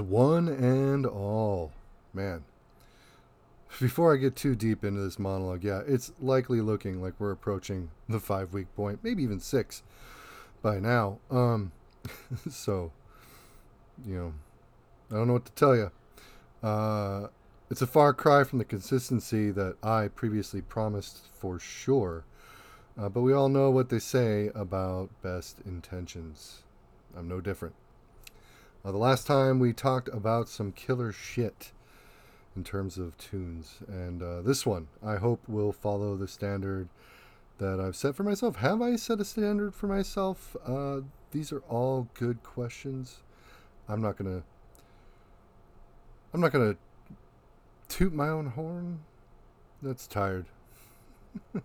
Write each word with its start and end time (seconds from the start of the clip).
One 0.00 0.48
and 0.48 1.06
all. 1.06 1.72
Man, 2.14 2.44
before 3.80 4.14
I 4.14 4.16
get 4.16 4.34
too 4.34 4.54
deep 4.54 4.84
into 4.84 5.00
this 5.00 5.18
monologue, 5.18 5.62
yeah, 5.62 5.82
it's 5.86 6.12
likely 6.20 6.60
looking 6.60 7.02
like 7.02 7.14
we're 7.18 7.32
approaching 7.32 7.90
the 8.08 8.20
five 8.20 8.52
week 8.52 8.74
point, 8.74 9.00
maybe 9.02 9.22
even 9.22 9.40
six 9.40 9.82
by 10.62 10.80
now. 10.80 11.18
Um, 11.30 11.72
so, 12.50 12.92
you 14.04 14.14
know, 14.14 14.34
I 15.10 15.14
don't 15.14 15.26
know 15.26 15.34
what 15.34 15.46
to 15.46 15.52
tell 15.52 15.76
you. 15.76 15.90
Uh, 16.62 17.28
it's 17.70 17.82
a 17.82 17.86
far 17.86 18.14
cry 18.14 18.44
from 18.44 18.58
the 18.58 18.64
consistency 18.64 19.50
that 19.50 19.76
I 19.82 20.08
previously 20.08 20.62
promised 20.62 21.26
for 21.32 21.58
sure. 21.58 22.24
Uh, 22.98 23.08
but 23.08 23.20
we 23.20 23.32
all 23.32 23.48
know 23.48 23.70
what 23.70 23.90
they 23.90 23.98
say 24.00 24.50
about 24.54 25.10
best 25.22 25.58
intentions. 25.64 26.62
I'm 27.16 27.28
no 27.28 27.40
different. 27.40 27.74
Uh, 28.88 28.92
the 28.92 28.96
last 28.96 29.26
time 29.26 29.58
we 29.58 29.70
talked 29.70 30.08
about 30.14 30.48
some 30.48 30.72
killer 30.72 31.12
shit 31.12 31.72
in 32.56 32.64
terms 32.64 32.96
of 32.96 33.18
tunes, 33.18 33.80
and 33.86 34.22
uh, 34.22 34.40
this 34.40 34.64
one 34.64 34.88
I 35.04 35.16
hope 35.16 35.46
will 35.46 35.72
follow 35.72 36.16
the 36.16 36.26
standard 36.26 36.88
that 37.58 37.80
I've 37.80 37.96
set 37.96 38.14
for 38.16 38.22
myself. 38.22 38.56
Have 38.56 38.80
I 38.80 38.96
set 38.96 39.20
a 39.20 39.26
standard 39.26 39.74
for 39.74 39.88
myself? 39.88 40.56
Uh, 40.66 41.00
these 41.32 41.52
are 41.52 41.60
all 41.68 42.08
good 42.14 42.42
questions. 42.42 43.18
I'm 43.90 44.00
not 44.00 44.16
gonna. 44.16 44.42
I'm 46.32 46.40
not 46.40 46.52
gonna 46.52 46.76
toot 47.88 48.14
my 48.14 48.30
own 48.30 48.46
horn. 48.46 49.00
That's 49.82 50.06
tired. 50.06 50.46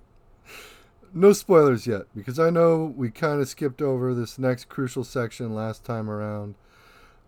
no 1.13 1.31
spoilers 1.31 1.87
yet, 1.87 2.01
because 2.13 2.37
I 2.37 2.49
know 2.49 2.93
we 2.97 3.11
kind 3.11 3.39
of 3.39 3.47
skipped 3.47 3.81
over 3.81 4.13
this 4.13 4.37
next 4.37 4.67
crucial 4.67 5.05
section 5.05 5.55
last 5.55 5.85
time 5.85 6.09
around. 6.09 6.55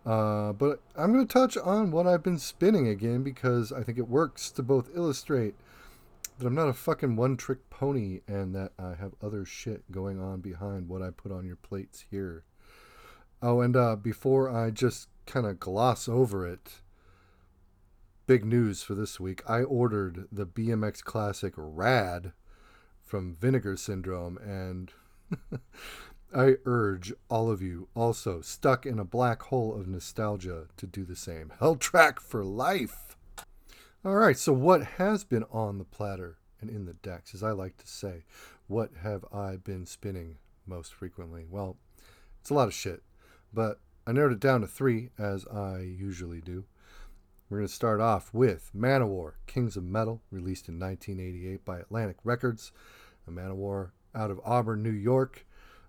Uh, 0.06 0.54
but 0.54 0.82
I'm 0.96 1.12
going 1.12 1.26
to 1.26 1.34
touch 1.34 1.58
on 1.58 1.90
what 1.90 2.06
I've 2.06 2.22
been 2.22 2.38
spinning 2.38 2.88
again 2.88 3.24
because 3.24 3.72
I 3.72 3.82
think 3.82 3.98
it 3.98 4.08
works 4.08 4.52
to 4.52 4.62
both 4.62 4.90
illustrate 4.96 5.56
that 6.38 6.46
I'm 6.46 6.54
not 6.54 6.68
a 6.68 6.74
fucking 6.74 7.16
one 7.16 7.38
trick 7.38 7.70
pony 7.70 8.20
and 8.28 8.54
that 8.54 8.74
I 8.78 8.96
have 8.96 9.14
other 9.22 9.46
shit 9.46 9.92
going 9.92 10.22
on 10.22 10.42
behind 10.42 10.90
what 10.90 11.02
I 11.02 11.10
put 11.10 11.32
on 11.32 11.46
your 11.46 11.56
plates 11.56 12.06
here. 12.12 12.44
Oh, 13.42 13.62
and 13.62 13.76
uh, 13.76 13.96
before 13.96 14.50
I 14.50 14.70
just 14.70 15.08
kind 15.26 15.46
of 15.46 15.60
gloss 15.60 16.08
over 16.08 16.46
it, 16.46 16.82
big 18.28 18.46
news 18.46 18.84
for 18.84 18.94
this 18.94 19.20
week. 19.20 19.42
I 19.50 19.62
ordered 19.64 20.28
the 20.32 20.46
BMX 20.46 21.04
Classic 21.04 21.54
Rad 21.56 22.34
from 23.04 23.34
Vinegar 23.34 23.78
Syndrome 23.78 24.38
and. 24.38 24.92
I 26.34 26.56
urge 26.66 27.14
all 27.30 27.50
of 27.50 27.62
you 27.62 27.88
also 27.96 28.42
stuck 28.42 28.86
in 28.86 29.00
a 29.00 29.06
black 29.06 29.44
hole 29.44 29.74
of 29.74 29.88
nostalgia 29.88 30.68
to 30.78 30.88
do 30.88 31.04
the 31.04 31.16
same. 31.16 31.52
Hell 31.60 31.76
track 31.76 32.20
for 32.20 32.44
life. 32.44 33.16
All 34.04 34.16
right, 34.16 34.38
so 34.38 34.54
what 34.54 34.84
has 34.84 35.24
been 35.24 35.44
on 35.52 35.78
the 35.78 35.84
platter 35.84 36.38
and 36.62 36.70
in 36.70 36.86
the 36.86 36.94
decks, 36.94 37.34
as 37.34 37.44
I 37.44 37.52
like 37.52 37.78
to 37.78 37.88
say? 37.88 38.26
What 38.68 38.92
have 39.02 39.26
I 39.34 39.56
been 39.56 39.86
spinning 39.86 40.38
most 40.68 40.94
frequently? 40.94 41.46
Well, 41.50 41.78
it's 42.42 42.50
a 42.50 42.54
lot 42.54 42.68
of 42.68 42.74
shit, 42.74 43.04
but 43.54 43.80
I 44.06 44.12
narrowed 44.12 44.34
it 44.34 44.40
down 44.40 44.62
to 44.62 44.68
three, 44.68 45.10
as 45.18 45.48
I 45.48 45.80
usually 45.80 46.42
do. 46.42 46.66
We're 47.50 47.60
going 47.60 47.68
to 47.68 47.74
start 47.74 48.02
off 48.02 48.34
with 48.34 48.72
Manowar, 48.76 49.34
Kings 49.48 49.78
of 49.78 49.84
Metal, 49.84 50.22
released 50.32 50.68
in 50.68 50.80
1988 50.80 51.64
by 51.64 51.80
Atlantic 51.80 52.18
Records. 52.24 52.72
A 53.28 53.32
Manowar 53.32 53.92
out 54.14 54.32
of 54.32 54.40
Auburn, 54.44 54.84
New 54.84 54.92
York. 54.92 55.46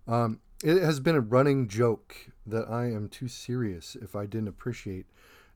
Um, 0.06 0.40
it 0.62 0.82
has 0.82 1.00
been 1.00 1.16
a 1.16 1.20
running 1.20 1.68
joke 1.68 2.16
that 2.46 2.68
I 2.70 2.86
am 2.86 3.08
too 3.08 3.28
serious 3.28 3.96
if 4.00 4.14
I 4.14 4.26
didn't 4.26 4.48
appreciate 4.48 5.06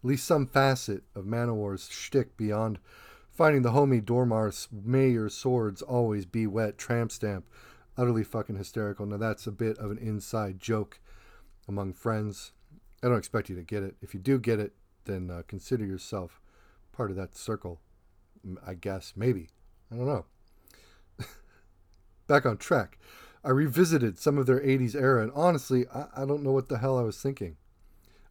at 0.02 0.08
least 0.08 0.26
some 0.26 0.46
facet 0.46 1.02
of 1.14 1.26
Manowar's 1.26 1.88
shtick 1.90 2.36
beyond 2.36 2.78
finding 3.30 3.62
the 3.62 3.70
homie 3.70 4.02
Dormar's 4.02 4.68
May 4.72 5.10
your 5.10 5.28
swords 5.28 5.82
always 5.82 6.26
be 6.26 6.46
wet 6.46 6.78
tramp 6.78 7.12
stamp 7.12 7.44
utterly 7.96 8.24
fucking 8.24 8.56
hysterical. 8.56 9.06
Now 9.06 9.18
that's 9.18 9.46
a 9.46 9.52
bit 9.52 9.78
of 9.78 9.90
an 9.90 9.98
inside 9.98 10.58
joke 10.58 11.00
among 11.68 11.92
friends. 11.92 12.52
I 13.02 13.08
don't 13.08 13.18
expect 13.18 13.48
you 13.48 13.56
to 13.56 13.62
get 13.62 13.82
it. 13.82 13.96
If 14.00 14.14
you 14.14 14.20
do 14.20 14.38
get 14.38 14.58
it, 14.58 14.72
then 15.04 15.30
uh, 15.30 15.42
consider 15.46 15.84
yourself 15.84 16.40
part 16.92 17.10
of 17.10 17.16
that 17.16 17.36
circle. 17.36 17.80
I 18.66 18.74
guess, 18.74 19.12
maybe. 19.16 19.48
I 19.92 19.96
don't 19.96 20.06
know. 20.06 20.24
Back 22.26 22.46
on 22.46 22.56
track. 22.56 22.98
I 23.42 23.50
revisited 23.50 24.18
some 24.18 24.36
of 24.36 24.46
their 24.46 24.60
80s 24.60 24.94
era, 24.94 25.22
and 25.22 25.32
honestly, 25.34 25.86
I, 25.88 26.06
I 26.16 26.26
don't 26.26 26.42
know 26.42 26.52
what 26.52 26.68
the 26.68 26.78
hell 26.78 26.98
I 26.98 27.02
was 27.02 27.20
thinking. 27.20 27.56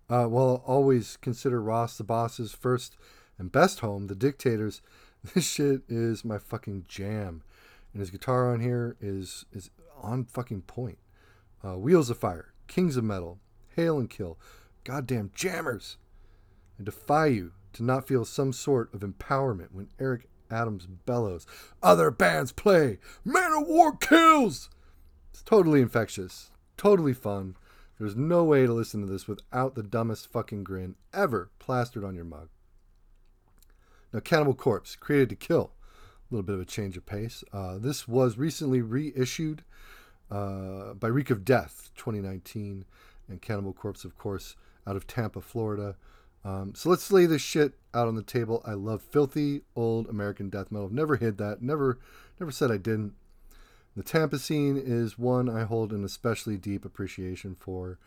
Uh, 0.10 0.26
while 0.26 0.50
I'll 0.50 0.76
always 0.76 1.18
consider 1.18 1.62
Ross 1.62 1.98
the 1.98 2.04
Boss's 2.04 2.54
first 2.54 2.96
and 3.38 3.52
best 3.52 3.80
home, 3.80 4.08
The 4.08 4.16
Dictators, 4.16 4.82
this 5.34 5.48
shit 5.48 5.82
is 5.88 6.26
my 6.26 6.38
fucking 6.38 6.86
jam. 6.88 7.44
And 7.94 8.00
his 8.00 8.12
guitar 8.12 8.54
on 8.54 8.60
here 8.60 8.96
is 9.02 9.46
is 9.52 9.72
on 10.02 10.26
fucking 10.26 10.62
point. 10.64 11.00
Uh, 11.64 11.78
Wheels 11.78 12.10
of 12.10 12.18
Fire, 12.18 12.54
Kings 12.68 12.96
of 12.96 13.04
Metal, 13.04 13.40
Hail 13.76 13.98
and 13.98 14.10
Kill, 14.10 14.38
goddamn 14.84 15.32
jammers. 15.34 15.98
I 16.80 16.84
defy 16.84 17.28
you 17.28 17.54
to 17.74 17.84
not 17.84 18.08
feel 18.08 18.26
some 18.26 18.54
sort 18.54 18.94
of 18.94 19.02
empowerment 19.02 19.72
when 19.72 19.90
Eric 20.00 20.30
Adams 20.52 20.88
bellows, 21.06 21.46
Other 21.84 22.12
bands 22.12 22.52
play, 22.52 23.00
Manowar 23.26 24.00
kills! 24.00 24.70
It's 25.40 25.50
totally 25.50 25.80
infectious, 25.80 26.52
totally 26.76 27.14
fun. 27.14 27.56
There's 27.98 28.18
no 28.18 28.44
way 28.44 28.66
to 28.66 28.74
listen 28.74 29.00
to 29.00 29.08
this 29.08 29.26
without 29.26 29.74
the 29.74 29.84
dumbest 29.84 30.30
fucking 30.30 30.66
grin 30.66 30.96
ever 31.14 31.50
plastered 31.60 32.04
on 32.04 32.14
your 32.14 32.26
mug. 32.26 32.50
Now, 34.12 34.20
Cannibal 34.20 34.54
Corpse, 34.54 34.98
created 34.98 35.30
to 35.30 35.38
kill. 35.38 35.72
A 35.72 36.36
little 36.36 36.44
bit 36.44 36.56
of 36.56 36.60
a 36.60 36.66
change 36.66 36.98
of 36.98 37.06
pace. 37.06 37.46
Uh, 37.54 37.78
this 37.78 38.06
was 38.06 38.38
recently 38.38 38.82
reissued 38.82 39.64
uh, 40.30 40.94
by 40.96 41.08
Reek 41.08 41.30
of 41.30 41.46
Death 41.46 41.92
2019, 41.96 42.84
and 43.30 43.42
Cannibal 43.42 43.72
Corpse, 43.72 44.04
of 44.04 44.18
course, 44.18 44.58
out 44.86 44.98
of 44.98 45.08
Tampa, 45.08 45.40
Florida. 45.40 45.96
Um, 46.44 46.74
so 46.76 46.90
let's 46.90 47.14
lay 47.14 47.26
this 47.26 47.42
shit 47.42 47.76
out 47.94 48.10
on 48.10 48.16
the 48.16 48.24
table. 48.24 48.62
I 48.66 48.74
love 48.74 49.02
filthy 49.02 49.62
old 49.74 50.10
American 50.10 50.50
death 50.50 50.70
metal. 50.70 50.88
I've 50.88 50.92
Never 50.92 51.16
hid 51.16 51.38
that. 51.38 51.62
Never, 51.62 51.98
never 52.42 52.52
said 52.52 52.72
I 52.72 52.78
didn't. 52.78 53.14
The 54.00 54.06
Tampa 54.06 54.40
scene 54.40 54.78
is 54.78 55.20
one 55.20 55.50
I 55.50 55.66
hold 55.66 55.92
an 55.92 56.06
especially 56.06 56.56
deep 56.56 56.86
appreciation 56.86 57.54
for. 57.54 58.00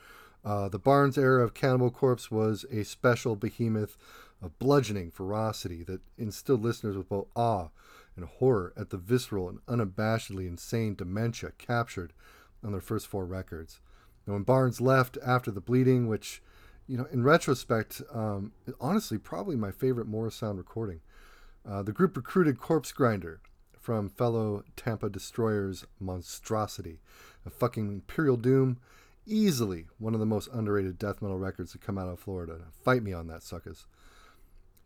Uh, 0.42 0.70
the 0.70 0.78
Barnes 0.78 1.18
era 1.18 1.44
of 1.44 1.52
Cannibal 1.52 1.90
Corpse 1.90 2.30
was 2.30 2.64
a 2.70 2.82
special 2.82 3.36
behemoth 3.36 3.98
of 4.40 4.58
bludgeoning 4.58 5.10
ferocity 5.10 5.84
that 5.84 6.00
instilled 6.16 6.62
listeners 6.62 6.96
with 6.96 7.10
both 7.10 7.26
awe 7.36 7.68
and 8.16 8.24
horror 8.24 8.72
at 8.74 8.88
the 8.88 8.96
visceral 8.96 9.50
and 9.50 9.66
unabashedly 9.66 10.48
insane 10.48 10.94
dementia 10.94 11.52
captured 11.58 12.14
on 12.64 12.72
their 12.72 12.80
first 12.80 13.06
four 13.06 13.26
records. 13.26 13.78
And 14.24 14.34
when 14.34 14.44
Barnes 14.44 14.80
left 14.80 15.18
after 15.22 15.50
the 15.50 15.60
bleeding, 15.60 16.08
which, 16.08 16.42
you 16.86 16.96
know, 16.96 17.06
in 17.12 17.22
retrospect, 17.22 18.00
um, 18.10 18.52
honestly, 18.80 19.18
probably 19.18 19.56
my 19.56 19.70
favorite 19.70 20.10
Morrisound 20.10 20.56
recording, 20.56 21.02
uh, 21.68 21.82
the 21.82 21.92
group 21.92 22.16
recruited 22.16 22.58
Corpse 22.58 22.92
Grinder, 22.92 23.42
from 23.82 24.08
fellow 24.08 24.62
Tampa 24.76 25.10
Destroyers 25.10 25.84
Monstrosity. 25.98 27.00
A 27.44 27.50
fucking 27.50 27.88
Imperial 27.88 28.36
Doom, 28.36 28.78
easily 29.26 29.86
one 29.98 30.14
of 30.14 30.20
the 30.20 30.26
most 30.26 30.48
underrated 30.52 30.98
death 30.98 31.20
metal 31.20 31.38
records 31.38 31.72
to 31.72 31.78
come 31.78 31.98
out 31.98 32.08
of 32.08 32.20
Florida. 32.20 32.58
Fight 32.84 33.02
me 33.02 33.12
on 33.12 33.26
that, 33.26 33.42
suckers. 33.42 33.86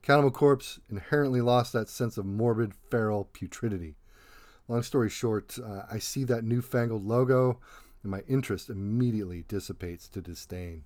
Cannibal 0.00 0.30
Corpse 0.30 0.80
inherently 0.88 1.42
lost 1.42 1.74
that 1.74 1.90
sense 1.90 2.16
of 2.16 2.24
morbid, 2.24 2.72
feral 2.90 3.28
putridity. 3.34 3.96
Long 4.66 4.82
story 4.82 5.10
short, 5.10 5.58
uh, 5.58 5.82
I 5.90 5.98
see 5.98 6.24
that 6.24 6.44
newfangled 6.44 7.04
logo, 7.04 7.60
and 8.02 8.10
my 8.10 8.22
interest 8.26 8.70
immediately 8.70 9.44
dissipates 9.46 10.08
to 10.08 10.22
disdain. 10.22 10.84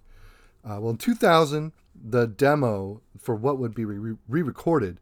Uh, 0.65 0.79
well, 0.81 0.91
in 0.91 0.97
2000, 0.97 1.73
the 1.95 2.27
demo 2.27 3.03
for 3.19 3.37
what 3.37 3.59
would 3.59 3.75
be 3.75 3.85
re 3.85 4.17
recorded 4.29 4.99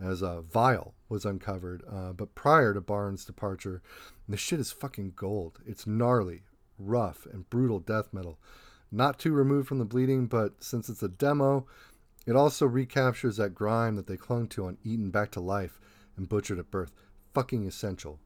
as 0.00 0.22
a 0.22 0.42
Vile 0.42 0.94
was 1.12 1.26
uncovered. 1.26 1.84
Uh, 1.88 2.12
but 2.12 2.34
prior 2.34 2.72
to 2.72 2.80
Barnes' 2.80 3.24
departure, 3.24 3.82
the 4.26 4.36
shit 4.36 4.58
is 4.58 4.72
fucking 4.72 5.12
gold. 5.14 5.60
It's 5.66 5.86
gnarly, 5.86 6.42
rough, 6.78 7.26
and 7.30 7.48
brutal 7.50 7.78
death 7.78 8.08
metal. 8.12 8.38
Not 8.90 9.18
too 9.18 9.32
removed 9.32 9.68
from 9.68 9.78
the 9.78 9.84
bleeding, 9.84 10.26
but 10.26 10.64
since 10.64 10.88
it's 10.88 11.02
a 11.02 11.08
demo, 11.08 11.66
it 12.26 12.34
also 12.34 12.66
recaptures 12.66 13.36
that 13.36 13.54
grime 13.54 13.94
that 13.96 14.06
they 14.06 14.16
clung 14.16 14.48
to 14.48 14.64
on 14.64 14.78
Eaten 14.82 15.10
Back 15.10 15.30
to 15.32 15.40
Life 15.40 15.78
and 16.16 16.28
Butchered 16.28 16.58
at 16.58 16.70
Birth. 16.70 16.92
Fucking 17.34 17.66
essential. 17.66 18.18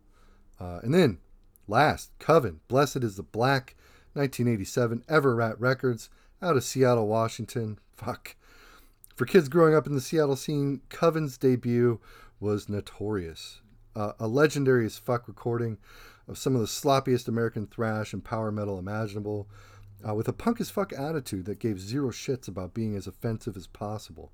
Uh, 0.60 0.78
and 0.82 0.94
then, 0.94 1.18
last, 1.66 2.12
Coven. 2.20 2.60
Blessed 2.68 2.98
is 2.98 3.16
the 3.16 3.22
Black, 3.22 3.74
1987, 4.14 5.02
Ever 5.08 5.34
Rat 5.34 5.60
Records, 5.60 6.08
out 6.40 6.56
of 6.56 6.64
Seattle, 6.64 7.08
Washington. 7.08 7.78
Fuck. 7.96 8.36
For 9.16 9.24
kids 9.24 9.48
growing 9.48 9.74
up 9.74 9.86
in 9.86 9.94
the 9.94 10.00
Seattle 10.00 10.36
scene, 10.36 10.82
Coven's 10.88 11.36
debut 11.36 12.00
was 12.40 12.68
notorious. 12.68 13.60
Uh, 13.94 14.12
a 14.18 14.26
legendary 14.28 14.84
as 14.86 14.98
fuck 14.98 15.26
recording 15.26 15.78
of 16.28 16.36
some 16.38 16.54
of 16.54 16.60
the 16.60 16.66
sloppiest 16.66 17.28
American 17.28 17.66
thrash 17.66 18.12
and 18.12 18.24
power 18.24 18.50
metal 18.52 18.78
imaginable. 18.78 19.48
uh, 20.06 20.14
with 20.14 20.28
a 20.28 20.32
punk 20.32 20.60
as 20.60 20.70
fuck 20.70 20.92
attitude 20.92 21.46
that 21.46 21.58
gave 21.58 21.80
zero 21.80 22.10
shits 22.10 22.48
about 22.48 22.74
being 22.74 22.94
as 22.96 23.06
offensive 23.06 23.56
as 23.56 23.66
possible. 23.66 24.32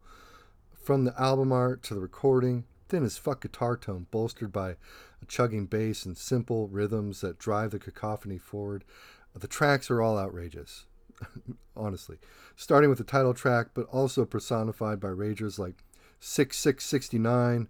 From 0.75 1.05
the 1.05 1.19
album 1.21 1.53
art 1.53 1.83
to 1.85 1.95
the 1.95 2.01
recording, 2.01 2.65
thin 2.89 3.05
as 3.05 3.17
fuck 3.17 3.43
guitar 3.43 3.77
tone 3.77 4.07
bolstered 4.11 4.53
by 4.53 4.71
a 4.71 5.27
chugging 5.29 5.67
bass 5.67 6.05
and 6.05 6.17
simple 6.17 6.69
rhythms 6.69 7.21
that 7.21 7.39
drive 7.39 7.71
the 7.71 7.79
cacophony 7.79 8.39
forward. 8.39 8.85
The 9.35 9.47
tracks 9.47 9.91
are 9.91 10.03
all 10.03 10.19
outrageous, 10.19 10.87
honestly. 11.77 12.19
Starting 12.57 12.91
with 12.91 12.99
the 12.99 13.05
title 13.05 13.33
track, 13.33 13.69
but 13.73 13.87
also 13.87 14.25
personified 14.25 15.01
by 15.01 15.09
ragers 15.09 15.59
like 15.59 15.85
6669, 16.21 17.69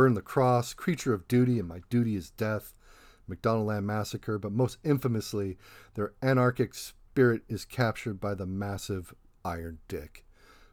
Burn 0.00 0.14
the 0.14 0.22
Cross, 0.22 0.72
Creature 0.72 1.12
of 1.12 1.28
Duty, 1.28 1.58
and 1.58 1.68
My 1.68 1.82
Duty 1.90 2.16
is 2.16 2.30
Death, 2.30 2.72
McDonaldland 3.28 3.84
Massacre, 3.84 4.38
but 4.38 4.50
most 4.50 4.78
infamously, 4.82 5.58
their 5.92 6.14
anarchic 6.22 6.72
spirit 6.72 7.42
is 7.50 7.66
captured 7.66 8.18
by 8.18 8.32
the 8.32 8.46
massive 8.46 9.12
Iron 9.44 9.76
Dick. 9.88 10.24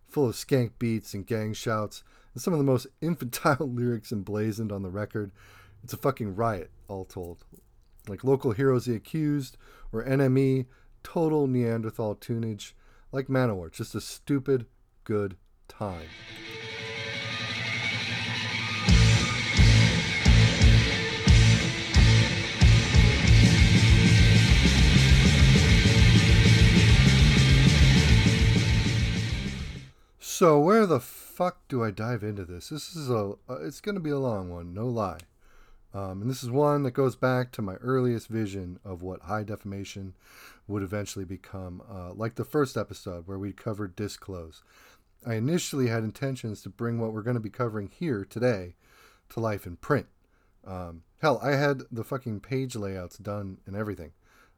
Full 0.07 0.29
of 0.29 0.35
skank 0.35 0.79
beats 0.79 1.13
and 1.13 1.27
gang 1.27 1.51
shouts, 1.51 2.05
and 2.33 2.41
some 2.41 2.53
of 2.53 2.57
the 2.57 2.63
most 2.63 2.87
infantile 3.01 3.57
lyrics 3.69 4.13
emblazoned 4.13 4.71
on 4.71 4.81
the 4.81 4.89
record. 4.89 5.33
It's 5.83 5.91
a 5.91 5.97
fucking 5.97 6.37
riot, 6.37 6.71
all 6.87 7.03
told. 7.03 7.43
Like 8.07 8.23
local 8.23 8.53
heroes 8.53 8.85
the 8.85 8.95
accused, 8.95 9.57
or 9.91 10.05
NME, 10.05 10.67
total 11.03 11.47
Neanderthal 11.47 12.15
tunage. 12.15 12.71
Like 13.11 13.27
Manowar, 13.27 13.73
just 13.73 13.93
a 13.93 13.99
stupid 13.99 14.67
good 15.03 15.35
time. 15.67 16.07
So 30.37 30.59
where 30.59 30.85
the 30.85 30.99
fuck 30.99 31.67
do 31.67 31.83
I 31.83 31.89
dive 31.89 32.21
into 32.21 32.45
this? 32.45 32.69
This 32.69 32.95
is 32.95 33.09
a 33.09 33.33
uh, 33.49 33.55
it's 33.61 33.81
going 33.81 33.95
to 33.95 33.99
be 33.99 34.11
a 34.11 34.19
long 34.19 34.51
one, 34.51 34.71
no 34.71 34.85
lie. 34.85 35.17
Um, 35.95 36.21
and 36.21 36.29
this 36.29 36.43
is 36.43 36.51
one 36.51 36.83
that 36.83 36.91
goes 36.91 37.15
back 37.15 37.51
to 37.53 37.63
my 37.63 37.73
earliest 37.77 38.27
vision 38.27 38.77
of 38.85 39.01
what 39.01 39.23
high 39.23 39.41
defamation 39.41 40.13
would 40.67 40.83
eventually 40.83 41.25
become, 41.25 41.81
uh, 41.91 42.13
like 42.13 42.35
the 42.35 42.45
first 42.45 42.77
episode 42.77 43.27
where 43.27 43.39
we 43.39 43.51
covered 43.51 43.95
disclose. 43.95 44.61
I 45.25 45.33
initially 45.33 45.87
had 45.87 46.03
intentions 46.03 46.61
to 46.61 46.69
bring 46.69 46.99
what 46.99 47.13
we're 47.13 47.23
going 47.23 47.33
to 47.33 47.39
be 47.39 47.49
covering 47.49 47.89
here 47.89 48.23
today 48.23 48.75
to 49.29 49.39
life 49.39 49.65
in 49.65 49.77
print. 49.77 50.05
Um, 50.63 51.01
hell, 51.19 51.39
I 51.41 51.53
had 51.53 51.81
the 51.91 52.03
fucking 52.03 52.41
page 52.41 52.75
layouts 52.75 53.17
done 53.17 53.57
and 53.65 53.75
everything, 53.75 54.11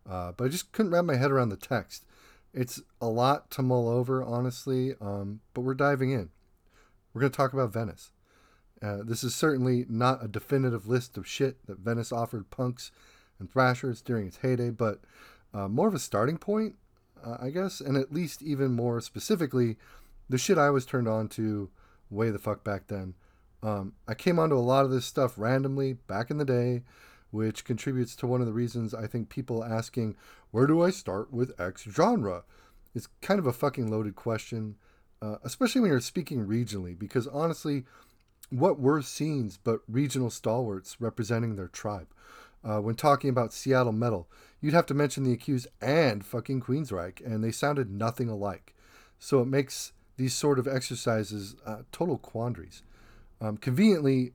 uh, 0.05 0.33
but 0.33 0.43
I 0.43 0.47
just 0.49 0.73
couldn't 0.73 0.91
wrap 0.91 1.05
my 1.05 1.15
head 1.15 1.31
around 1.31 1.49
the 1.49 1.55
text. 1.55 2.03
It's 2.53 2.81
a 2.99 3.07
lot 3.07 3.51
to 3.51 3.61
mull 3.61 3.87
over, 3.87 4.23
honestly, 4.23 4.95
um, 4.99 5.41
but 5.53 5.61
we're 5.61 5.75
diving 5.75 6.11
in. 6.11 6.29
We're 7.13 7.21
going 7.21 7.31
to 7.31 7.37
talk 7.37 7.53
about 7.53 7.73
Venice. 7.73 8.11
Uh, 8.81 8.99
this 9.03 9.23
is 9.23 9.35
certainly 9.35 9.85
not 9.89 10.23
a 10.23 10.27
definitive 10.27 10.87
list 10.87 11.17
of 11.17 11.27
shit 11.27 11.65
that 11.67 11.79
Venice 11.79 12.11
offered 12.11 12.49
punks 12.49 12.91
and 13.39 13.51
thrashers 13.51 14.01
during 14.01 14.27
its 14.27 14.37
heyday, 14.37 14.69
but 14.69 15.01
uh, 15.53 15.67
more 15.67 15.87
of 15.87 15.93
a 15.93 15.99
starting 15.99 16.37
point, 16.37 16.75
uh, 17.23 17.37
I 17.39 17.49
guess, 17.49 17.81
and 17.81 17.97
at 17.97 18.13
least 18.13 18.41
even 18.41 18.71
more 18.71 19.01
specifically, 19.01 19.77
the 20.29 20.37
shit 20.37 20.57
I 20.57 20.69
was 20.69 20.85
turned 20.85 21.07
on 21.07 21.27
to 21.29 21.69
way 22.09 22.29
the 22.29 22.39
fuck 22.39 22.63
back 22.63 22.87
then. 22.87 23.15
Um, 23.61 23.93
I 24.07 24.13
came 24.13 24.39
onto 24.39 24.55
a 24.55 24.59
lot 24.59 24.85
of 24.85 24.91
this 24.91 25.05
stuff 25.05 25.33
randomly 25.37 25.93
back 25.93 26.31
in 26.31 26.37
the 26.37 26.45
day, 26.45 26.83
which 27.31 27.65
contributes 27.65 28.15
to 28.17 28.27
one 28.27 28.41
of 28.41 28.47
the 28.47 28.53
reasons 28.53 28.93
I 28.93 29.07
think 29.07 29.29
people 29.29 29.63
asking, 29.63 30.15
where 30.51 30.67
do 30.67 30.81
I 30.81 30.89
start 30.89 31.31
with 31.31 31.59
X 31.59 31.83
genre? 31.89 32.43
It's 32.95 33.07
kind 33.21 33.39
of 33.39 33.45
a 33.45 33.53
fucking 33.53 33.89
loaded 33.89 34.15
question, 34.15 34.75
uh, 35.21 35.35
especially 35.43 35.81
when 35.81 35.91
you're 35.91 35.99
speaking 35.99 36.47
regionally, 36.47 36.97
because 36.97 37.27
honestly, 37.27 37.85
what 38.49 38.79
were 38.79 39.01
scenes 39.01 39.57
but 39.57 39.81
regional 39.87 40.29
stalwarts 40.29 40.99
representing 40.99 41.55
their 41.55 41.67
tribe? 41.67 42.07
Uh, 42.63 42.79
when 42.79 42.95
talking 42.95 43.29
about 43.29 43.53
Seattle 43.53 43.93
metal, 43.93 44.27
you'd 44.59 44.73
have 44.73 44.87
to 44.87 44.93
mention 44.93 45.23
the 45.23 45.31
accused 45.31 45.67
and 45.81 46.25
fucking 46.25 46.61
Queensryche, 46.61 47.25
and 47.25 47.43
they 47.43 47.51
sounded 47.51 47.89
nothing 47.89 48.27
alike. 48.27 48.75
So 49.17 49.41
it 49.41 49.47
makes 49.47 49.93
these 50.17 50.33
sort 50.33 50.59
of 50.59 50.67
exercises 50.67 51.55
uh, 51.65 51.83
total 51.91 52.17
quandaries. 52.17 52.83
Um, 53.39 53.55
conveniently, 53.55 54.33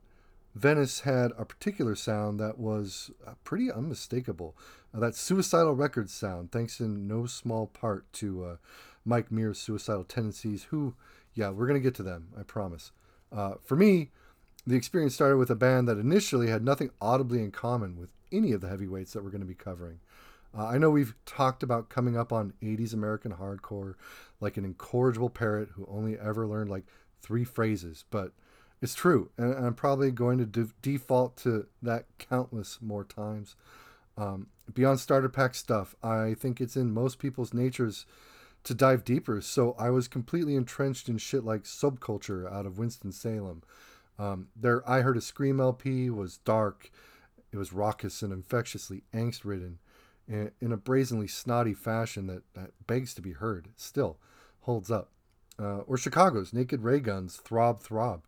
Venice 0.54 1.00
had 1.00 1.32
a 1.36 1.44
particular 1.44 1.96
sound 1.96 2.38
that 2.38 2.58
was 2.58 3.10
uh, 3.26 3.32
pretty 3.42 3.72
unmistakable. 3.72 4.56
Uh, 4.94 5.00
that 5.00 5.16
suicidal 5.16 5.74
record 5.74 6.08
sound, 6.08 6.52
thanks 6.52 6.78
in 6.80 7.08
no 7.08 7.26
small 7.26 7.66
part 7.66 8.12
to 8.14 8.44
uh, 8.44 8.56
Mike 9.04 9.32
Muir's 9.32 9.58
suicidal 9.58 10.04
tendencies, 10.04 10.64
who, 10.64 10.94
yeah, 11.34 11.50
we're 11.50 11.66
going 11.66 11.80
to 11.80 11.84
get 11.84 11.94
to 11.96 12.04
them, 12.04 12.28
I 12.38 12.44
promise. 12.44 12.92
Uh, 13.32 13.54
for 13.64 13.74
me, 13.74 14.10
the 14.66 14.76
experience 14.76 15.14
started 15.14 15.38
with 15.38 15.50
a 15.50 15.56
band 15.56 15.88
that 15.88 15.98
initially 15.98 16.48
had 16.48 16.64
nothing 16.64 16.90
audibly 17.00 17.40
in 17.40 17.50
common 17.50 17.98
with 17.98 18.12
any 18.32 18.52
of 18.52 18.60
the 18.60 18.68
heavyweights 18.68 19.12
that 19.12 19.24
we're 19.24 19.30
going 19.30 19.40
to 19.40 19.46
be 19.46 19.54
covering. 19.54 19.98
Uh, 20.56 20.66
I 20.66 20.78
know 20.78 20.88
we've 20.88 21.14
talked 21.26 21.64
about 21.64 21.88
coming 21.88 22.16
up 22.16 22.32
on 22.32 22.54
80s 22.62 22.94
American 22.94 23.32
hardcore 23.32 23.94
like 24.40 24.56
an 24.56 24.64
incorrigible 24.64 25.30
parrot 25.30 25.70
who 25.72 25.86
only 25.90 26.16
ever 26.18 26.46
learned 26.46 26.70
like 26.70 26.84
three 27.20 27.44
phrases, 27.44 28.04
but 28.10 28.32
it's 28.84 28.94
true, 28.94 29.30
and 29.38 29.54
I'm 29.54 29.72
probably 29.72 30.10
going 30.10 30.36
to 30.36 30.44
de- 30.44 30.68
default 30.82 31.38
to 31.38 31.66
that 31.80 32.04
countless 32.18 32.80
more 32.82 33.02
times. 33.02 33.56
Um, 34.18 34.48
beyond 34.74 35.00
starter 35.00 35.30
pack 35.30 35.54
stuff, 35.54 35.96
I 36.02 36.34
think 36.34 36.60
it's 36.60 36.76
in 36.76 36.92
most 36.92 37.18
people's 37.18 37.54
natures 37.54 38.04
to 38.64 38.74
dive 38.74 39.02
deeper. 39.02 39.40
So 39.40 39.74
I 39.78 39.88
was 39.88 40.06
completely 40.06 40.54
entrenched 40.54 41.08
in 41.08 41.16
shit 41.16 41.44
like 41.44 41.62
subculture 41.62 42.46
out 42.52 42.66
of 42.66 42.76
Winston 42.76 43.10
Salem. 43.10 43.62
Um, 44.18 44.48
I 44.86 45.00
Heard 45.00 45.16
a 45.16 45.22
Scream 45.22 45.60
LP 45.60 46.10
was 46.10 46.36
dark, 46.36 46.90
it 47.52 47.56
was 47.56 47.72
raucous 47.72 48.20
and 48.20 48.34
infectiously 48.34 49.02
angst 49.14 49.46
ridden 49.46 49.78
in, 50.28 50.50
in 50.60 50.72
a 50.72 50.76
brazenly 50.76 51.26
snotty 51.26 51.72
fashion 51.72 52.26
that, 52.26 52.42
that 52.52 52.72
begs 52.86 53.14
to 53.14 53.22
be 53.22 53.32
heard, 53.32 53.68
still 53.78 54.18
holds 54.60 54.90
up. 54.90 55.08
Uh, 55.58 55.78
or 55.86 55.96
Chicago's 55.96 56.52
Naked 56.52 56.82
Raygun's, 56.82 57.36
Throb 57.38 57.80
Throb. 57.80 58.24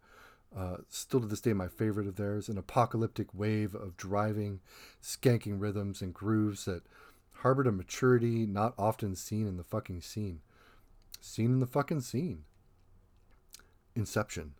Uh, 0.54 0.78
still 0.88 1.20
to 1.20 1.26
this 1.26 1.40
day, 1.40 1.52
my 1.52 1.68
favorite 1.68 2.06
of 2.06 2.16
theirs, 2.16 2.48
an 2.48 2.58
apocalyptic 2.58 3.28
wave 3.34 3.74
of 3.74 3.96
driving, 3.96 4.60
skanking 5.02 5.60
rhythms 5.60 6.00
and 6.00 6.14
grooves 6.14 6.64
that 6.64 6.82
harbored 7.40 7.66
a 7.66 7.72
maturity 7.72 8.46
not 8.46 8.74
often 8.78 9.14
seen 9.14 9.46
in 9.46 9.56
the 9.56 9.64
fucking 9.64 10.00
scene. 10.00 10.40
Seen 11.20 11.46
in 11.46 11.60
the 11.60 11.66
fucking 11.66 12.00
scene. 12.00 12.44
Inception. 13.94 14.54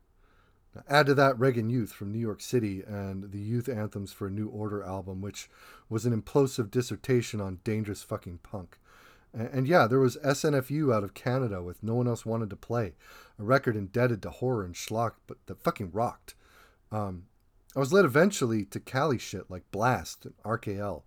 Now, 0.75 0.83
add 0.89 1.07
to 1.07 1.15
that 1.15 1.39
Reagan 1.39 1.71
Youth 1.71 1.93
from 1.93 2.13
New 2.13 2.19
York 2.19 2.41
City 2.41 2.83
and 2.87 3.33
the 3.33 3.39
Youth 3.39 3.69
Anthems 3.69 4.13
for 4.13 4.27
a 4.27 4.31
New 4.31 4.49
Order 4.49 4.83
album, 4.83 5.23
which 5.23 5.49
was 5.89 6.05
an 6.05 6.21
implosive 6.21 6.71
dissertation 6.71 7.41
on 7.41 7.61
dangerous 7.65 8.03
fucking 8.03 8.41
punk. 8.43 8.79
And, 9.37 9.69
yeah, 9.69 9.87
there 9.87 10.01
was 10.01 10.17
SNFU 10.25 10.95
out 10.95 11.05
of 11.05 11.13
Canada 11.13 11.63
with 11.63 11.83
No 11.83 11.97
One 11.97 12.09
Else 12.09 12.25
Wanted 12.25 12.49
to 12.51 12.57
Play, 12.57 12.95
a 13.39 13.45
record 13.45 13.77
indebted 13.77 14.23
to 14.23 14.31
horror 14.31 14.65
and 14.65 14.75
schlock, 14.75 15.13
but 15.27 15.37
that 15.47 15.63
fucking 15.63 15.91
rocked. 15.93 16.35
Um, 16.91 17.25
I 17.75 17.81
was 17.81 17.93
led 17.93 18.07
eventually 18.07 18.65
to 18.65 18.81
Cali 18.81 19.19
shit 19.19 19.51
like 19.51 19.71
Blast 19.71 20.25
and 20.25 20.35
RKL, 20.43 21.03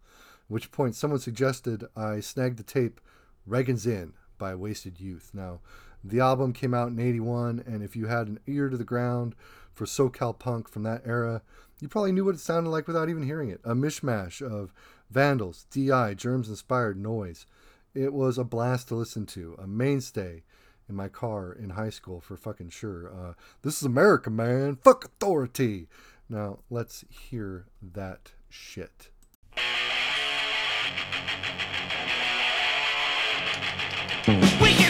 which 0.47 0.71
point 0.71 0.95
someone 0.95 1.19
suggested 1.19 1.85
I 1.95 2.19
snag 2.19 2.57
the 2.57 2.63
tape 2.63 3.01
Reagan's 3.47 3.87
In 3.87 4.13
by 4.37 4.53
Wasted 4.53 4.99
Youth. 4.99 5.31
Now, 5.33 5.61
the 6.03 6.19
album 6.19 6.53
came 6.53 6.75
out 6.75 6.89
in 6.89 6.99
81, 6.99 7.63
and 7.65 7.81
if 7.81 7.95
you 7.95 8.05
had 8.05 8.27
an 8.27 8.39
ear 8.45 8.69
to 8.69 8.77
the 8.77 8.83
ground 8.83 9.33
for 9.73 9.85
SoCal 9.85 10.37
punk 10.37 10.69
from 10.69 10.83
that 10.83 11.01
era, 11.03 11.41
you 11.81 11.87
probably 11.87 12.11
knew 12.11 12.25
what 12.25 12.35
it 12.35 12.41
sounded 12.41 12.69
like 12.69 12.85
without 12.85 13.09
even 13.09 13.23
hearing 13.23 13.49
it. 13.49 13.61
A 13.63 13.73
mishmash 13.73 14.41
of 14.41 14.71
vandals, 15.09 15.65
DI, 15.71 16.13
germs 16.13 16.49
inspired 16.49 16.97
noise. 16.97 17.47
It 17.93 18.13
was 18.13 18.37
a 18.37 18.43
blast 18.43 18.89
to 18.89 18.95
listen 18.95 19.25
to, 19.27 19.55
a 19.57 19.65
mainstay 19.65 20.43
in 20.87 20.95
my 20.95 21.07
car 21.07 21.51
in 21.51 21.71
high 21.71 21.89
school 21.89 22.21
for 22.21 22.37
fucking 22.37 22.69
sure. 22.69 23.11
Uh, 23.11 23.33
this 23.63 23.77
is 23.77 23.83
America, 23.83 24.29
man. 24.29 24.75
Fuck 24.75 25.05
authority. 25.05 25.87
Now, 26.29 26.59
let's 26.69 27.03
hear 27.09 27.65
that 27.81 28.31
shit. 28.49 29.09
We 34.27 34.73
can 34.73 34.88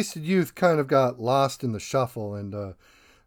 Wasted 0.00 0.24
Youth 0.24 0.54
kind 0.54 0.80
of 0.80 0.86
got 0.86 1.20
lost 1.20 1.62
in 1.62 1.72
the 1.72 1.78
shuffle 1.78 2.34
and 2.34 2.54
uh, 2.54 2.72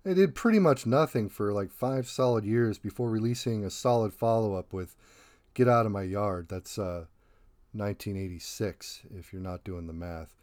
they 0.02 0.16
did 0.16 0.34
pretty 0.34 0.58
much 0.58 0.88
nothing 0.88 1.30
for 1.30 1.54
like 1.54 1.70
five 1.70 2.08
solid 2.08 2.46
years 2.46 2.80
before 2.80 3.12
releasing 3.12 3.64
a 3.64 3.70
solid 3.70 4.12
follow 4.12 4.56
up 4.56 4.74
with 4.74 4.96
Get 5.54 5.68
Out 5.68 5.86
of 5.86 5.92
My 5.92 6.02
Yard. 6.02 6.48
That's 6.50 6.80
uh, 6.80 7.06
1986, 7.74 9.04
if 9.16 9.32
you're 9.32 9.40
not 9.40 9.64
doing 9.64 9.86
the 9.86 9.94
math. 9.94 10.34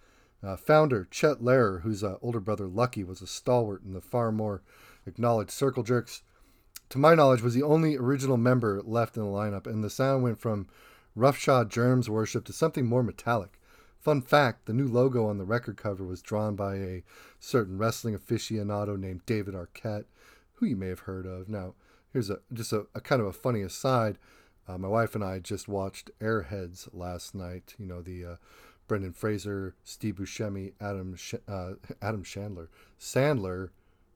Uh, 0.41 0.57
founder 0.57 1.09
Chett 1.11 1.43
Lehrer, 1.43 1.83
whose 1.83 2.05
uh, 2.05 2.15
older 2.23 2.39
brother 2.39 2.69
Lucky 2.69 3.03
was 3.03 3.21
a 3.21 3.27
stalwart 3.27 3.83
in 3.83 3.93
the 3.93 4.01
far 4.01 4.31
more 4.31 4.63
acknowledged 5.09 5.51
Circle 5.51 5.83
Jerks, 5.83 6.23
to 6.91 6.99
my 6.99 7.17
knowledge, 7.17 7.43
was 7.43 7.55
the 7.55 7.65
only 7.65 7.97
original 7.97 8.37
member 8.37 8.81
left 8.85 9.17
in 9.17 9.25
the 9.25 9.29
lineup, 9.29 9.67
and 9.67 9.83
the 9.83 9.91
sound 9.91 10.23
went 10.23 10.39
from 10.39 10.69
roughshod 11.17 11.71
germs 11.71 12.09
worship 12.09 12.45
to 12.45 12.53
something 12.53 12.87
more 12.87 13.03
metallic. 13.03 13.60
Fun 14.01 14.23
fact 14.23 14.65
the 14.65 14.73
new 14.73 14.89
logo 14.89 15.27
on 15.27 15.37
the 15.37 15.45
record 15.45 15.77
cover 15.77 16.05
was 16.05 16.23
drawn 16.23 16.57
by 16.57 16.77
a 16.77 17.03
certain 17.39 17.77
wrestling 17.77 18.17
aficionado 18.17 18.99
named 18.99 19.27
David 19.27 19.55
Arquette, 19.55 20.07
who 20.55 20.67
you 20.67 20.77
may 20.77 20.89
have 20.89 21.01
heard 21.01 21.27
of. 21.27 21.49
Now, 21.49 21.75
here's 22.13 22.31
a 22.31 22.41
just 22.53 22.73
a, 22.73 22.87
a 22.95 23.01
kind 23.01 23.21
of 23.21 23.27
a 23.27 23.33
funny 23.33 23.61
aside. 23.61 24.17
Uh, 24.67 24.79
my 24.79 24.89
wife 24.89 25.15
and 25.15 25.23
I 25.23 25.39
just 25.39 25.69
watched 25.69 26.11
Airheads 26.21 26.89
last 26.95 27.35
night. 27.35 27.75
You 27.79 27.87
know, 27.87 28.01
the 28.01 28.25
uh, 28.25 28.37
Brendan 28.89 29.13
Fraser, 29.13 29.75
Steve 29.85 30.17
Buscemi, 30.17 30.73
Adam 30.81 31.15
Sh- 31.15 31.35
uh, 31.47 31.73
Adam 32.01 32.23
Chandler, 32.23 32.71
Sandler 32.99 33.69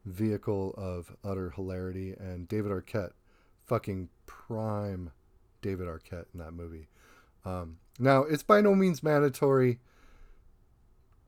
vehicle 0.06 0.74
of 0.76 1.14
utter 1.22 1.50
hilarity, 1.50 2.14
and 2.18 2.48
David 2.48 2.72
Arquette, 2.72 3.12
fucking 3.64 4.08
prime 4.26 5.10
David 5.62 5.86
Arquette 5.86 6.26
in 6.32 6.40
that 6.40 6.52
movie. 6.52 6.88
Um, 7.44 7.78
now, 7.98 8.22
it's 8.22 8.42
by 8.42 8.60
no 8.60 8.74
means 8.74 9.02
mandatory. 9.02 9.78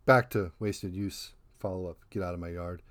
Back 0.04 0.30
to 0.30 0.52
Wasted 0.58 0.94
Youth 0.94 1.32
follow 1.58 1.88
up, 1.88 1.98
get 2.10 2.22
out 2.22 2.34
of 2.34 2.40
my 2.40 2.48
yard. 2.48 2.82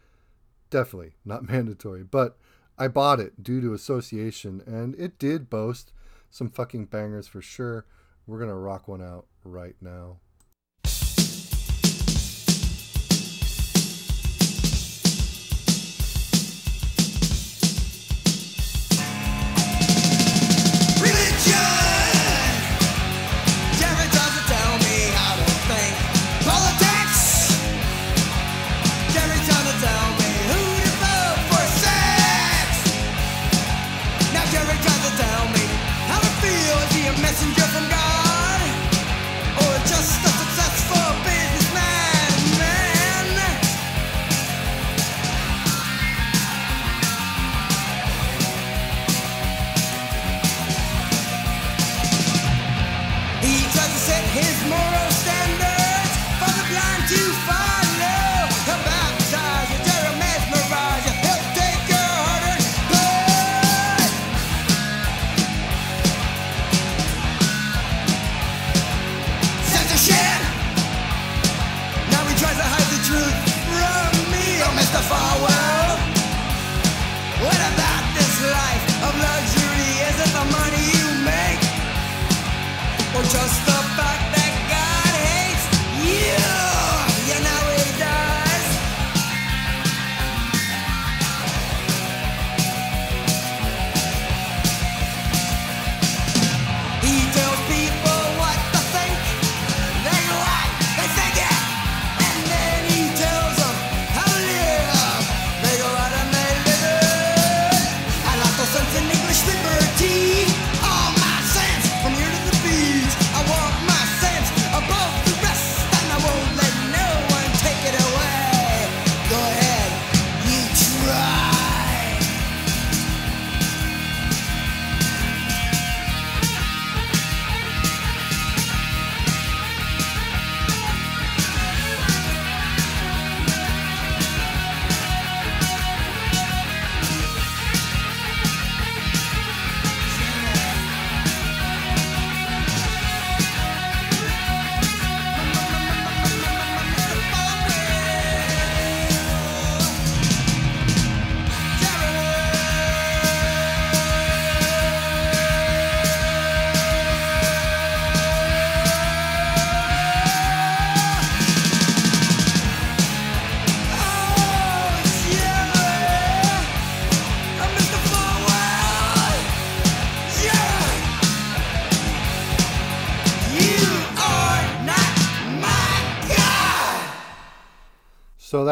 Definitely 0.69 1.13
not 1.23 1.43
mandatory, 1.49 2.03
but 2.03 2.37
I 2.77 2.87
bought 2.87 3.19
it 3.19 3.41
due 3.43 3.61
to 3.61 3.73
association, 3.73 4.61
and 4.65 4.95
it 4.95 5.17
did 5.17 5.49
boast 5.49 5.93
some 6.29 6.49
fucking 6.49 6.85
bangers 6.85 7.27
for 7.27 7.41
sure. 7.41 7.85
We're 8.27 8.39
gonna 8.39 8.55
rock 8.55 8.87
one 8.87 9.01
out 9.01 9.27
right 9.43 9.75
now. 9.79 10.17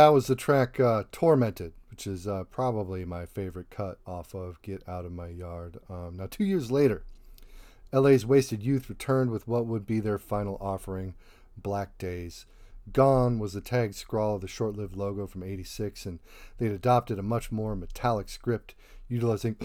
That 0.04 0.10
was 0.10 0.28
the 0.28 0.36
track 0.36 0.82
uh, 0.82 1.04
Tormented, 1.14 1.72
which 1.90 2.06
is 2.06 2.28
uh, 2.28 2.44
probably 2.52 3.06
my 3.06 3.26
favorite 3.26 3.70
cut 3.70 4.00
off 4.06 4.36
of 4.36 4.62
Get 4.62 4.84
Out 4.86 5.06
of 5.06 5.14
My 5.14 5.30
Yard. 5.30 5.78
Um, 5.90 6.18
now, 6.18 6.28
two 6.30 6.44
years 6.44 6.70
later, 6.70 7.04
LA's 7.94 8.26
Wasted 8.26 8.62
Youth 8.62 8.90
returned 8.90 9.32
with 9.32 9.48
what 9.48 9.66
would 9.66 9.86
be 9.86 10.02
their 10.02 10.18
final 10.18 10.58
offering, 10.60 11.14
Black 11.56 11.98
Days. 11.98 12.46
Gone 12.92 13.40
was 13.40 13.54
the 13.54 13.62
tag 13.62 13.94
scrawl 13.94 14.36
of 14.36 14.42
the 14.42 14.48
short 14.50 14.76
lived 14.76 14.98
logo 14.98 15.26
from 15.26 15.42
86, 15.42 16.06
and 16.06 16.20
they'd 16.58 16.74
adopted 16.74 17.18
a 17.18 17.24
much 17.24 17.50
more 17.50 17.74
metallic 17.74 18.28
script 18.28 18.76
utilizing 19.08 19.56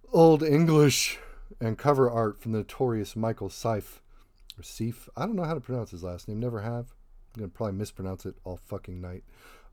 Old 0.12 0.42
English 0.42 1.20
and 1.60 1.78
cover 1.78 2.10
art 2.10 2.40
from 2.40 2.50
the 2.50 2.58
notorious 2.58 3.14
Michael 3.14 3.48
Seif. 3.48 4.00
Or 4.58 4.62
Seif? 4.62 5.08
I 5.16 5.24
don't 5.24 5.36
know 5.36 5.44
how 5.44 5.54
to 5.54 5.60
pronounce 5.60 5.92
his 5.92 6.02
last 6.02 6.26
name, 6.26 6.40
never 6.40 6.62
have. 6.62 6.95
I'm 7.36 7.40
going 7.40 7.50
to 7.50 7.56
probably 7.56 7.76
mispronounce 7.76 8.24
it 8.24 8.34
all 8.44 8.56
fucking 8.56 9.00
night. 9.00 9.22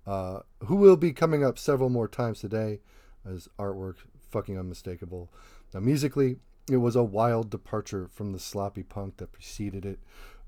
Uh, 0.06 0.40
who 0.66 0.76
will 0.76 0.98
be 0.98 1.14
coming 1.14 1.46
up 1.46 1.58
several 1.58 1.90
more 1.90 2.10
times 2.10 2.42
today 2.42 2.82
as 3.26 3.48
artwork 3.58 3.96
fucking 4.30 4.60
unmistakable. 4.60 5.30
Now, 5.74 5.80
musically, 5.80 6.38
it 6.70 6.78
was 6.78 6.98
a 6.98 7.04
wild 7.04 7.50
departure 7.50 8.10
from 8.12 8.34
the 8.34 8.40
sloppy 8.40 8.84
punk 8.84 9.18
that 9.18 9.32
preceded 9.32 9.86
it, 9.86 10.00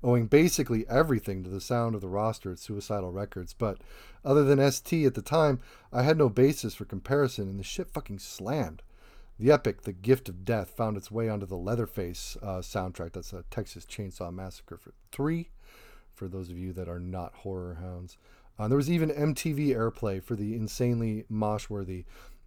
owing 0.02 0.26
basically 0.26 0.86
everything 0.88 1.42
to 1.42 1.48
the 1.48 1.60
sound 1.60 1.94
of 1.94 2.02
the 2.02 2.08
roster 2.08 2.52
at 2.52 2.58
Suicidal 2.58 3.12
Records. 3.12 3.54
But 3.54 3.78
other 4.22 4.44
than 4.44 4.70
ST 4.70 5.06
at 5.06 5.14
the 5.14 5.22
time, 5.22 5.60
I 5.90 6.02
had 6.02 6.18
no 6.18 6.28
basis 6.28 6.74
for 6.74 6.84
comparison, 6.84 7.48
and 7.48 7.58
the 7.58 7.64
shit 7.64 7.90
fucking 7.90 8.18
slammed. 8.18 8.82
The 9.38 9.52
epic 9.52 9.82
The 9.82 9.92
Gift 9.92 10.28
of 10.28 10.44
Death 10.44 10.70
found 10.70 10.98
its 10.98 11.10
way 11.10 11.30
onto 11.30 11.46
the 11.46 11.56
Leatherface 11.56 12.36
uh, 12.42 12.58
soundtrack. 12.58 13.12
That's 13.12 13.32
a 13.32 13.44
Texas 13.50 13.86
Chainsaw 13.86 14.32
Massacre 14.32 14.76
for 14.76 14.92
3 15.12 15.48
for 16.16 16.28
those 16.28 16.50
of 16.50 16.58
you 16.58 16.72
that 16.72 16.88
are 16.88 16.98
not 16.98 17.34
horror 17.34 17.78
hounds. 17.80 18.16
Uh, 18.58 18.66
there 18.68 18.76
was 18.76 18.90
even 18.90 19.10
MTV 19.10 19.68
airplay 19.68 20.22
for 20.22 20.34
the 20.34 20.54
insanely 20.54 21.24
mosh-worthy 21.28 22.04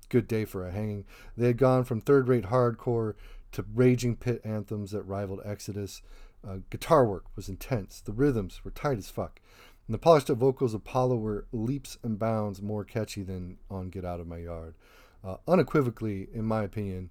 Good 0.09 0.27
Day 0.27 0.43
for 0.43 0.67
a 0.67 0.71
Hanging. 0.71 1.05
They 1.37 1.47
had 1.47 1.57
gone 1.57 1.83
from 1.83 2.01
third-rate 2.01 2.45
hardcore 2.45 3.13
to 3.51 3.65
raging 3.73 4.15
pit 4.15 4.41
anthems 4.43 4.91
that 4.91 5.03
rivaled 5.03 5.41
Exodus. 5.45 6.01
Uh, 6.47 6.57
guitar 6.69 7.05
work 7.05 7.25
was 7.35 7.47
intense. 7.47 8.01
The 8.01 8.11
rhythms 8.11 8.65
were 8.65 8.71
tight 8.71 8.97
as 8.97 9.09
fuck. 9.09 9.39
And 9.87 9.93
the 9.93 9.99
polished 9.99 10.27
vocals 10.27 10.73
of 10.73 10.81
Apollo 10.81 11.17
were 11.17 11.45
leaps 11.51 11.97
and 12.03 12.17
bounds 12.17 12.61
more 12.61 12.83
catchy 12.83 13.23
than 13.23 13.57
on 13.69 13.89
Get 13.89 14.05
Out 14.05 14.19
of 14.19 14.27
My 14.27 14.37
Yard. 14.37 14.75
Uh, 15.23 15.37
unequivocally, 15.47 16.27
in 16.33 16.45
my 16.45 16.63
opinion, 16.63 17.09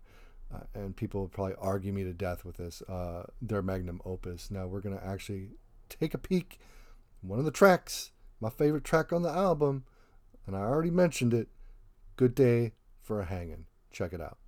uh, 0.54 0.60
and 0.74 0.96
people 0.96 1.20
will 1.20 1.28
probably 1.28 1.54
argue 1.58 1.92
me 1.92 2.04
to 2.04 2.12
death 2.12 2.44
with 2.44 2.56
this, 2.56 2.82
uh, 2.82 3.24
their 3.42 3.62
magnum 3.62 4.00
opus. 4.04 4.50
Now 4.50 4.66
we're 4.66 4.80
going 4.80 4.96
to 4.96 5.04
actually 5.04 5.50
take 5.88 6.14
a 6.14 6.18
peek. 6.18 6.60
One 7.20 7.38
of 7.38 7.44
the 7.44 7.50
tracks, 7.50 8.10
my 8.40 8.50
favorite 8.50 8.84
track 8.84 9.12
on 9.12 9.22
the 9.22 9.30
album, 9.30 9.84
and 10.46 10.56
I 10.56 10.60
already 10.60 10.90
mentioned 10.90 11.34
it 11.34 11.48
Good 12.16 12.34
Day 12.34 12.72
for 13.02 13.20
a 13.20 13.26
Hangin'. 13.26 13.66
Check 13.90 14.12
it 14.12 14.20
out. 14.20 14.38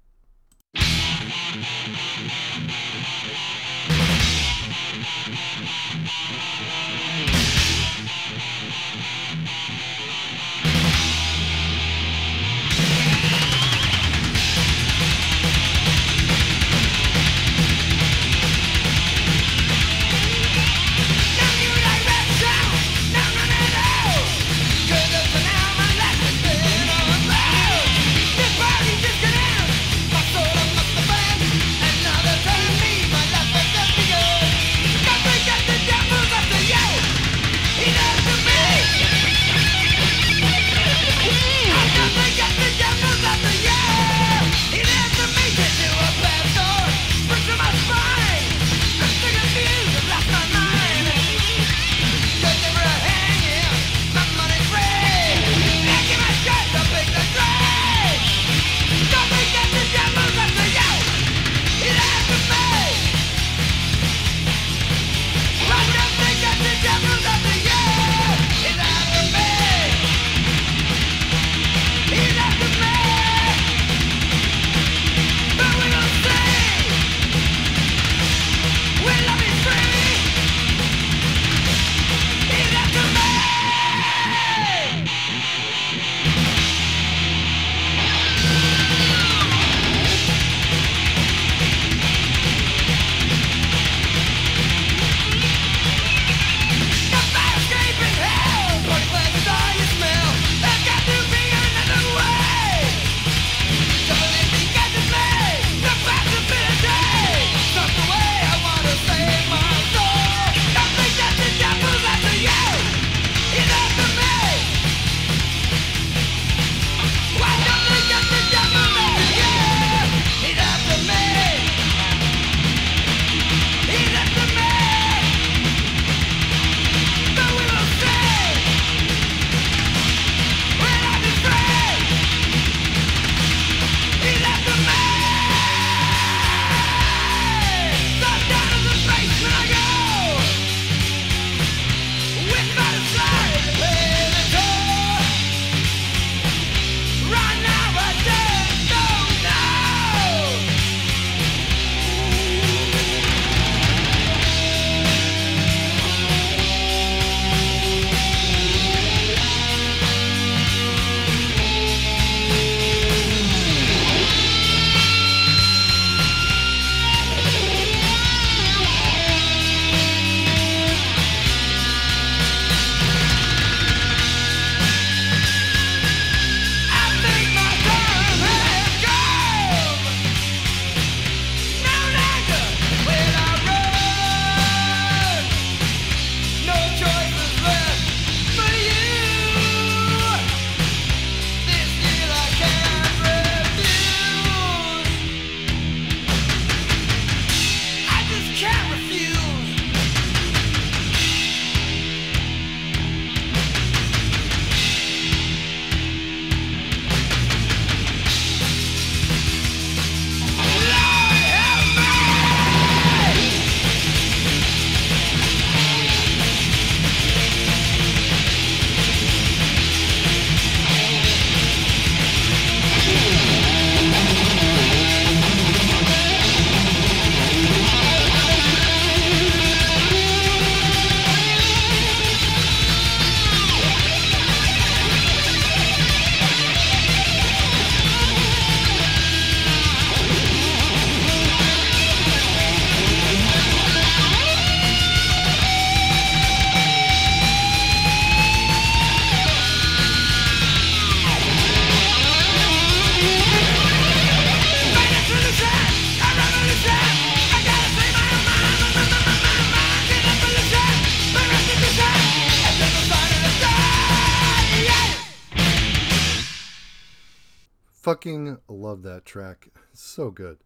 That 269.21 269.27
track. 269.27 269.69
so 269.93 270.31
good. 270.31 270.59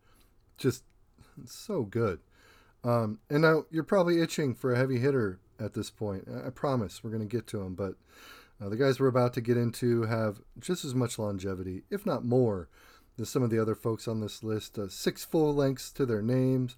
Just 0.56 0.84
so 1.44 1.82
good. 1.82 2.20
Um, 2.84 3.18
and 3.30 3.42
now 3.42 3.64
you're 3.70 3.82
probably 3.82 4.20
itching 4.20 4.54
for 4.54 4.72
a 4.72 4.76
heavy 4.76 4.98
hitter 4.98 5.40
at 5.58 5.74
this 5.74 5.90
point. 5.90 6.28
I 6.46 6.50
promise 6.50 7.02
we're 7.02 7.10
going 7.10 7.26
to 7.26 7.36
get 7.36 7.46
to 7.48 7.58
them, 7.58 7.74
but 7.74 7.94
uh, 8.60 8.68
the 8.68 8.76
guys 8.76 9.00
we're 9.00 9.08
about 9.08 9.34
to 9.34 9.40
get 9.40 9.56
into 9.56 10.02
have 10.02 10.40
just 10.58 10.84
as 10.84 10.94
much 10.94 11.18
longevity, 11.18 11.82
if 11.90 12.06
not 12.06 12.24
more, 12.24 12.68
than 13.16 13.26
some 13.26 13.42
of 13.42 13.50
the 13.50 13.60
other 13.60 13.74
folks 13.74 14.06
on 14.06 14.20
this 14.20 14.42
list. 14.42 14.78
Uh, 14.78 14.88
six 14.88 15.24
full 15.24 15.54
lengths 15.54 15.90
to 15.92 16.06
their 16.06 16.22
names, 16.22 16.76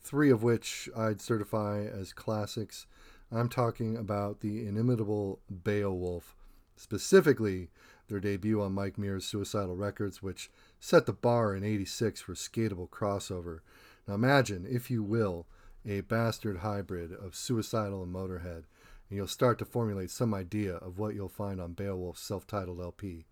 three 0.00 0.30
of 0.30 0.42
which 0.42 0.88
I'd 0.96 1.20
certify 1.20 1.84
as 1.84 2.12
classics. 2.12 2.86
I'm 3.32 3.48
talking 3.48 3.96
about 3.96 4.40
the 4.40 4.66
inimitable 4.66 5.40
Beowulf, 5.50 6.36
specifically 6.76 7.70
their 8.08 8.20
debut 8.20 8.60
on 8.60 8.72
Mike 8.72 8.98
Muir's 8.98 9.26
Suicidal 9.26 9.76
Records, 9.76 10.22
which 10.22 10.50
set 10.80 11.06
the 11.06 11.12
bar 11.12 11.54
in 11.54 11.64
86 11.64 12.20
for 12.20 12.34
skatable 12.34 12.88
crossover. 12.88 13.60
Now 14.06 14.14
imagine, 14.14 14.66
if 14.68 14.90
you 14.90 15.02
will, 15.02 15.46
a 15.86 16.00
bastard 16.00 16.58
hybrid 16.58 17.12
of 17.12 17.34
Suicidal 17.34 18.02
and 18.02 18.14
Motorhead, 18.14 18.64
and 19.08 19.16
you'll 19.16 19.26
start 19.26 19.58
to 19.58 19.64
formulate 19.64 20.10
some 20.10 20.34
idea 20.34 20.76
of 20.76 20.98
what 20.98 21.14
you'll 21.14 21.28
find 21.28 21.60
on 21.60 21.74
Beowulf's 21.74 22.20
self 22.20 22.46
titled 22.46 22.80
LP. 22.80 23.24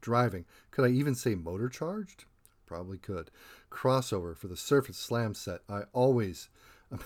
Driving. 0.00 0.44
Could 0.70 0.84
I 0.84 0.88
even 0.88 1.14
say 1.14 1.34
motor 1.34 1.68
charged? 1.68 2.26
Probably 2.66 2.98
could. 2.98 3.30
Crossover 3.70 4.36
for 4.36 4.48
the 4.48 4.56
Surface 4.56 4.98
Slam 4.98 5.34
set. 5.34 5.60
I 5.68 5.82
always 5.92 6.48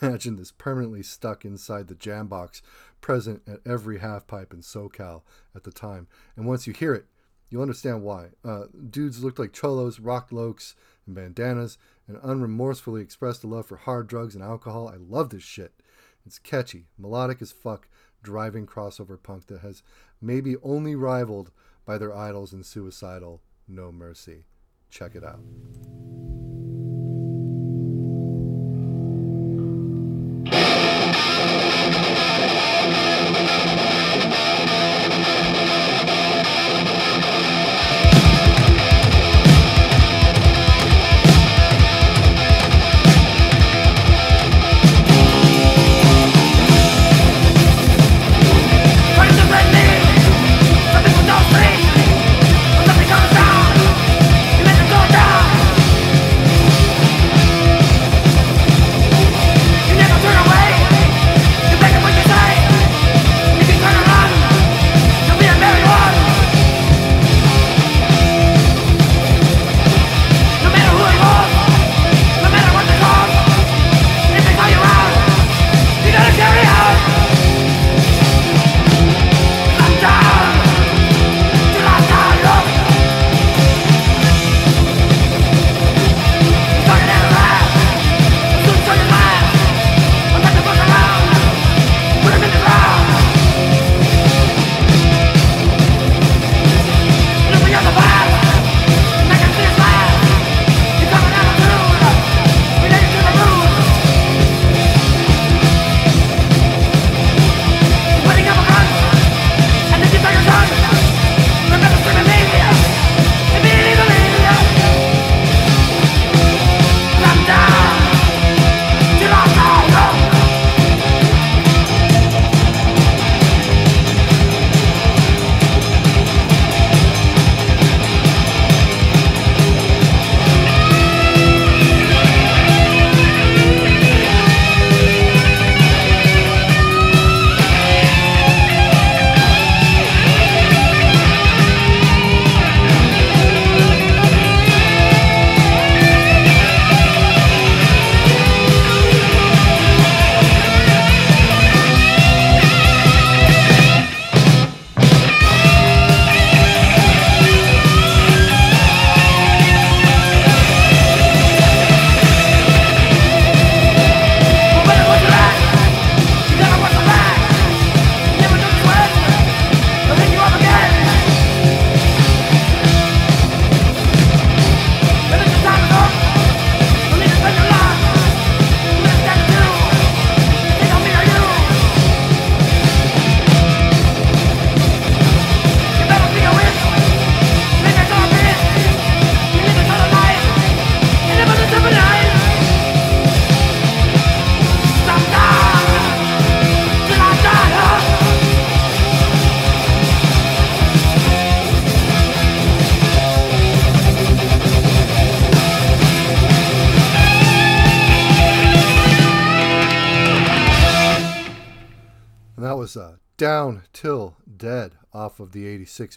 imagine 0.02 0.36
this 0.36 0.52
permanently 0.52 1.02
stuck 1.02 1.44
inside 1.44 1.88
the 1.88 1.94
jam 1.94 2.26
box, 2.26 2.62
present 3.00 3.42
at 3.46 3.60
every 3.66 3.98
half 3.98 4.26
pipe 4.26 4.52
in 4.52 4.60
SoCal 4.60 5.22
at 5.54 5.64
the 5.64 5.72
time. 5.72 6.06
And 6.36 6.46
once 6.46 6.66
you 6.66 6.72
hear 6.72 6.94
it, 6.94 7.06
you'll 7.48 7.62
understand 7.62 8.02
why. 8.02 8.28
Uh, 8.44 8.64
dudes 8.90 9.22
looked 9.22 9.38
like 9.38 9.52
cholos, 9.52 10.00
rocked 10.00 10.32
Locs, 10.32 10.74
and 11.06 11.14
bandanas, 11.14 11.78
and 12.06 12.16
unremorsefully 12.18 13.02
expressed 13.02 13.44
a 13.44 13.46
love 13.46 13.66
for 13.66 13.76
hard 13.76 14.06
drugs 14.06 14.34
and 14.34 14.44
alcohol. 14.44 14.88
I 14.88 14.96
love 14.96 15.30
this 15.30 15.42
shit. 15.42 15.72
It's 16.26 16.38
catchy, 16.38 16.86
melodic 16.98 17.40
as 17.42 17.52
fuck, 17.52 17.88
driving 18.22 18.66
crossover 18.66 19.20
punk 19.20 19.46
that 19.46 19.60
has 19.60 19.82
maybe 20.20 20.56
only 20.62 20.94
rivaled 20.94 21.50
by 21.84 21.98
their 21.98 22.14
idols 22.14 22.52
in 22.52 22.62
Suicidal 22.62 23.40
No 23.66 23.90
Mercy. 23.90 24.44
Check 24.90 25.14
it 25.14 25.24
out. 25.24 25.40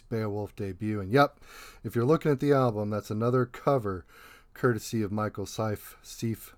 Beowulf 0.00 0.54
debut. 0.56 1.00
And 1.00 1.10
yep, 1.10 1.40
if 1.82 1.94
you're 1.94 2.04
looking 2.04 2.32
at 2.32 2.40
the 2.40 2.52
album, 2.52 2.90
that's 2.90 3.10
another 3.10 3.46
cover 3.46 4.04
courtesy 4.54 5.02
of 5.02 5.12
Michael 5.12 5.46
Seif. 5.46 5.96
Seif. 6.02 6.52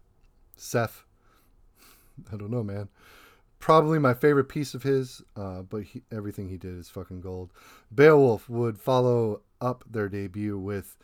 Seif. 0.59 1.03
I 2.33 2.37
don't 2.37 2.51
know, 2.51 2.63
man. 2.63 2.89
Probably 3.59 3.99
my 3.99 4.15
favorite 4.15 4.49
piece 4.49 4.75
of 4.75 4.83
his, 4.83 5.23
uh, 5.35 5.63
but 5.63 5.83
he, 5.85 6.03
everything 6.13 6.49
he 6.49 6.59
did 6.59 6.79
is 6.79 6.91
fucking 6.91 7.23
gold. 7.23 7.51
Beowulf 7.93 8.49
would 8.49 8.79
follow 8.79 9.41
up 9.61 9.83
their 9.91 10.09
debut 10.09 10.59
with 10.59 10.97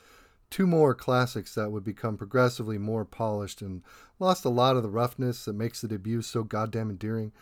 two 0.51 0.67
more 0.67 0.95
classics 0.95 1.55
that 1.55 1.73
would 1.73 1.83
become 1.83 2.19
progressively 2.19 2.77
more 2.77 3.07
polished 3.07 3.63
and 3.63 3.83
lost 4.19 4.45
a 4.45 4.51
lot 4.51 4.77
of 4.77 4.83
the 4.83 4.91
roughness 4.91 5.47
that 5.47 5.55
makes 5.55 5.81
the 5.81 5.89
debut 5.89 6.21
so 6.21 6.45
goddamn 6.45 6.91
endearing. 6.91 7.33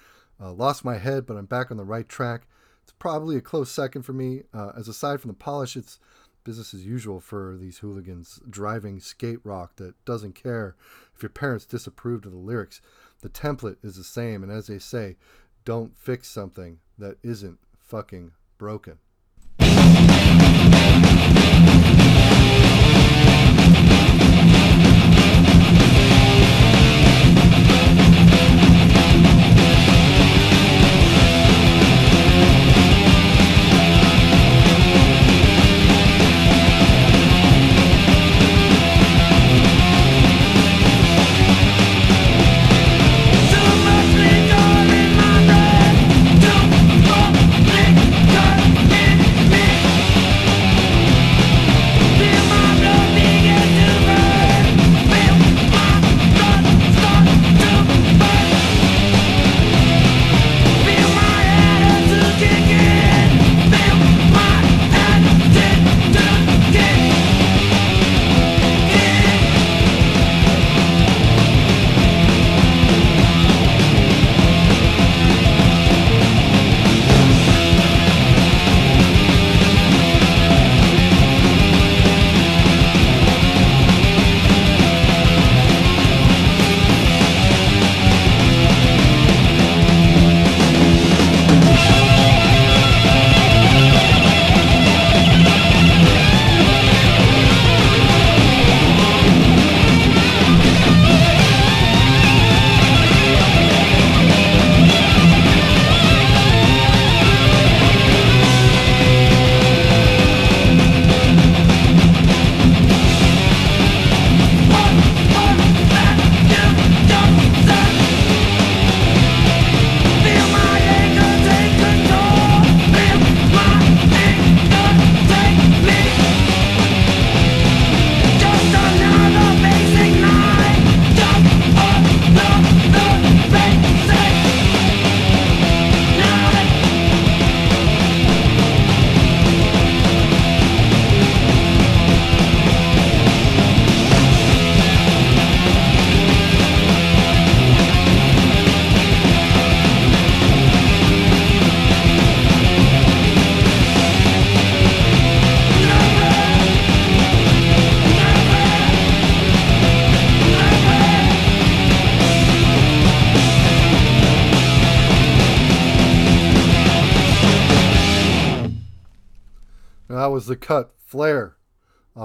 Uh, 0.40 0.53
lost 0.53 0.85
my 0.85 0.96
head, 0.96 1.26
but 1.26 1.37
I'm 1.37 1.46
back 1.46 1.72
on 1.72 1.76
the 1.76 1.85
right 1.85 2.09
track. 2.09 2.46
Probably 3.00 3.36
a 3.36 3.40
close 3.40 3.72
second 3.72 4.02
for 4.02 4.12
me, 4.12 4.42
uh, 4.54 4.70
as 4.76 4.86
aside 4.86 5.20
from 5.20 5.30
the 5.30 5.34
polish, 5.34 5.76
it's 5.76 5.98
business 6.44 6.72
as 6.72 6.86
usual 6.86 7.18
for 7.18 7.56
these 7.56 7.78
hooligans 7.78 8.40
driving 8.48 9.00
skate 9.00 9.40
rock 9.42 9.76
that 9.76 10.02
doesn't 10.04 10.34
care 10.34 10.76
if 11.14 11.22
your 11.22 11.30
parents 11.30 11.64
disapproved 11.66 12.26
of 12.26 12.32
the 12.32 12.38
lyrics. 12.38 12.80
The 13.22 13.28
template 13.28 13.76
is 13.82 13.96
the 13.96 14.04
same, 14.04 14.42
and 14.42 14.52
as 14.52 14.68
they 14.68 14.78
say, 14.78 15.16
don't 15.64 15.98
fix 15.98 16.28
something 16.28 16.78
that 16.98 17.16
isn't 17.22 17.58
fucking 17.78 18.32
broken. 18.58 18.98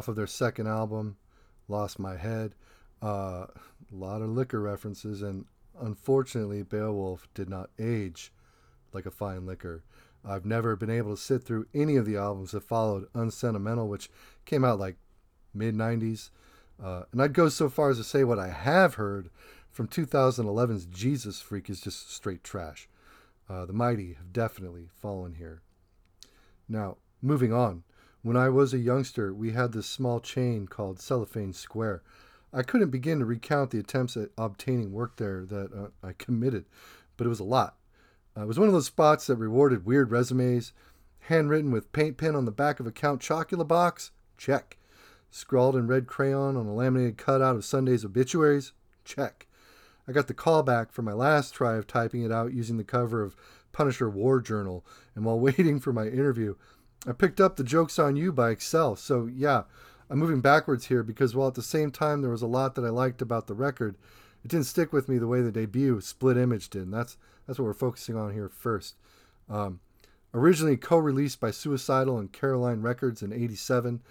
Off 0.05 0.09
of 0.09 0.15
their 0.15 0.27
second 0.27 0.67
album, 0.67 1.17
Lost 1.67 1.97
My 1.97 2.15
Head. 2.15 2.53
Uh, 3.01 3.47
a 3.47 3.91
lot 3.91 4.21
of 4.21 4.29
liquor 4.29 4.61
references, 4.61 5.23
and 5.23 5.45
unfortunately, 5.81 6.61
Beowulf 6.61 7.27
did 7.33 7.49
not 7.49 7.71
age 7.79 8.31
like 8.93 9.07
a 9.07 9.11
fine 9.11 9.47
liquor. 9.47 9.83
I've 10.23 10.45
never 10.45 10.75
been 10.75 10.91
able 10.91 11.15
to 11.15 11.21
sit 11.21 11.43
through 11.43 11.65
any 11.73 11.95
of 11.95 12.05
the 12.05 12.17
albums 12.17 12.51
that 12.51 12.61
followed 12.61 13.07
Unsentimental, 13.15 13.87
which 13.87 14.11
came 14.45 14.63
out 14.63 14.79
like 14.79 14.97
mid 15.55 15.73
90s. 15.73 16.29
Uh, 16.81 17.03
and 17.11 17.19
I'd 17.19 17.33
go 17.33 17.49
so 17.49 17.67
far 17.67 17.89
as 17.89 17.97
to 17.97 18.03
say 18.03 18.23
what 18.23 18.37
I 18.37 18.49
have 18.49 18.95
heard 18.95 19.31
from 19.71 19.87
2011's 19.87 20.85
Jesus 20.85 21.41
Freak 21.41 21.67
is 21.67 21.81
just 21.81 22.13
straight 22.13 22.43
trash. 22.43 22.87
Uh, 23.49 23.65
the 23.65 23.73
Mighty 23.73 24.13
have 24.13 24.31
definitely 24.31 24.87
fallen 25.01 25.33
here. 25.33 25.63
Now, 26.69 26.97
moving 27.23 27.51
on. 27.51 27.81
When 28.25 28.35
I 28.37 28.49
was 28.49 28.73
a 28.73 28.79
youngster, 28.79 29.31
we 29.35 29.51
had 29.51 29.71
this 29.71 29.85
small 29.85 30.19
chain 30.19 30.65
called 30.65 30.99
Cellophane 30.99 31.53
Square. 31.53 32.01
I 32.51 32.63
couldn't 32.63 32.89
begin 32.89 33.19
to 33.19 33.25
recount 33.25 33.69
the 33.69 33.77
attempts 33.77 34.17
at 34.17 34.31
obtaining 34.35 34.91
work 34.91 35.17
there 35.17 35.45
that 35.45 35.71
uh, 35.71 35.89
I 36.01 36.13
committed, 36.13 36.65
but 37.17 37.27
it 37.27 37.29
was 37.29 37.39
a 37.39 37.43
lot. 37.43 37.75
Uh, 38.35 38.41
it 38.41 38.47
was 38.47 38.57
one 38.57 38.67
of 38.67 38.73
those 38.73 38.87
spots 38.87 39.27
that 39.27 39.35
rewarded 39.35 39.85
weird 39.85 40.09
resumes, 40.09 40.73
handwritten 41.19 41.69
with 41.69 41.91
paint 41.91 42.17
pen 42.17 42.35
on 42.35 42.45
the 42.45 42.51
back 42.51 42.79
of 42.79 42.87
a 42.87 42.91
Count 42.91 43.21
Chocula 43.21 43.67
box, 43.67 44.09
check. 44.39 44.79
Scrawled 45.29 45.75
in 45.75 45.85
red 45.85 46.07
crayon 46.07 46.57
on 46.57 46.65
a 46.65 46.73
laminated 46.73 47.19
cutout 47.19 47.55
of 47.55 47.63
Sunday's 47.63 48.03
obituaries, 48.03 48.71
check. 49.03 49.45
I 50.07 50.13
got 50.13 50.25
the 50.25 50.33
call 50.33 50.63
back 50.63 50.91
for 50.91 51.03
my 51.03 51.13
last 51.13 51.53
try 51.53 51.75
of 51.75 51.85
typing 51.85 52.23
it 52.23 52.31
out 52.31 52.53
using 52.53 52.77
the 52.77 52.83
cover 52.83 53.21
of 53.21 53.35
Punisher 53.71 54.09
War 54.09 54.41
Journal, 54.41 54.83
and 55.13 55.25
while 55.25 55.39
waiting 55.39 55.79
for 55.79 55.93
my 55.93 56.07
interview, 56.07 56.55
I 57.07 57.11
picked 57.11 57.39
up 57.39 57.55
the 57.55 57.63
Jokes 57.63 57.99
on 57.99 58.15
You 58.15 58.31
by 58.31 58.49
Excel. 58.49 58.95
So, 58.95 59.29
yeah, 59.31 59.63
I'm 60.09 60.19
moving 60.19 60.41
backwards 60.41 60.87
here 60.87 61.03
because 61.03 61.35
while 61.35 61.47
at 61.47 61.53
the 61.53 61.61
same 61.61 61.91
time 61.91 62.21
there 62.21 62.31
was 62.31 62.41
a 62.41 62.47
lot 62.47 62.75
that 62.75 62.85
I 62.85 62.89
liked 62.89 63.21
about 63.21 63.47
the 63.47 63.53
record, 63.53 63.95
it 64.43 64.49
didn't 64.49 64.65
stick 64.65 64.91
with 64.91 65.07
me 65.07 65.17
the 65.17 65.27
way 65.27 65.41
the 65.41 65.51
debut 65.51 66.01
Split 66.01 66.37
Image 66.37 66.69
did. 66.69 66.83
And 66.83 66.93
that's, 66.93 67.17
that's 67.45 67.59
what 67.59 67.65
we're 67.65 67.73
focusing 67.73 68.15
on 68.15 68.33
here 68.33 68.49
first. 68.49 68.95
Um, 69.49 69.79
originally 70.33 70.77
co 70.77 70.97
released 70.97 71.39
by 71.39 71.51
Suicidal 71.51 72.17
and 72.17 72.31
Caroline 72.31 72.81
Records 72.81 73.21
in 73.21 73.31
87, 73.31 74.01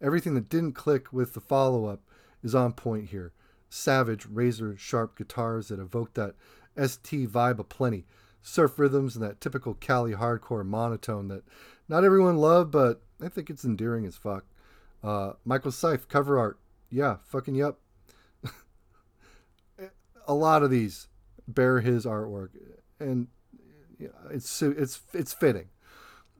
everything 0.00 0.34
that 0.34 0.48
didn't 0.48 0.72
click 0.72 1.12
with 1.12 1.34
the 1.34 1.40
follow 1.40 1.86
up 1.86 2.00
is 2.42 2.54
on 2.54 2.72
point 2.72 3.08
here. 3.08 3.32
Savage, 3.68 4.26
razor 4.26 4.76
sharp 4.76 5.16
guitars 5.16 5.68
that 5.68 5.80
evoke 5.80 6.14
that 6.14 6.34
ST 6.76 7.28
vibe 7.30 7.58
aplenty, 7.58 8.06
surf 8.42 8.78
rhythms, 8.78 9.16
and 9.16 9.24
that 9.24 9.40
typical 9.40 9.74
Cali 9.74 10.12
hardcore 10.12 10.64
monotone 10.64 11.28
that 11.28 11.42
not 11.88 12.04
everyone 12.04 12.36
loved, 12.36 12.70
but 12.70 13.02
I 13.22 13.28
think 13.28 13.50
it's 13.50 13.64
endearing 13.64 14.06
as 14.06 14.16
fuck. 14.16 14.44
Uh, 15.02 15.32
Michael 15.44 15.70
Seif, 15.70 16.08
cover 16.08 16.38
art. 16.38 16.58
Yeah, 16.90 17.16
fucking 17.24 17.54
yep. 17.54 17.76
a 20.26 20.34
lot 20.34 20.62
of 20.62 20.70
these 20.70 21.08
bear 21.46 21.80
his 21.80 22.06
artwork, 22.06 22.50
and 22.98 23.28
it's 24.30 24.62
it's 24.62 25.00
it's 25.12 25.32
fitting. 25.32 25.68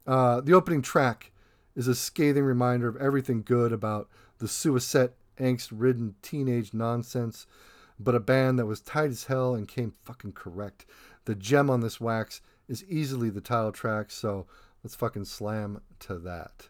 Uh, 0.06 0.40
the 0.40 0.52
opening 0.52 0.82
track 0.82 1.32
is 1.74 1.88
a 1.88 1.94
scathing 1.94 2.44
reminder 2.44 2.88
of 2.88 2.96
everything 2.96 3.42
good 3.42 3.72
about 3.72 4.08
the 4.38 4.48
suicide 4.48 5.10
angst-ridden 5.38 6.14
teenage 6.22 6.72
nonsense, 6.72 7.46
but 7.98 8.14
a 8.14 8.20
band 8.20 8.58
that 8.58 8.66
was 8.66 8.80
tight 8.80 9.10
as 9.10 9.24
hell 9.24 9.54
and 9.54 9.66
came 9.66 9.90
fucking 9.90 10.32
correct. 10.32 10.86
The 11.24 11.34
gem 11.34 11.70
on 11.70 11.80
this 11.80 12.00
wax 12.00 12.40
is 12.68 12.84
easily 12.84 13.30
the 13.30 13.40
title 13.40 13.72
track, 13.72 14.10
so 14.10 14.46
Let's 14.84 14.94
fucking 14.94 15.24
slam 15.24 15.80
to 16.00 16.18
that. 16.18 16.68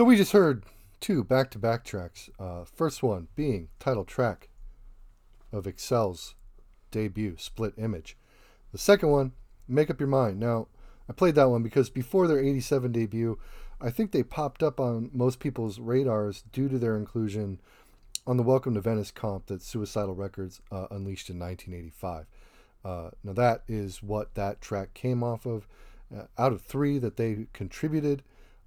So 0.00 0.04
we 0.04 0.16
just 0.16 0.32
heard 0.32 0.64
two 0.98 1.22
back-to-back 1.22 1.84
tracks. 1.84 2.30
Uh, 2.38 2.64
first 2.64 3.02
one 3.02 3.28
being 3.36 3.68
title 3.78 4.06
track 4.06 4.48
of 5.52 5.66
Excel's 5.66 6.34
debut, 6.90 7.36
Split 7.36 7.74
Image. 7.76 8.16
The 8.72 8.78
second 8.78 9.10
one, 9.10 9.32
Make 9.68 9.90
Up 9.90 10.00
Your 10.00 10.08
Mind. 10.08 10.40
Now, 10.40 10.68
I 11.06 11.12
played 11.12 11.34
that 11.34 11.50
one 11.50 11.62
because 11.62 11.90
before 11.90 12.26
their 12.26 12.42
87 12.42 12.92
debut, 12.92 13.38
I 13.78 13.90
think 13.90 14.12
they 14.12 14.22
popped 14.22 14.62
up 14.62 14.80
on 14.80 15.10
most 15.12 15.38
people's 15.38 15.78
radars 15.78 16.44
due 16.50 16.70
to 16.70 16.78
their 16.78 16.96
inclusion 16.96 17.60
on 18.26 18.38
the 18.38 18.42
Welcome 18.42 18.72
to 18.76 18.80
Venice 18.80 19.10
comp 19.10 19.48
that 19.48 19.60
Suicidal 19.60 20.14
Records 20.14 20.62
uh, 20.72 20.86
unleashed 20.90 21.28
in 21.28 21.38
1985. 21.38 22.24
Uh, 22.86 23.10
now, 23.22 23.34
that 23.34 23.64
is 23.68 24.02
what 24.02 24.34
that 24.34 24.62
track 24.62 24.94
came 24.94 25.22
off 25.22 25.44
of. 25.44 25.68
Uh, 26.10 26.22
out 26.38 26.54
of 26.54 26.62
three 26.62 26.98
that 26.98 27.18
they 27.18 27.48
contributed, 27.52 28.22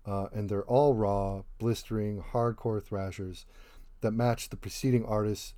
uh, 0.06 0.28
and 0.34 0.49
they're 0.49 0.66
all 0.66 0.93
raw, 0.93 1.43
blistering, 1.58 2.24
hardcore 2.34 2.84
thrashers 2.84 3.45
that 4.01 4.12
match 4.12 4.49
the 4.49 4.58
preceding 4.58 5.06
artists 5.06 5.54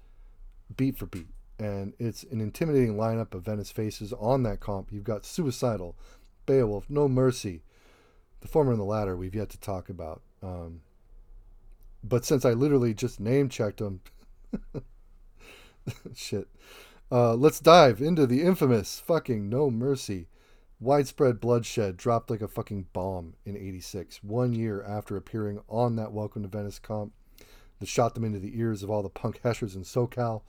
beat 0.76 0.98
for 0.98 1.06
beat. 1.06 1.28
And 1.58 1.94
it's 2.00 2.24
an 2.24 2.42
intimidating 2.42 2.96
lineup 2.96 3.34
of 3.34 3.44
Venice 3.44 3.72
faces 3.72 4.14
on 4.14 4.44
that 4.44 4.60
comp. 4.60 4.92
You've 4.92 5.04
got 5.04 5.26
Suicidal, 5.26 5.96
Beowulf, 6.46 6.90
No 6.90 7.08
Mercy. 7.08 7.64
The 8.42 8.48
former 8.48 8.72
and 8.72 8.80
the 8.80 8.86
latter 8.86 9.16
we've 9.16 9.34
yet 9.34 9.50
to 9.50 9.60
talk 9.60 9.90
about. 9.90 10.22
Um, 10.44 10.82
but 12.04 12.26
since 12.26 12.46
I 12.46 12.52
literally 12.52 12.94
just 12.94 13.20
name 13.20 13.50
checked 13.50 13.80
them, 13.80 14.02
shit. 16.16 16.48
Uh, 17.12 17.34
let's 17.34 17.60
dive 17.60 18.02
into 18.02 18.28
the 18.28 18.44
infamous 18.44 19.00
fucking 19.00 19.50
No 19.50 19.72
Mercy 19.72 20.28
Widespread 20.80 21.40
bloodshed 21.40 21.96
dropped 21.96 22.30
like 22.30 22.42
a 22.42 22.50
fucking 22.50 22.88
bomb 22.92 23.36
in 23.46 23.56
86, 23.56 24.22
one 24.24 24.54
year 24.54 24.84
after 24.84 25.16
appearing 25.16 25.62
on 25.70 25.96
that 25.96 26.12
Welcome 26.12 26.44
to 26.44 26.50
Venice 26.50 26.80
comp 26.80 27.14
that 27.80 27.88
shot 27.88 28.14
them 28.14 28.26
into 28.26 28.40
the 28.40 28.60
ears 28.60 28.84
of 28.84 28.90
all 28.90 29.02
the 29.02 29.10
punk 29.10 29.40
heshers 29.42 29.76
in 29.76 29.84
SoCal. 29.84 30.42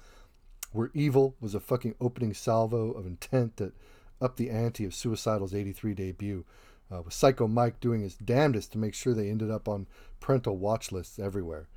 Where 0.72 0.90
Evil 0.94 1.36
was 1.40 1.54
a 1.54 1.60
fucking 1.60 1.94
opening 2.00 2.34
salvo 2.34 2.90
of 2.90 3.06
intent 3.06 3.56
that 3.58 3.72
upped 4.20 4.36
the 4.36 4.50
ante 4.50 4.84
of 4.84 4.94
Suicidal's 4.94 5.54
83 5.54 5.94
debut, 5.94 6.44
uh, 6.92 7.02
with 7.02 7.14
Psycho 7.14 7.46
Mike 7.46 7.78
doing 7.78 8.02
his 8.02 8.16
damnedest 8.16 8.72
to 8.72 8.78
make 8.78 8.94
sure 8.94 9.14
they 9.14 9.30
ended 9.30 9.50
up 9.50 9.68
on 9.68 9.86
parental 10.18 10.56
watch 10.56 10.90
lists 10.90 11.20
everywhere. 11.20 11.68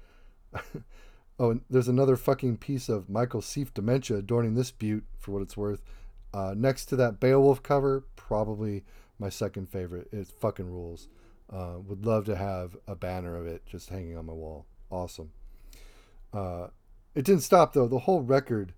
oh, 1.40 1.52
and 1.52 1.62
there's 1.70 1.88
another 1.88 2.16
fucking 2.16 2.58
piece 2.58 2.90
of 2.90 3.10
Michael 3.10 3.42
Seif 3.42 3.74
dementia 3.74 4.18
adorning 4.18 4.56
this 4.56 4.72
butte, 4.72 5.06
for 5.20 5.32
what 5.32 5.44
it's 5.44 5.58
worth. 5.58 5.84
Uh, 6.34 6.54
next 6.56 6.86
to 6.86 6.96
that 6.96 7.20
Beowulf 7.20 7.64
cover, 7.64 8.06
probably 8.16 8.84
my 9.18 9.30
second 9.30 9.70
favorite. 9.70 10.08
It 10.12 10.28
fucking 10.28 10.70
rules. 10.70 11.08
Uh, 11.52 11.78
would 11.86 12.06
love 12.06 12.26
to 12.26 12.36
have 12.36 12.78
a 12.88 12.96
banner 12.96 13.36
of 13.36 13.48
it 13.48 13.66
just 13.66 13.90
hanging 13.90 14.16
on 14.18 14.28
my 14.28 14.34
wall. 14.34 14.66
Awesome. 14.92 15.32
Uh, 16.32 16.68
it 17.16 17.26
didn't 17.26 17.42
stop 17.42 17.74
though. 17.74 17.88
The 17.88 18.00
whole 18.00 18.22
record 18.22 18.74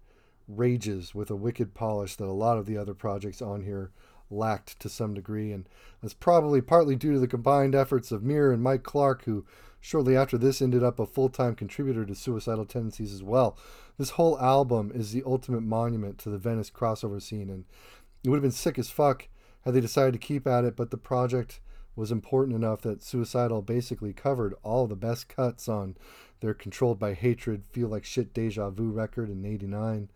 rages 0.47 1.13
with 1.13 1.29
a 1.29 1.35
wicked 1.35 1.73
polish 1.73 2.15
that 2.15 2.25
a 2.25 2.31
lot 2.31 2.57
of 2.57 2.65
the 2.65 2.77
other 2.77 2.93
projects 2.93 3.41
on 3.41 3.63
here 3.63 3.91
lacked 4.29 4.79
to 4.79 4.89
some 4.89 5.13
degree, 5.13 5.51
and 5.51 5.67
that's 6.01 6.13
probably 6.13 6.61
partly 6.61 6.95
due 6.95 7.13
to 7.13 7.19
the 7.19 7.27
combined 7.27 7.75
efforts 7.75 8.11
of 8.11 8.23
Muir 8.23 8.51
and 8.51 8.63
Mike 8.63 8.83
Clark, 8.83 9.25
who 9.25 9.45
shortly 9.81 10.15
after 10.15 10.37
this 10.37 10.61
ended 10.61 10.83
up 10.83 10.99
a 10.99 11.05
full-time 11.05 11.55
contributor 11.55 12.05
to 12.05 12.15
Suicidal 12.15 12.65
Tendencies 12.65 13.13
as 13.13 13.23
well. 13.23 13.57
This 13.97 14.11
whole 14.11 14.39
album 14.39 14.91
is 14.93 15.11
the 15.11 15.23
ultimate 15.25 15.63
monument 15.63 16.17
to 16.19 16.29
the 16.29 16.37
Venice 16.37 16.69
crossover 16.69 17.21
scene, 17.21 17.49
and 17.49 17.65
it 18.23 18.29
would 18.29 18.37
have 18.37 18.43
been 18.43 18.51
sick 18.51 18.79
as 18.79 18.89
fuck 18.89 19.27
had 19.65 19.73
they 19.73 19.81
decided 19.81 20.13
to 20.13 20.19
keep 20.19 20.47
at 20.47 20.63
it, 20.63 20.75
but 20.75 20.91
the 20.91 20.97
project 20.97 21.59
was 21.95 22.11
important 22.11 22.55
enough 22.55 22.81
that 22.81 23.03
Suicidal 23.03 23.61
basically 23.61 24.13
covered 24.13 24.55
all 24.63 24.87
the 24.87 24.95
best 24.95 25.27
cuts 25.27 25.67
on 25.67 25.97
their 26.39 26.53
Controlled 26.53 26.97
by 26.97 27.13
Hatred 27.13 27.63
Feel 27.71 27.89
Like 27.89 28.05
Shit 28.05 28.33
Deja 28.33 28.69
Vu 28.69 28.89
record 28.91 29.29
in 29.29 29.45
89. 29.45 30.09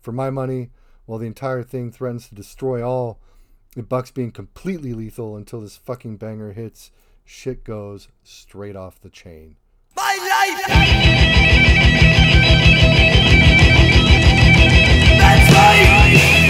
For 0.00 0.12
my 0.12 0.30
money, 0.30 0.70
while 1.06 1.18
the 1.18 1.26
entire 1.26 1.62
thing 1.62 1.90
threatens 1.90 2.28
to 2.28 2.34
destroy 2.34 2.86
all, 2.86 3.20
it 3.76 3.88
bucks 3.88 4.10
being 4.10 4.32
completely 4.32 4.92
lethal 4.92 5.36
until 5.36 5.60
this 5.60 5.76
fucking 5.76 6.16
banger 6.16 6.52
hits. 6.52 6.90
Shit 7.32 7.62
goes 7.62 8.08
straight 8.24 8.74
off 8.74 9.00
the 9.00 9.08
chain. 9.08 9.54
My 9.94 10.16
life! 10.18 10.66
That's! 15.16 16.49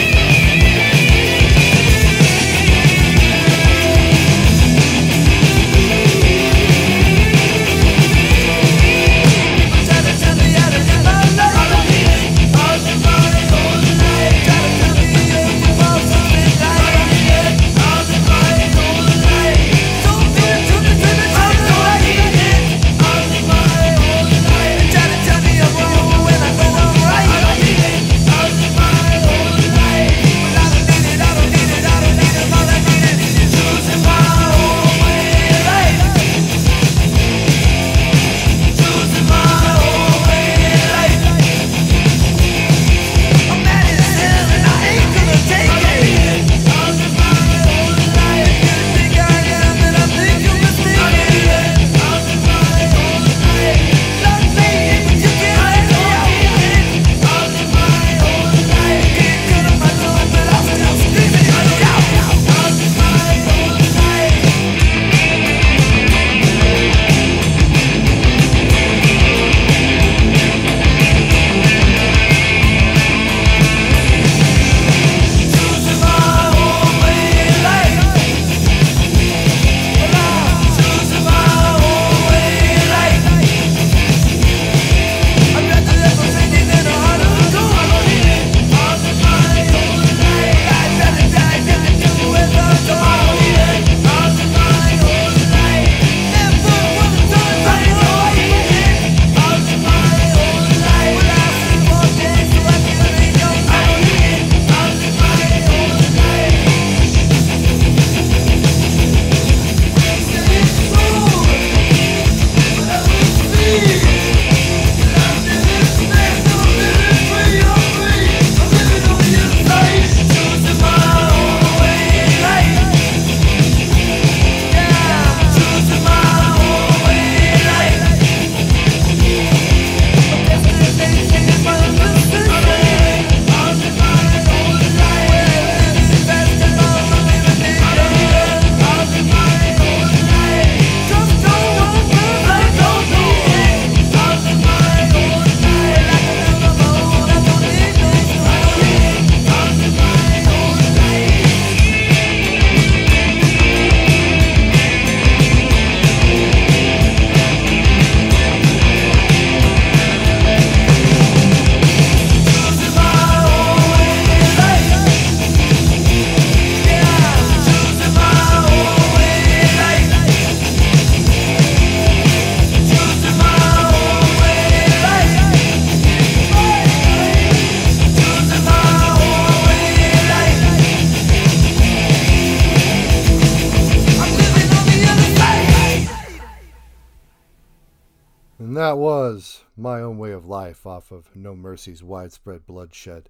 That 188.90 188.98
was 188.98 189.62
My 189.76 190.00
Own 190.00 190.18
Way 190.18 190.32
of 190.32 190.46
Life 190.46 190.84
off 190.84 191.12
of 191.12 191.36
No 191.36 191.54
Mercy's 191.54 192.02
Widespread 192.02 192.66
Bloodshed. 192.66 193.28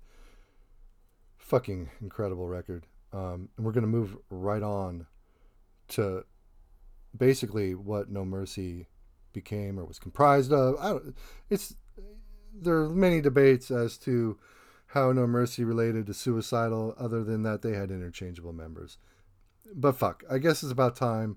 Fucking 1.37 1.91
incredible 2.01 2.49
record. 2.49 2.87
Um, 3.13 3.51
and 3.59 3.67
we're 3.67 3.73
going 3.73 3.83
to 3.83 3.87
move 3.87 4.17
right 4.31 4.63
on 4.63 5.05
to 5.89 6.25
basically 7.15 7.75
what 7.75 8.09
No 8.09 8.25
Mercy 8.25 8.87
became 9.35 9.79
or 9.79 9.85
was 9.85 9.99
comprised 9.99 10.51
of. 10.51 11.13
It's 11.51 11.77
there 12.59 12.77
are 12.77 12.89
many 12.89 13.21
debates 13.21 13.71
as 13.71 13.99
to 13.99 14.39
how 14.87 15.13
No 15.13 15.27
Mercy 15.27 15.63
related 15.63 16.07
to 16.07 16.15
Suicidal, 16.15 16.95
other 16.99 17.23
than 17.23 17.43
that 17.43 17.61
they 17.61 17.75
had 17.75 17.91
interchangeable 17.91 18.55
members. 18.55 18.97
But 19.75 19.99
fuck, 19.99 20.25
I 20.31 20.39
guess 20.39 20.63
it's 20.63 20.73
about 20.73 20.97
time 20.97 21.37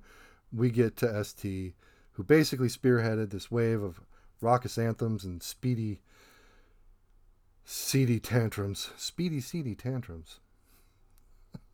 we 0.54 0.72
get 0.72 0.96
to 0.98 1.24
ST, 1.26 1.76
who 2.14 2.24
basically 2.24 2.70
spearheaded 2.70 3.30
this 3.30 3.52
wave 3.52 3.84
of 3.84 4.00
raucous 4.44 4.78
anthems 4.78 5.24
and 5.24 5.42
speedy, 5.42 6.00
seedy 7.64 8.20
tantrums. 8.20 8.92
Speedy, 8.98 9.40
seedy 9.40 9.74
tantrums. 9.74 10.40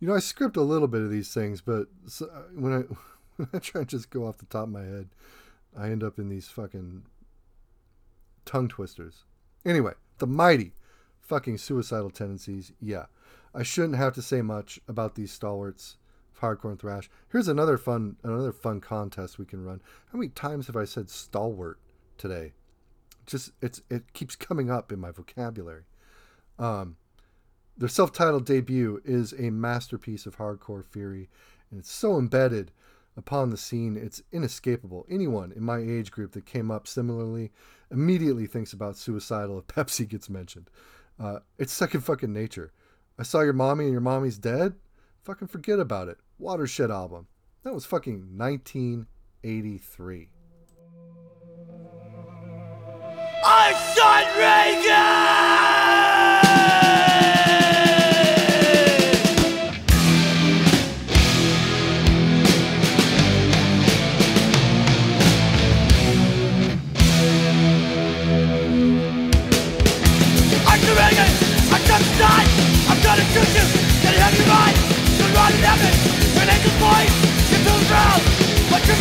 you 0.00 0.08
know, 0.08 0.14
I 0.14 0.18
script 0.18 0.56
a 0.56 0.62
little 0.62 0.88
bit 0.88 1.02
of 1.02 1.10
these 1.10 1.32
things, 1.32 1.60
but 1.60 1.86
uh, 2.20 2.24
when 2.54 2.72
I 2.72 2.78
when 3.36 3.48
I 3.54 3.58
try 3.58 3.82
and 3.82 3.88
just 3.88 4.10
go 4.10 4.26
off 4.26 4.38
the 4.38 4.46
top 4.46 4.64
of 4.64 4.70
my 4.70 4.82
head, 4.82 5.08
I 5.76 5.88
end 5.88 6.02
up 6.02 6.18
in 6.18 6.28
these 6.28 6.48
fucking 6.48 7.04
tongue 8.44 8.68
twisters. 8.68 9.24
Anyway, 9.64 9.92
the 10.18 10.26
mighty 10.26 10.72
fucking 11.20 11.58
suicidal 11.58 12.10
tendencies. 12.10 12.72
Yeah, 12.80 13.06
I 13.54 13.62
shouldn't 13.62 13.96
have 13.96 14.14
to 14.14 14.22
say 14.22 14.42
much 14.42 14.80
about 14.88 15.14
these 15.14 15.32
stalwarts 15.32 15.96
hardcore 16.42 16.70
and 16.70 16.78
thrash. 16.78 17.08
Here's 17.30 17.48
another 17.48 17.78
fun 17.78 18.16
another 18.22 18.52
fun 18.52 18.80
contest 18.80 19.38
we 19.38 19.46
can 19.46 19.64
run. 19.64 19.80
How 20.12 20.18
many 20.18 20.28
times 20.28 20.66
have 20.66 20.76
I 20.76 20.84
said 20.84 21.08
stalwart 21.08 21.78
today? 22.18 22.52
Just 23.26 23.52
it's 23.62 23.80
it 23.88 24.12
keeps 24.12 24.36
coming 24.36 24.70
up 24.70 24.92
in 24.92 25.00
my 25.00 25.10
vocabulary. 25.10 25.84
Um, 26.58 26.96
their 27.78 27.88
self-titled 27.88 28.44
debut 28.44 29.00
is 29.04 29.32
a 29.38 29.50
masterpiece 29.50 30.26
of 30.26 30.36
hardcore 30.36 30.84
fury, 30.84 31.30
and 31.70 31.80
it's 31.80 31.90
so 31.90 32.18
embedded 32.18 32.70
upon 33.16 33.50
the 33.50 33.56
scene, 33.56 33.96
it's 33.96 34.22
inescapable. 34.32 35.06
Anyone 35.10 35.52
in 35.52 35.62
my 35.62 35.78
age 35.78 36.10
group 36.10 36.32
that 36.32 36.46
came 36.46 36.70
up 36.70 36.86
similarly 36.86 37.50
immediately 37.90 38.46
thinks 38.46 38.72
about 38.72 38.96
suicidal 38.96 39.58
if 39.58 39.66
Pepsi 39.66 40.08
gets 40.08 40.30
mentioned. 40.30 40.70
Uh, 41.20 41.40
it's 41.58 41.72
second 41.72 42.00
fucking 42.02 42.32
nature. 42.32 42.72
I 43.18 43.22
saw 43.22 43.40
your 43.40 43.52
mommy 43.52 43.84
and 43.84 43.92
your 43.92 44.00
mommy's 44.00 44.38
dead. 44.38 44.74
Fucking 45.22 45.48
forget 45.48 45.78
about 45.78 46.08
it. 46.08 46.18
Watershed 46.38 46.90
album. 46.90 47.28
That 47.62 47.72
was 47.72 47.86
fucking 47.86 48.36
1983. 48.36 50.28
I 53.44 53.72
shot 53.94 54.36
Reagan! 54.36 54.92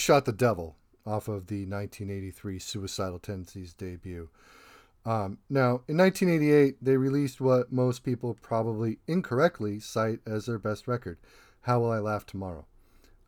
Shot 0.00 0.24
the 0.24 0.32
Devil 0.32 0.76
off 1.04 1.28
of 1.28 1.48
the 1.48 1.66
1983 1.66 2.58
Suicidal 2.58 3.18
Tendencies 3.18 3.74
debut. 3.74 4.30
Um, 5.04 5.38
now, 5.50 5.82
in 5.88 5.98
1988, 5.98 6.76
they 6.82 6.96
released 6.96 7.38
what 7.38 7.70
most 7.70 8.02
people 8.02 8.36
probably 8.40 8.98
incorrectly 9.06 9.78
cite 9.78 10.20
as 10.26 10.46
their 10.46 10.58
best 10.58 10.88
record, 10.88 11.18
How 11.62 11.80
Will 11.80 11.92
I 11.92 11.98
Laugh 11.98 12.24
Tomorrow? 12.24 12.64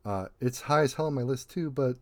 Uh, 0.03 0.29
it's 0.41 0.62
high 0.62 0.81
as 0.81 0.95
hell 0.95 1.09
on 1.09 1.14
my 1.14 1.23
list 1.23 1.51
too, 1.51 1.70
but 1.70 1.99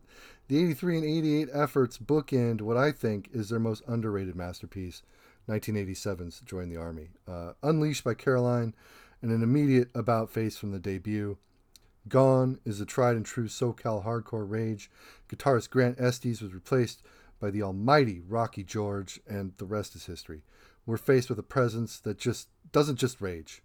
the 0.47 0.57
83 0.57 0.99
and 0.99 1.05
88 1.05 1.49
efforts 1.53 1.97
bookend 1.97 2.61
what 2.61 2.77
I 2.77 2.93
think 2.93 3.29
is 3.33 3.49
their 3.49 3.59
most 3.59 3.83
underrated 3.89 4.37
masterpiece, 4.37 5.03
1987's 5.49 6.39
Join 6.45 6.69
the 6.69 6.77
Army. 6.77 7.09
Uh, 7.27 7.53
unleashed 7.61 8.05
by 8.05 8.13
Caroline 8.13 8.73
and 9.21 9.31
an 9.31 9.43
immediate 9.43 9.89
about 9.93 10.29
face 10.29 10.57
from 10.57 10.71
the 10.71 10.79
debut. 10.79 11.37
Gone 12.07 12.59
is 12.65 12.79
the 12.79 12.85
tried 12.85 13.15
and 13.15 13.25
true 13.25 13.47
SoCal 13.47 14.03
hardcore 14.03 14.49
rage. 14.49 14.89
Guitarist 15.29 15.69
Grant 15.69 15.99
Estes 15.99 16.41
was 16.41 16.53
replaced 16.53 17.03
by 17.39 17.51
the 17.51 17.61
almighty 17.61 18.21
Rocky 18.27 18.63
George, 18.63 19.19
and 19.27 19.53
the 19.57 19.65
rest 19.65 19.95
is 19.95 20.07
history. 20.07 20.41
We're 20.85 20.97
faced 20.97 21.29
with 21.29 21.37
a 21.37 21.43
presence 21.43 21.99
that 21.99 22.17
just 22.17 22.47
doesn't 22.71 22.97
just 22.97 23.21
rage. 23.21 23.61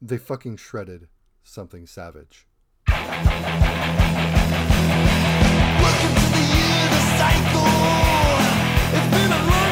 They 0.00 0.18
fucking 0.18 0.58
shredded 0.58 1.08
something 1.42 1.86
savage. 1.86 2.46
Welcome 2.86 3.06
to 6.14 6.28
the 6.32 6.44
year, 6.52 6.88
the 6.90 7.00
cycle. 7.16 7.66
It's 8.92 9.08
been 9.14 9.32
a 9.32 9.42
long 9.50 9.65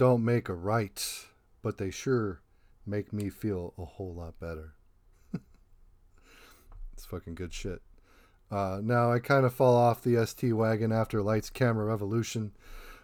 don't 0.00 0.24
make 0.24 0.48
a 0.48 0.54
right, 0.54 1.26
but 1.60 1.76
they 1.76 1.90
sure 1.90 2.40
make 2.86 3.12
me 3.12 3.28
feel 3.28 3.74
a 3.76 3.84
whole 3.84 4.14
lot 4.14 4.40
better. 4.40 4.72
it's 6.94 7.04
fucking 7.04 7.34
good 7.34 7.52
shit. 7.52 7.82
Uh, 8.50 8.80
now, 8.82 9.12
I 9.12 9.18
kind 9.18 9.44
of 9.44 9.52
fall 9.52 9.76
off 9.76 10.02
the 10.02 10.24
ST 10.24 10.56
wagon 10.56 10.90
after 10.90 11.20
Lights 11.20 11.50
Camera 11.50 11.84
Revolution. 11.84 12.52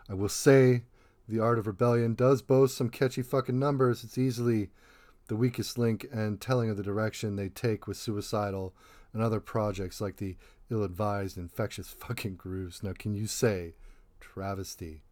I 0.08 0.14
will 0.14 0.30
say 0.30 0.84
The 1.28 1.38
Art 1.38 1.58
of 1.58 1.66
Rebellion 1.66 2.14
does 2.14 2.40
boast 2.40 2.78
some 2.78 2.88
catchy 2.88 3.20
fucking 3.20 3.58
numbers. 3.58 4.02
It's 4.02 4.16
easily 4.16 4.70
the 5.28 5.36
weakest 5.36 5.76
link 5.76 6.06
and 6.10 6.40
telling 6.40 6.70
of 6.70 6.78
the 6.78 6.82
direction 6.82 7.36
they 7.36 7.50
take 7.50 7.86
with 7.86 7.98
Suicidal 7.98 8.74
and 9.12 9.22
other 9.22 9.40
projects 9.40 10.00
like 10.00 10.16
the 10.16 10.38
ill 10.70 10.82
advised, 10.82 11.36
infectious 11.36 11.88
fucking 11.98 12.36
grooves. 12.36 12.82
Now, 12.82 12.94
can 12.98 13.12
you 13.12 13.26
say 13.26 13.74
travesty? 14.18 15.02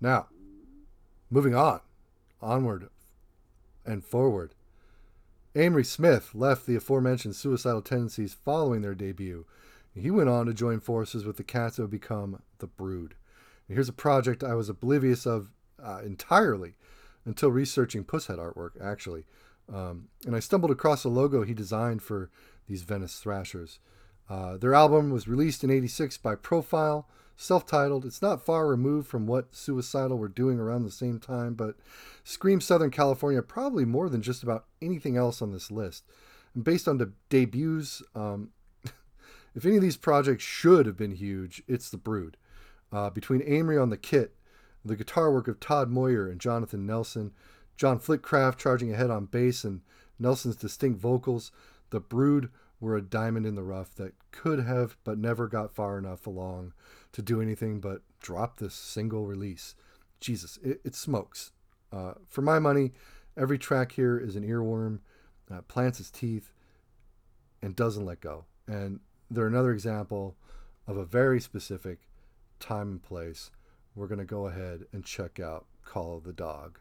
Now, 0.00 0.28
moving 1.34 1.54
on, 1.56 1.80
onward 2.40 2.88
and 3.84 4.04
forward. 4.04 4.54
Amery 5.56 5.84
Smith 5.84 6.30
left 6.32 6.64
the 6.64 6.76
aforementioned 6.76 7.34
suicidal 7.34 7.82
tendencies 7.82 8.34
following 8.44 8.82
their 8.82 8.94
debut. 8.94 9.44
He 9.92 10.12
went 10.12 10.28
on 10.28 10.46
to 10.46 10.54
join 10.54 10.78
forces 10.78 11.24
with 11.24 11.36
the 11.36 11.42
cats 11.42 11.76
that 11.76 11.82
would 11.82 11.90
become 11.90 12.40
The 12.58 12.68
Brood. 12.68 13.16
And 13.66 13.74
here's 13.74 13.88
a 13.88 13.92
project 13.92 14.44
I 14.44 14.54
was 14.54 14.68
oblivious 14.68 15.26
of 15.26 15.50
uh, 15.82 16.02
entirely 16.04 16.74
until 17.24 17.50
researching 17.50 18.04
Pushead 18.04 18.38
artwork, 18.38 18.80
actually. 18.80 19.24
Um, 19.72 20.08
and 20.24 20.36
I 20.36 20.40
stumbled 20.40 20.70
across 20.70 21.02
a 21.02 21.08
logo 21.08 21.42
he 21.42 21.54
designed 21.54 22.02
for 22.02 22.30
these 22.68 22.82
Venice 22.82 23.18
Thrashers. 23.18 23.80
Uh, 24.30 24.56
their 24.56 24.74
album 24.74 25.10
was 25.10 25.26
released 25.26 25.64
in 25.64 25.70
86 25.70 26.16
by 26.18 26.36
Profile, 26.36 27.08
self 27.36 27.66
titled. 27.66 28.04
It's 28.04 28.22
not 28.22 28.44
far 28.44 28.66
removed 28.66 29.08
from 29.08 29.26
what 29.26 29.54
Suicidal 29.54 30.18
were 30.18 30.28
doing 30.28 30.58
around 30.58 30.84
the 30.84 30.90
same 30.90 31.18
time, 31.18 31.54
but 31.54 31.76
Scream 32.22 32.60
Southern 32.60 32.90
California 32.90 33.42
probably 33.42 33.84
more 33.84 34.08
than 34.08 34.22
just 34.22 34.42
about 34.42 34.66
anything 34.80 35.16
else 35.16 35.42
on 35.42 35.52
this 35.52 35.70
list. 35.70 36.04
And 36.54 36.64
based 36.64 36.86
on 36.88 36.98
the 36.98 37.12
debuts, 37.28 38.02
um, 38.14 38.50
if 39.54 39.64
any 39.64 39.76
of 39.76 39.82
these 39.82 39.96
projects 39.96 40.44
should 40.44 40.86
have 40.86 40.96
been 40.96 41.16
huge, 41.16 41.62
it's 41.66 41.90
The 41.90 41.96
Brood. 41.96 42.36
Uh, 42.92 43.10
between 43.10 43.40
Amery 43.40 43.80
on 43.80 43.90
the 43.90 43.96
kit, 43.96 44.36
the 44.84 44.96
guitar 44.96 45.32
work 45.32 45.48
of 45.48 45.58
Todd 45.58 45.90
Moyer 45.90 46.28
and 46.28 46.40
Jonathan 46.40 46.86
Nelson, 46.86 47.32
John 47.76 47.98
Flitcraft 47.98 48.56
charging 48.58 48.92
ahead 48.92 49.10
on 49.10 49.24
bass, 49.26 49.64
and 49.64 49.80
Nelson's 50.18 50.56
distinct 50.56 51.00
vocals, 51.00 51.50
The 51.90 51.98
Brood 51.98 52.50
were 52.78 52.96
a 52.96 53.02
diamond 53.02 53.46
in 53.46 53.54
the 53.54 53.62
rough 53.62 53.94
that 53.96 54.12
could 54.30 54.60
have 54.60 54.96
but 55.04 55.18
never 55.18 55.48
got 55.48 55.74
far 55.74 55.98
enough 55.98 56.26
along 56.26 56.72
to 57.14 57.22
do 57.22 57.40
anything 57.40 57.80
but 57.80 58.02
drop 58.20 58.58
this 58.58 58.74
single 58.74 59.24
release. 59.24 59.74
Jesus, 60.20 60.58
it, 60.62 60.80
it 60.84 60.94
smokes. 60.94 61.52
Uh, 61.92 62.14
for 62.28 62.42
my 62.42 62.58
money, 62.58 62.92
every 63.36 63.56
track 63.56 63.92
here 63.92 64.18
is 64.18 64.36
an 64.36 64.46
earworm, 64.46 64.98
uh, 65.50 65.62
plants 65.62 66.00
its 66.00 66.10
teeth, 66.10 66.52
and 67.62 67.76
doesn't 67.76 68.04
let 68.04 68.20
go. 68.20 68.44
And 68.66 69.00
they're 69.30 69.46
another 69.46 69.72
example 69.72 70.36
of 70.86 70.96
a 70.96 71.04
very 71.04 71.40
specific 71.40 72.00
time 72.58 72.88
and 72.90 73.02
place. 73.02 73.50
We're 73.94 74.08
going 74.08 74.18
to 74.18 74.24
go 74.24 74.46
ahead 74.46 74.86
and 74.92 75.04
check 75.04 75.38
out 75.38 75.66
Call 75.84 76.16
of 76.16 76.24
the 76.24 76.32
Dog. 76.32 76.80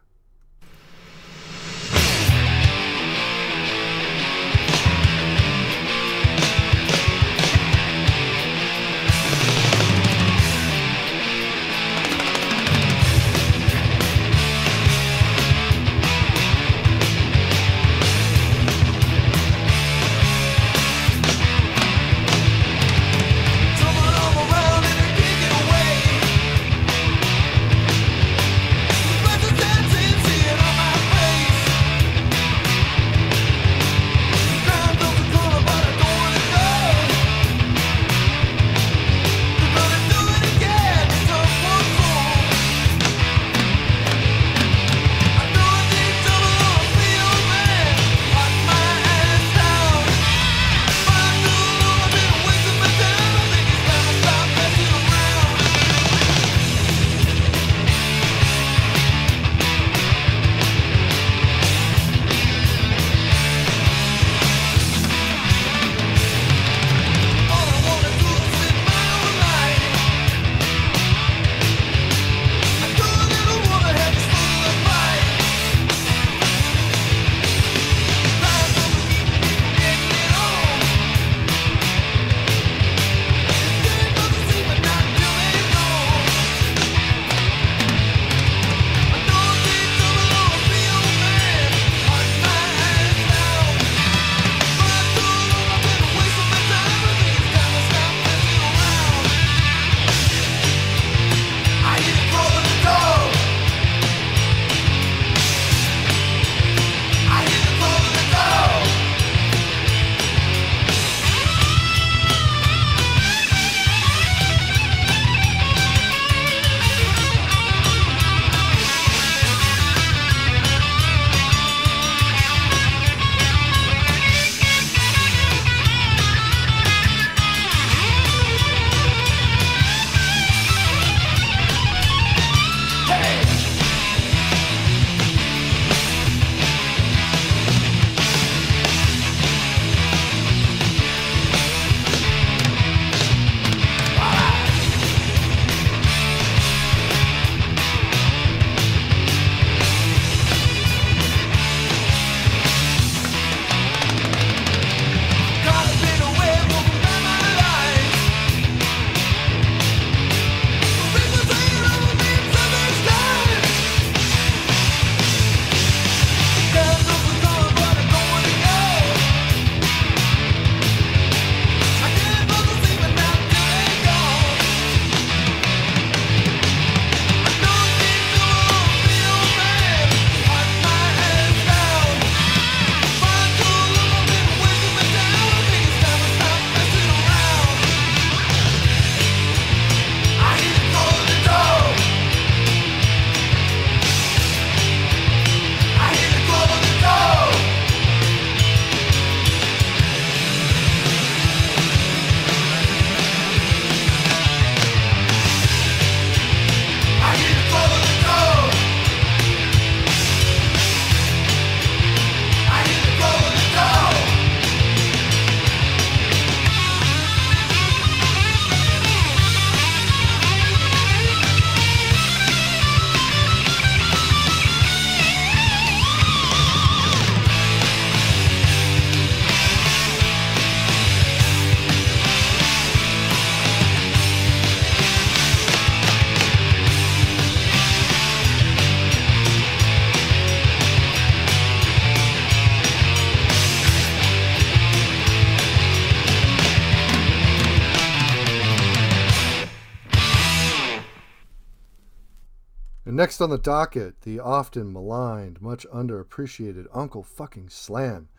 Next 253.34 253.42
on 253.42 253.50
the 253.50 253.58
docket, 253.58 254.22
the 254.22 254.40
often 254.40 254.94
maligned, 254.94 255.60
much 255.60 255.88
underappreciated 255.92 256.86
Uncle 256.94 257.24
fucking 257.24 257.70
Slam. 257.70 258.30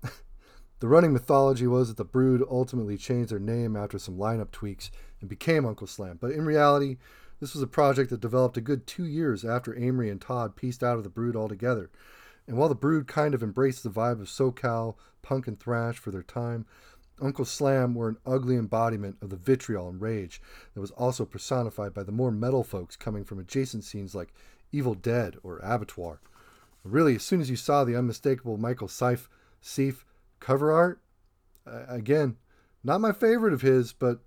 the 0.78 0.86
running 0.86 1.12
mythology 1.12 1.66
was 1.66 1.88
that 1.88 1.96
the 1.96 2.04
Brood 2.04 2.44
ultimately 2.48 2.96
changed 2.96 3.32
their 3.32 3.40
name 3.40 3.74
after 3.74 3.98
some 3.98 4.16
lineup 4.16 4.52
tweaks 4.52 4.92
and 5.20 5.28
became 5.28 5.66
Uncle 5.66 5.88
Slam. 5.88 6.16
But 6.20 6.30
in 6.30 6.44
reality, 6.44 6.98
this 7.40 7.54
was 7.54 7.62
a 7.64 7.66
project 7.66 8.10
that 8.10 8.20
developed 8.20 8.56
a 8.56 8.60
good 8.60 8.86
two 8.86 9.04
years 9.04 9.44
after 9.44 9.74
Amery 9.74 10.12
and 10.12 10.20
Todd 10.20 10.54
pieced 10.54 10.84
out 10.84 10.96
of 10.96 11.02
the 11.02 11.10
Brood 11.10 11.34
altogether. 11.34 11.90
And 12.46 12.56
while 12.56 12.68
the 12.68 12.76
Brood 12.76 13.08
kind 13.08 13.34
of 13.34 13.42
embraced 13.42 13.82
the 13.82 13.90
vibe 13.90 14.20
of 14.20 14.28
SoCal, 14.28 14.94
punk, 15.22 15.48
and 15.48 15.58
thrash 15.58 15.98
for 15.98 16.12
their 16.12 16.22
time, 16.22 16.66
Uncle 17.20 17.44
Slam 17.44 17.94
were 17.94 18.08
an 18.08 18.18
ugly 18.26 18.56
embodiment 18.56 19.16
of 19.22 19.30
the 19.30 19.36
vitriol 19.36 19.88
and 19.88 20.00
rage 20.00 20.40
that 20.74 20.80
was 20.80 20.90
also 20.92 21.24
personified 21.24 21.94
by 21.94 22.02
the 22.02 22.12
more 22.12 22.30
metal 22.30 22.62
folks 22.62 22.96
coming 22.96 23.24
from 23.24 23.38
adjacent 23.38 23.84
scenes 23.84 24.14
like 24.14 24.34
Evil 24.72 24.94
Dead 24.94 25.36
or 25.42 25.58
Abattoir. 25.62 26.20
Really, 26.84 27.16
as 27.16 27.22
soon 27.22 27.40
as 27.40 27.50
you 27.50 27.56
saw 27.56 27.84
the 27.84 27.96
unmistakable 27.96 28.58
Michael 28.58 28.88
Seif, 28.88 29.28
Seif 29.62 30.04
cover 30.40 30.70
art, 30.70 31.00
again, 31.66 32.36
not 32.84 33.00
my 33.00 33.12
favorite 33.12 33.52
of 33.52 33.62
his, 33.62 33.92
but 33.92 34.20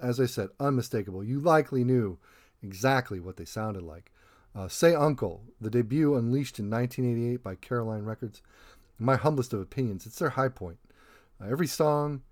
as 0.00 0.18
I 0.18 0.26
said, 0.26 0.48
unmistakable. 0.58 1.22
You 1.22 1.38
likely 1.38 1.84
knew 1.84 2.18
exactly 2.62 3.20
what 3.20 3.36
they 3.36 3.44
sounded 3.44 3.82
like. 3.82 4.10
Uh, 4.54 4.68
Say 4.68 4.94
Uncle, 4.94 5.44
the 5.60 5.70
debut 5.70 6.16
unleashed 6.16 6.58
in 6.58 6.68
1988 6.68 7.42
by 7.42 7.54
Caroline 7.54 8.04
Records. 8.04 8.42
In 8.98 9.06
my 9.06 9.16
humblest 9.16 9.52
of 9.52 9.60
opinions, 9.60 10.04
it's 10.04 10.18
their 10.18 10.30
high 10.30 10.48
point. 10.48 10.78
Every 11.48 11.66
song 11.66 12.22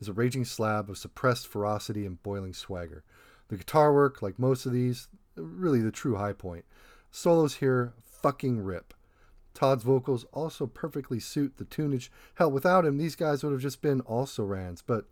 is 0.00 0.08
a 0.08 0.12
raging 0.12 0.44
slab 0.44 0.88
of 0.88 0.98
suppressed 0.98 1.46
ferocity 1.46 2.06
and 2.06 2.22
boiling 2.22 2.54
swagger. 2.54 3.04
The 3.48 3.56
guitar 3.56 3.92
work, 3.92 4.22
like 4.22 4.38
most 4.38 4.64
of 4.64 4.72
these, 4.72 5.08
really 5.36 5.80
the 5.80 5.90
true 5.90 6.16
high 6.16 6.32
point. 6.32 6.64
Solos 7.10 7.56
here 7.56 7.92
fucking 8.02 8.60
rip. 8.60 8.94
Todd's 9.52 9.84
vocals 9.84 10.24
also 10.32 10.66
perfectly 10.66 11.20
suit 11.20 11.58
the 11.58 11.64
tunage. 11.64 12.10
Hell, 12.36 12.50
without 12.50 12.84
him, 12.84 12.98
these 12.98 13.14
guys 13.14 13.44
would 13.44 13.52
have 13.52 13.60
just 13.60 13.82
been 13.82 14.00
also 14.00 14.42
rans, 14.42 14.82
but 14.82 15.04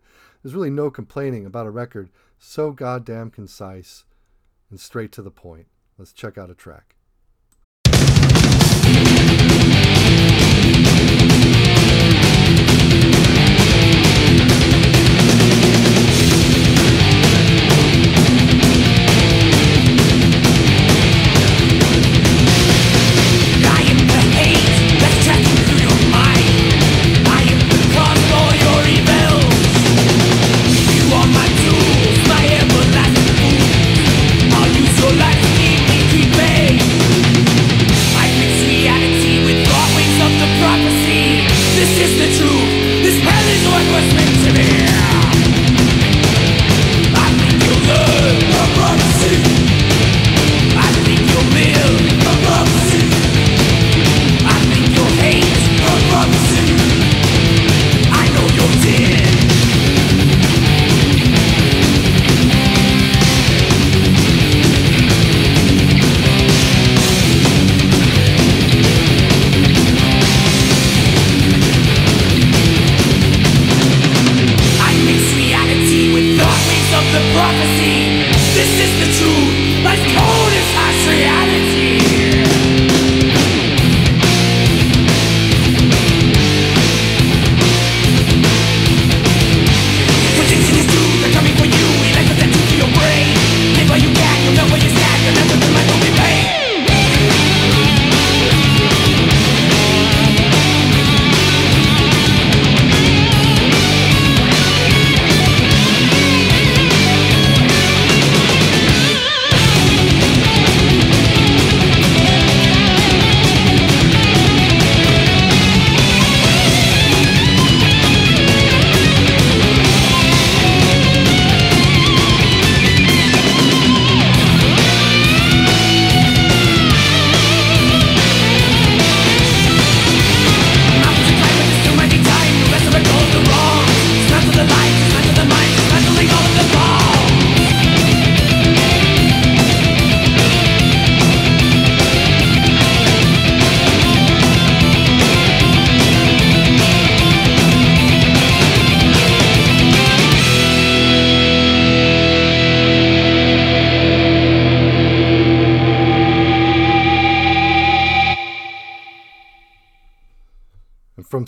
there's 0.42 0.54
really 0.54 0.70
no 0.70 0.90
complaining 0.90 1.46
about 1.46 1.66
a 1.66 1.70
record 1.70 2.10
so 2.38 2.72
goddamn 2.72 3.30
concise 3.30 4.04
and 4.70 4.80
straight 4.80 5.12
to 5.12 5.22
the 5.22 5.30
point. 5.30 5.66
Let's 5.96 6.12
check 6.12 6.36
out 6.36 6.50
a 6.50 6.54
track. 6.54 6.96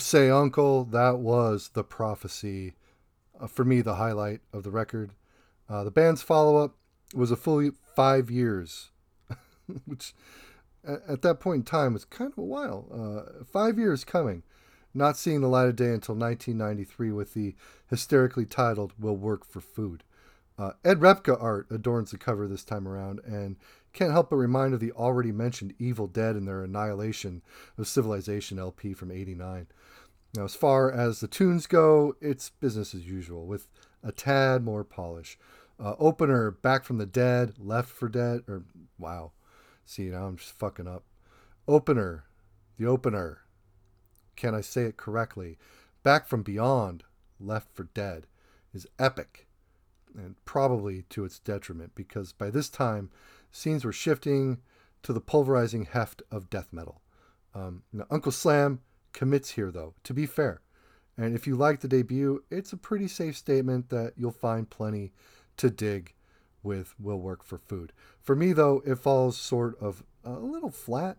Say 0.05 0.29
Uncle, 0.29 0.83
that 0.85 1.17
was 1.17 1.71
The 1.73 1.83
Prophecy. 1.83 2.75
Uh, 3.41 3.47
for 3.47 3.65
me, 3.65 3.81
the 3.81 3.95
highlight 3.95 4.41
of 4.53 4.61
the 4.61 4.69
record. 4.69 5.13
Uh, 5.67 5.83
the 5.83 5.89
band's 5.89 6.21
follow 6.21 6.57
up 6.57 6.75
was 7.15 7.31
a 7.31 7.35
full 7.35 7.71
five 7.95 8.29
years, 8.29 8.91
which 9.85 10.13
at, 10.87 11.01
at, 11.07 11.21
that 11.23 11.39
point 11.39 11.61
in 11.61 11.63
time 11.63 11.93
was 11.93 12.05
kind 12.05 12.31
of 12.31 12.37
a 12.37 12.43
while. 12.43 12.85
Uh, 12.93 13.43
five 13.45 13.79
years 13.79 14.03
coming, 14.03 14.43
not 14.93 15.17
seeing 15.17 15.41
the 15.41 15.47
light 15.47 15.69
of 15.69 15.75
day 15.75 15.89
until 15.89 16.13
1993 16.13 17.11
with 17.11 17.33
the 17.33 17.55
hysterically 17.89 18.45
titled 18.45 18.93
Will 18.99 19.17
Work 19.17 19.43
for 19.43 19.59
Food. 19.59 20.03
Uh, 20.55 20.73
Ed 20.83 20.99
Repka 20.99 21.35
art 21.41 21.65
adorns 21.71 22.11
the 22.11 22.19
cover 22.19 22.47
this 22.47 22.63
time 22.63 22.87
around, 22.87 23.21
and 23.25 23.55
can't 23.91 24.11
help 24.11 24.29
but 24.29 24.35
remind 24.35 24.75
of 24.75 24.79
the 24.79 24.91
already 24.91 25.31
mentioned 25.31 25.73
Evil 25.79 26.05
Dead 26.05 26.35
and 26.35 26.47
their 26.47 26.63
annihilation 26.63 27.41
of 27.75 27.87
Civilization 27.87 28.59
LP 28.59 28.93
from 28.93 29.09
89. 29.09 29.65
Now, 30.35 30.43
as 30.43 30.55
far 30.55 30.91
as 30.91 31.19
the 31.19 31.27
tunes 31.27 31.65
go, 31.65 32.15
it's 32.19 32.49
business 32.49 32.93
as 32.93 33.07
usual 33.07 33.45
with 33.45 33.67
a 34.03 34.11
tad 34.11 34.63
more 34.63 34.83
polish. 34.83 35.37
Uh, 35.79 35.95
opener, 35.97 36.51
Back 36.51 36.83
from 36.83 36.97
the 36.97 37.05
Dead, 37.05 37.53
Left 37.57 37.89
for 37.89 38.09
Dead, 38.09 38.41
or 38.47 38.63
wow. 38.97 39.31
See, 39.85 40.03
now 40.03 40.25
I'm 40.25 40.37
just 40.37 40.57
fucking 40.57 40.87
up. 40.87 41.03
Opener, 41.67 42.25
the 42.77 42.85
opener. 42.85 43.41
Can 44.35 44.53
I 44.53 44.61
say 44.61 44.83
it 44.83 44.97
correctly? 44.97 45.57
Back 46.03 46.27
from 46.27 46.43
Beyond, 46.43 47.03
Left 47.39 47.73
for 47.73 47.85
Dead 47.93 48.27
is 48.73 48.87
epic 48.99 49.47
and 50.17 50.35
probably 50.45 51.03
to 51.09 51.25
its 51.25 51.39
detriment 51.39 51.93
because 51.95 52.31
by 52.31 52.49
this 52.49 52.69
time 52.69 53.09
scenes 53.51 53.83
were 53.83 53.91
shifting 53.91 54.59
to 55.03 55.13
the 55.13 55.21
pulverizing 55.21 55.85
heft 55.85 56.21
of 56.31 56.49
death 56.49 56.69
metal. 56.71 57.01
Um, 57.53 57.83
Uncle 58.09 58.31
Slam 58.31 58.81
commits 59.15 59.51
here, 59.51 59.71
though, 59.71 59.95
to 60.03 60.13
be 60.13 60.27
fair. 60.27 60.61
And 61.17 61.33
if 61.33 61.47
you 61.47 61.55
like 61.55 61.79
the 61.79 61.87
debut, 61.87 62.43
it's 62.51 62.73
a 62.73 62.77
pretty 62.77 63.07
safe 63.07 63.37
statement 63.37 63.89
that 63.89 64.13
you'll 64.17 64.31
find 64.31 64.69
plenty 64.69 65.13
to 65.57 65.69
dig 65.69 66.13
with 66.61 66.93
Will 66.99 67.19
Work 67.19 67.43
for 67.43 67.57
Food. 67.57 67.93
For 68.21 68.35
me, 68.35 68.53
though, 68.53 68.83
it 68.85 68.99
falls 68.99 69.37
sort 69.37 69.79
of 69.79 70.03
a 70.23 70.33
little 70.33 70.69
flat, 70.69 71.17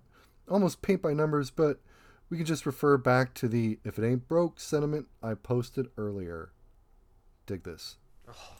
almost 0.48 0.82
paint 0.82 1.00
by 1.00 1.14
numbers, 1.14 1.50
but 1.50 1.80
we 2.28 2.36
can 2.36 2.46
just 2.46 2.66
refer 2.66 2.98
back 2.98 3.32
to 3.34 3.48
the 3.48 3.78
if 3.84 3.98
it 3.98 4.06
ain't 4.06 4.28
broke 4.28 4.60
sentiment 4.60 5.06
I 5.22 5.34
posted 5.34 5.88
earlier. 5.96 6.50
Dig 7.46 7.62
this. 7.62 7.96
Oh, 8.28 8.56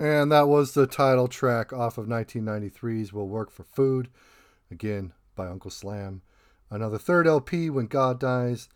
was 0.00 0.72
the 0.72 0.86
title 0.86 1.28
track 1.28 1.74
off 1.74 1.98
of 1.98 2.06
1993's 2.06 3.12
Will 3.12 3.28
Work 3.28 3.50
for 3.50 3.64
Food, 3.64 4.08
again 4.70 5.12
by 5.36 5.46
Uncle 5.46 5.70
Slam. 5.70 6.22
Another 6.70 6.96
third 6.96 7.26
LP, 7.26 7.68
When 7.68 7.86
God 7.86 8.18
Dies. 8.18 8.70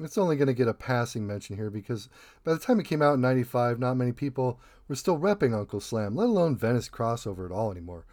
It's 0.00 0.18
only 0.18 0.34
going 0.34 0.48
to 0.48 0.54
get 0.54 0.66
a 0.66 0.74
passing 0.74 1.24
mention 1.24 1.56
here 1.56 1.70
because 1.70 2.08
by 2.42 2.52
the 2.52 2.58
time 2.58 2.80
it 2.80 2.86
came 2.86 3.00
out 3.00 3.14
in 3.14 3.20
95, 3.20 3.78
not 3.78 3.94
many 3.96 4.10
people 4.10 4.58
were 4.88 4.96
still 4.96 5.20
repping 5.20 5.54
Uncle 5.54 5.80
Slam, 5.80 6.16
let 6.16 6.28
alone 6.28 6.56
Venice 6.56 6.88
crossover 6.88 7.46
at 7.46 7.52
all 7.52 7.70
anymore. 7.70 8.04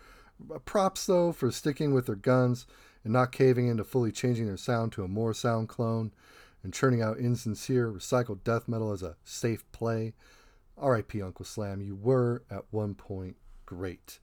Uh, 0.53 0.59
props, 0.59 1.07
though, 1.07 1.31
for 1.31 1.49
sticking 1.49 1.91
with 1.91 2.05
their 2.05 2.15
guns 2.15 2.67
and 3.03 3.11
not 3.11 3.31
caving 3.31 3.67
into 3.67 3.83
fully 3.83 4.11
changing 4.11 4.45
their 4.45 4.57
sound 4.57 4.91
to 4.91 5.03
a 5.03 5.09
Morrisound 5.09 5.67
clone 5.67 6.11
and 6.61 6.71
churning 6.71 7.01
out 7.01 7.17
insincere, 7.17 7.91
recycled 7.91 8.43
death 8.43 8.67
metal 8.67 8.91
as 8.91 9.01
a 9.01 9.15
safe 9.23 9.69
play. 9.71 10.13
R.I.P. 10.83 11.21
Uncle 11.21 11.45
Slam, 11.45 11.81
you 11.81 11.95
were 11.95 12.43
at 12.51 12.65
one 12.69 12.93
point 12.93 13.37
great. 13.65 14.19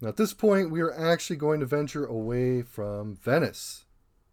Now, 0.00 0.08
at 0.08 0.16
this 0.16 0.34
point, 0.34 0.70
we 0.70 0.80
are 0.80 0.92
actually 0.92 1.36
going 1.36 1.60
to 1.60 1.66
venture 1.66 2.04
away 2.04 2.62
from 2.62 3.16
Venice, 3.16 3.84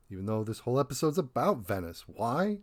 even 0.10 0.26
though 0.26 0.44
this 0.44 0.60
whole 0.60 0.80
episode's 0.80 1.18
about 1.18 1.68
Venice. 1.68 2.06
Why? 2.08 2.60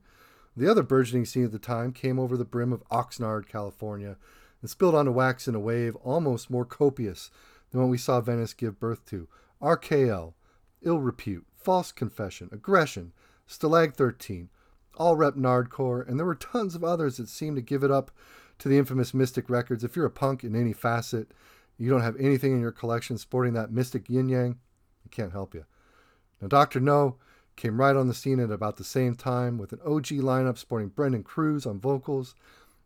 The 0.56 0.70
other 0.70 0.82
burgeoning 0.82 1.24
scene 1.24 1.44
at 1.44 1.52
the 1.52 1.58
time 1.58 1.92
came 1.92 2.18
over 2.18 2.36
the 2.36 2.44
brim 2.44 2.72
of 2.72 2.82
Oxnard, 2.88 3.46
California, 3.46 4.16
and 4.60 4.68
spilled 4.68 4.94
onto 4.94 5.12
wax 5.12 5.46
in 5.46 5.54
a 5.54 5.60
wave 5.60 5.94
almost 5.96 6.50
more 6.50 6.64
copious 6.64 7.30
than 7.70 7.80
what 7.80 7.90
we 7.90 7.98
saw 7.98 8.20
Venice 8.20 8.54
give 8.54 8.80
birth 8.80 9.04
to. 9.06 9.28
RKL, 9.62 10.32
Ill 10.82 10.98
Repute, 10.98 11.46
False 11.56 11.92
Confession, 11.92 12.48
Aggression, 12.52 13.12
Stalag 13.48 13.94
13, 13.94 14.48
all 14.98 15.16
rep 15.16 15.34
Nardcore, 15.34 16.06
and 16.06 16.18
there 16.18 16.26
were 16.26 16.34
tons 16.34 16.74
of 16.74 16.84
others 16.84 17.16
that 17.16 17.28
seemed 17.28 17.56
to 17.56 17.62
give 17.62 17.82
it 17.82 17.90
up 17.90 18.10
to 18.58 18.68
the 18.68 18.76
infamous 18.76 19.14
Mystic 19.14 19.48
Records. 19.48 19.84
If 19.84 19.96
you're 19.96 20.06
a 20.06 20.10
punk 20.10 20.44
in 20.44 20.54
any 20.54 20.72
facet, 20.72 21.32
you 21.78 21.88
don't 21.88 22.02
have 22.02 22.16
anything 22.18 22.52
in 22.52 22.60
your 22.60 22.72
collection 22.72 23.16
sporting 23.16 23.54
that 23.54 23.70
Mystic 23.70 24.10
yin 24.10 24.28
yang, 24.28 24.58
I 25.06 25.08
can't 25.14 25.32
help 25.32 25.54
you. 25.54 25.64
Now, 26.40 26.48
Dr. 26.48 26.80
Know 26.80 27.16
came 27.56 27.80
right 27.80 27.96
on 27.96 28.08
the 28.08 28.14
scene 28.14 28.40
at 28.40 28.50
about 28.50 28.76
the 28.76 28.84
same 28.84 29.14
time 29.14 29.58
with 29.58 29.72
an 29.72 29.80
OG 29.84 30.06
lineup 30.06 30.58
sporting 30.58 30.88
Brandon 30.88 31.22
Cruz 31.22 31.66
on 31.66 31.80
vocals, 31.80 32.34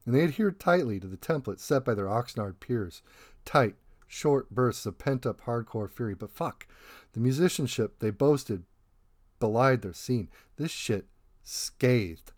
and 0.05 0.15
they 0.15 0.23
adhered 0.23 0.59
tightly 0.59 0.99
to 1.01 1.07
the 1.07 1.17
template 1.17 1.61
set 1.61 1.85
by 1.85 1.95
their 1.95 2.07
Oxnard 2.07 2.61
peers. 2.61 3.03
Tight, 3.45 3.77
short 4.07 4.51
bursts 4.51 4.87
of 4.87 4.99
pent 4.99 5.27
up 5.27 5.43
hardcore 5.43 5.91
fury, 5.91 6.15
but 6.15 6.31
fuck, 6.31 6.67
the 7.13 7.21
musicianship 7.21 7.99
they 7.99 8.11
boasted 8.11 8.65
belied 9.41 9.83
their 9.83 9.93
scene. 9.93 10.29
This 10.57 10.71
shit 10.71 11.07
scathed. 11.43 12.33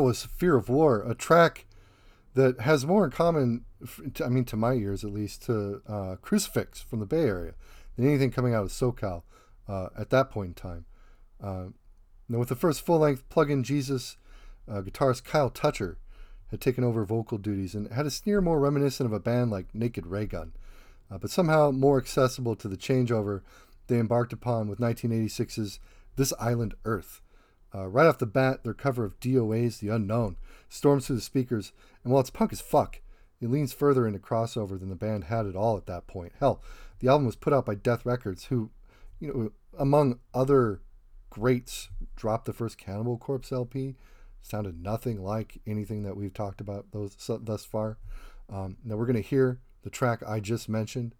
That 0.00 0.06
was 0.06 0.24
Fear 0.24 0.56
of 0.56 0.70
War, 0.70 1.02
a 1.06 1.14
track 1.14 1.66
that 2.32 2.60
has 2.62 2.86
more 2.86 3.04
in 3.04 3.10
common, 3.10 3.66
I 4.24 4.30
mean, 4.30 4.46
to 4.46 4.56
my 4.56 4.72
ears 4.72 5.04
at 5.04 5.12
least, 5.12 5.42
to 5.42 5.82
uh, 5.86 6.16
Crucifix 6.22 6.80
from 6.80 7.00
the 7.00 7.06
Bay 7.06 7.24
Area 7.24 7.52
than 7.96 8.08
anything 8.08 8.30
coming 8.30 8.54
out 8.54 8.64
of 8.64 8.70
SoCal 8.70 9.24
uh, 9.68 9.88
at 9.98 10.08
that 10.08 10.30
point 10.30 10.48
in 10.48 10.54
time. 10.54 10.86
Uh, 11.42 11.64
now, 12.30 12.38
with 12.38 12.48
the 12.48 12.56
first 12.56 12.80
full 12.80 13.00
length 13.00 13.28
Plug 13.28 13.50
in 13.50 13.62
Jesus, 13.62 14.16
uh, 14.66 14.80
guitarist 14.80 15.24
Kyle 15.24 15.50
Toucher 15.50 15.98
had 16.50 16.62
taken 16.62 16.82
over 16.82 17.04
vocal 17.04 17.36
duties 17.36 17.74
and 17.74 17.92
had 17.92 18.06
a 18.06 18.10
sneer 18.10 18.40
more 18.40 18.58
reminiscent 18.58 19.06
of 19.06 19.12
a 19.12 19.20
band 19.20 19.50
like 19.50 19.74
Naked 19.74 20.06
Raygun, 20.06 20.54
uh, 21.10 21.18
but 21.18 21.30
somehow 21.30 21.72
more 21.72 21.98
accessible 21.98 22.56
to 22.56 22.68
the 22.68 22.78
changeover 22.78 23.42
they 23.88 23.98
embarked 23.98 24.32
upon 24.32 24.66
with 24.66 24.78
1986's 24.78 25.78
This 26.16 26.32
Island 26.40 26.72
Earth. 26.86 27.20
Uh, 27.74 27.86
right 27.86 28.06
off 28.06 28.18
the 28.18 28.26
bat, 28.26 28.64
their 28.64 28.74
cover 28.74 29.04
of 29.04 29.18
DOA's 29.20 29.78
The 29.78 29.88
Unknown 29.88 30.36
storms 30.68 31.06
through 31.06 31.16
the 31.16 31.22
speakers, 31.22 31.72
and 32.02 32.12
while 32.12 32.20
it's 32.20 32.30
punk 32.30 32.52
as 32.52 32.60
fuck, 32.60 33.00
it 33.40 33.50
leans 33.50 33.72
further 33.72 34.06
into 34.06 34.18
crossover 34.18 34.78
than 34.78 34.88
the 34.88 34.94
band 34.94 35.24
had 35.24 35.46
at 35.46 35.56
all 35.56 35.76
at 35.76 35.86
that 35.86 36.06
point. 36.06 36.32
Hell, 36.38 36.62
the 36.98 37.08
album 37.08 37.26
was 37.26 37.36
put 37.36 37.52
out 37.52 37.66
by 37.66 37.74
Death 37.74 38.04
Records, 38.04 38.46
who, 38.46 38.70
you 39.18 39.32
know, 39.32 39.52
among 39.78 40.18
other 40.34 40.82
greats, 41.30 41.88
dropped 42.16 42.44
the 42.44 42.52
first 42.52 42.76
Cannibal 42.76 43.16
Corpse 43.16 43.52
LP. 43.52 43.96
Sounded 44.42 44.82
nothing 44.82 45.22
like 45.22 45.60
anything 45.66 46.02
that 46.02 46.16
we've 46.16 46.34
talked 46.34 46.60
about 46.60 46.92
those 46.92 47.14
thus 47.42 47.64
far. 47.64 47.98
Um, 48.48 48.78
now 48.84 48.96
we're 48.96 49.06
going 49.06 49.16
to 49.16 49.22
hear 49.22 49.60
the 49.82 49.90
track 49.90 50.22
I 50.26 50.40
just 50.40 50.68
mentioned, 50.68 51.14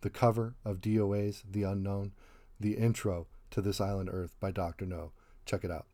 the 0.00 0.10
cover 0.10 0.56
of 0.64 0.80
DOA's 0.80 1.44
The 1.48 1.62
Unknown, 1.62 2.12
the 2.58 2.74
intro 2.74 3.26
to 3.50 3.60
This 3.60 3.80
Island 3.80 4.10
Earth 4.12 4.34
by 4.40 4.50
Dr. 4.50 4.86
Know. 4.86 5.12
Check 5.44 5.64
it 5.64 5.70
out. 5.70 5.86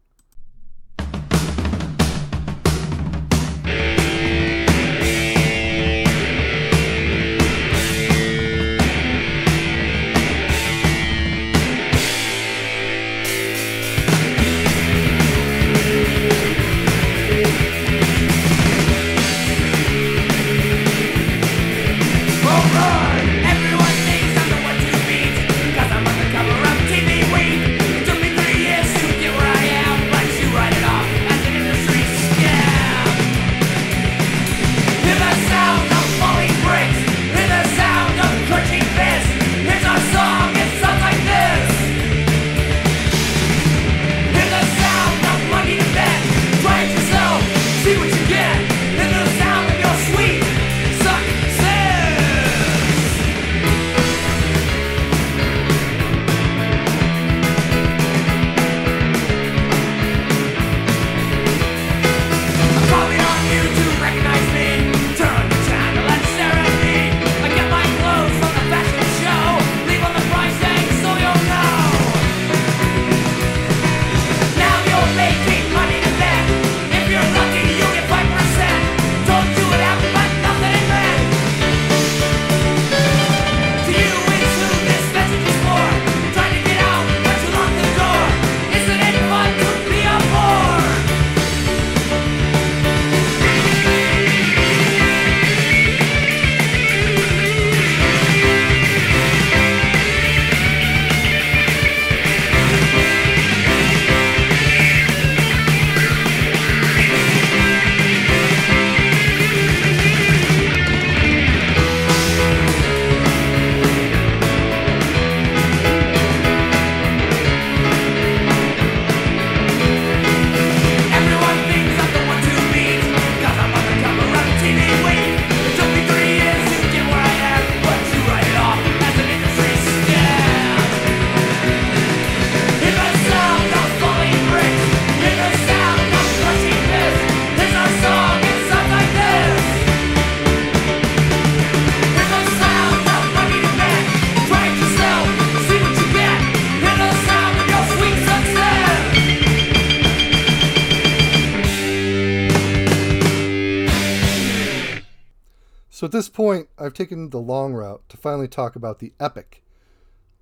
This 156.21 156.29
point, 156.29 156.69
I've 156.79 156.93
taken 156.93 157.31
the 157.31 157.41
long 157.41 157.73
route 157.73 158.07
to 158.11 158.19
finally 158.19 158.47
talk 158.47 158.77
about 158.77 158.99
the 158.99 159.15
Epic. 159.19 159.63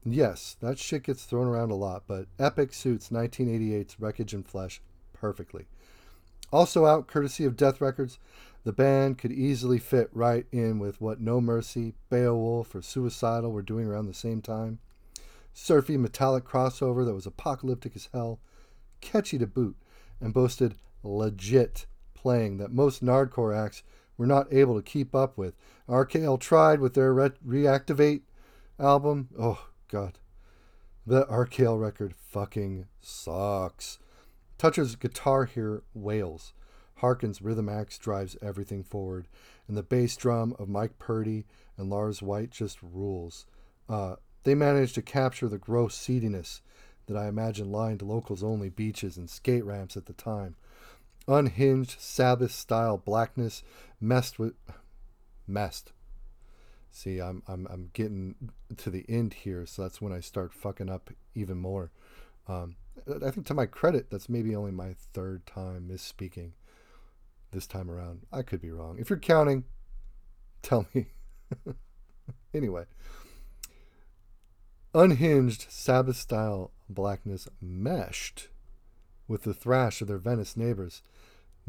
Yes, 0.05 0.57
that 0.61 0.77
shit 0.77 1.05
gets 1.05 1.23
thrown 1.23 1.47
around 1.47 1.71
a 1.71 1.77
lot, 1.77 2.03
but 2.09 2.27
Epic 2.37 2.75
suits 2.75 3.11
1988's 3.11 4.01
Wreckage 4.01 4.35
and 4.35 4.45
Flesh 4.45 4.83
perfectly. 5.13 5.67
Also 6.53 6.85
out, 6.85 7.07
courtesy 7.07 7.45
of 7.45 7.57
Death 7.57 7.81
Records, 7.81 8.19
the 8.65 8.73
band 8.73 9.19
could 9.19 9.31
easily 9.31 9.79
fit 9.79 10.11
right 10.13 10.47
in 10.51 10.81
with 10.81 11.01
what 11.01 11.21
No 11.21 11.41
Mercy, 11.41 11.95
Beowulf, 12.11 12.75
or 12.75 12.83
Suicidal 12.83 13.53
were 13.53 13.63
doing 13.63 13.87
around 13.87 14.07
the 14.07 14.15
same 14.15 14.43
time. 14.43 14.81
Surfy 15.53 15.97
metallic 15.97 16.45
crossover 16.45 17.07
that 17.07 17.15
was 17.15 17.25
apocalyptic 17.25 17.95
as 17.95 18.09
hell, 18.13 18.41
catchy 19.01 19.39
to 19.39 19.47
boot, 19.47 19.77
and 20.21 20.35
boasted 20.35 20.75
legit 21.05 21.87
playing 22.15 22.57
that 22.59 22.73
most 22.73 23.01
Nardcore 23.01 23.57
acts 23.57 23.85
were 24.19 24.27
not 24.27 24.53
able 24.53 24.77
to 24.77 24.83
keep 24.83 25.15
up 25.15 25.39
with. 25.39 25.55
RKL 25.89 26.39
tried 26.39 26.81
with 26.81 26.93
their 26.93 27.15
Re- 27.15 27.31
Reactivate 27.47 28.23
album. 28.79 29.29
Oh, 29.39 29.69
God. 29.91 30.19
The 31.07 31.25
RKL 31.27 31.81
record 31.81 32.15
fucking 32.15 32.87
sucks. 33.01 33.99
Toucher's 34.59 34.97
guitar 34.97 35.47
here 35.47 35.83
wails. 35.95 36.53
Harkin's 36.97 37.41
rhythm 37.41 37.69
axe 37.69 37.97
drives 37.97 38.37
everything 38.43 38.83
forward, 38.83 39.29
and 39.69 39.77
the 39.77 39.83
bass 39.85 40.17
drum 40.17 40.55
of 40.59 40.69
Mike 40.69 40.99
Purdy 40.99 41.47
and 41.77 41.89
Lars 41.89 42.21
White 42.21 42.51
just 42.51 42.83
rules. 42.83 43.47
Uh, 43.89 44.17
they 44.43 44.55
managed 44.55 44.97
to 44.97 45.03
capture 45.03 45.49
the 45.49 45.59
gross 45.59 45.95
seediness 45.95 46.61
that 47.07 47.17
I 47.17 47.29
imagine 47.29 47.71
lined 47.71 48.03
locals 48.03 48.43
only 48.43 48.69
beaches 48.69 49.17
and 49.17 49.31
skate 49.31 49.65
ramps 49.65 49.97
at 49.97 50.07
the 50.07 50.13
time. 50.13 50.57
Unhinged 51.29 52.01
Sabbath 52.01 52.53
style 52.53 52.97
blackness 52.97 53.63
messed 54.01 54.39
with 54.39 54.55
messed. 55.47 55.93
See, 56.91 57.21
I'm 57.21 57.43
I'm 57.47 57.67
I'm 57.71 57.91
getting 57.93 58.35
to 58.79 58.91
the 58.91 59.05
end 59.09 59.35
here, 59.35 59.67
so 59.67 59.83
that's 59.83 60.01
when 60.01 60.13
I 60.13 60.21
start 60.21 60.55
fucking 60.55 60.89
up 60.89 61.11
even 61.35 61.59
more. 61.59 61.93
Um, 62.49 62.77
I 63.23 63.31
think 63.31 63.47
to 63.47 63.55
my 63.55 63.67
credit, 63.67 64.11
that's 64.11 64.29
maybe 64.29 64.57
only 64.57 64.73
my 64.73 64.95
third 65.13 65.47
time 65.47 65.89
misspeaking 65.93 66.53
this 67.51 67.67
time 67.67 67.91
around. 67.91 68.23
I 68.33 68.43
could 68.43 68.61
be 68.61 68.71
wrong. 68.71 68.99
If 68.99 69.11
you're 69.11 69.19
counting, 69.19 69.65
tell 70.63 70.87
me. 70.95 71.09
anyway, 72.55 72.85
unhinged 74.95 75.67
Sabbath 75.71 76.17
style 76.17 76.73
blackness 76.89 77.49
meshed 77.61 78.49
with 79.27 79.43
the 79.43 79.55
thrash 79.55 80.01
of 80.01 80.09
their 80.09 80.19
Venice 80.19 80.57
neighbors. 80.57 81.03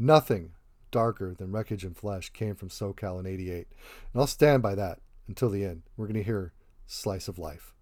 Nothing 0.00 0.52
darker 0.90 1.34
than 1.34 1.52
Wreckage 1.52 1.84
and 1.84 1.94
Flesh 1.94 2.30
came 2.30 2.54
from 2.54 2.70
SoCal 2.70 3.20
in 3.20 3.26
88. 3.26 3.66
And 4.14 4.20
I'll 4.20 4.26
stand 4.26 4.62
by 4.62 4.74
that 4.74 4.98
until 5.28 5.50
the 5.50 5.62
end. 5.62 5.82
We're 5.94 6.06
going 6.06 6.14
to 6.14 6.22
hear 6.22 6.54
Slice 6.86 7.28
of 7.28 7.38
Life. 7.38 7.74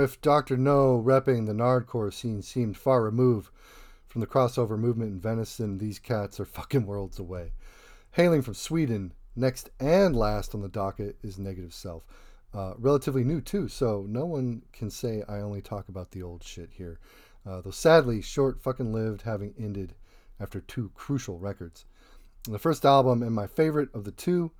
If 0.00 0.20
Dr. 0.22 0.56
Know 0.56 1.02
repping 1.04 1.46
the 1.46 1.52
Nardcore 1.52 2.12
scene 2.12 2.40
seemed 2.40 2.78
far 2.78 3.02
removed 3.02 3.50
from 4.06 4.22
the 4.22 4.26
crossover 4.26 4.78
movement 4.78 5.12
in 5.12 5.20
Venice, 5.20 5.58
then 5.58 5.76
these 5.76 5.98
cats 5.98 6.40
are 6.40 6.44
fucking 6.46 6.86
worlds 6.86 7.18
away. 7.18 7.52
Hailing 8.12 8.40
from 8.42 8.54
Sweden, 8.54 9.12
next 9.36 9.70
and 9.78 10.16
last 10.16 10.54
on 10.54 10.62
the 10.62 10.68
docket 10.68 11.18
is 11.22 11.38
Negative 11.38 11.74
Self. 11.74 12.04
Uh, 12.54 12.74
relatively 12.78 13.22
new, 13.24 13.40
too, 13.40 13.68
so 13.68 14.06
no 14.08 14.24
one 14.24 14.62
can 14.72 14.90
say 14.90 15.22
I 15.28 15.40
only 15.40 15.60
talk 15.60 15.88
about 15.88 16.10
the 16.10 16.22
old 16.22 16.42
shit 16.42 16.70
here. 16.72 16.98
Uh, 17.46 17.60
though 17.60 17.70
sadly, 17.70 18.22
short 18.22 18.60
fucking 18.60 18.92
lived, 18.92 19.22
having 19.22 19.54
ended 19.58 19.94
after 20.40 20.60
two 20.60 20.90
crucial 20.94 21.38
records. 21.38 21.84
The 22.44 22.58
first 22.58 22.84
album, 22.86 23.22
and 23.22 23.34
my 23.34 23.46
favorite 23.46 23.94
of 23.94 24.04
the 24.04 24.12
two, 24.12 24.50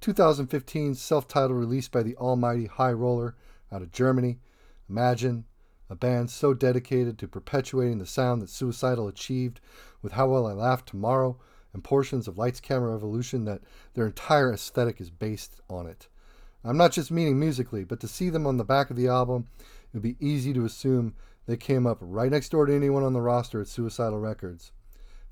2015 0.00 0.94
self 0.94 1.28
titled 1.28 1.58
release 1.58 1.88
by 1.88 2.02
the 2.02 2.16
almighty 2.16 2.66
High 2.66 2.92
Roller 2.92 3.36
out 3.70 3.82
of 3.82 3.92
Germany. 3.92 4.38
Imagine 4.88 5.44
a 5.88 5.94
band 5.94 6.30
so 6.30 6.54
dedicated 6.54 7.18
to 7.18 7.28
perpetuating 7.28 7.98
the 7.98 8.06
sound 8.06 8.42
that 8.42 8.50
Suicidal 8.50 9.08
achieved 9.08 9.60
with 10.02 10.12
How 10.12 10.28
Will 10.28 10.46
I 10.46 10.52
Laugh 10.52 10.84
Tomorrow 10.84 11.38
and 11.72 11.84
portions 11.84 12.26
of 12.26 12.38
Lights 12.38 12.60
Camera 12.60 12.92
Revolution 12.92 13.44
that 13.44 13.62
their 13.94 14.06
entire 14.06 14.52
aesthetic 14.52 15.00
is 15.00 15.10
based 15.10 15.60
on 15.68 15.86
it. 15.86 16.08
I'm 16.64 16.76
not 16.76 16.92
just 16.92 17.10
meaning 17.10 17.38
musically, 17.38 17.84
but 17.84 18.00
to 18.00 18.08
see 18.08 18.30
them 18.30 18.46
on 18.46 18.56
the 18.56 18.64
back 18.64 18.90
of 18.90 18.96
the 18.96 19.08
album, 19.08 19.46
it 19.60 19.94
would 19.94 20.02
be 20.02 20.16
easy 20.18 20.52
to 20.54 20.64
assume 20.64 21.14
they 21.46 21.56
came 21.56 21.86
up 21.86 21.98
right 22.00 22.30
next 22.30 22.48
door 22.48 22.66
to 22.66 22.74
anyone 22.74 23.04
on 23.04 23.12
the 23.12 23.20
roster 23.20 23.60
at 23.60 23.68
Suicidal 23.68 24.18
Records. 24.18 24.72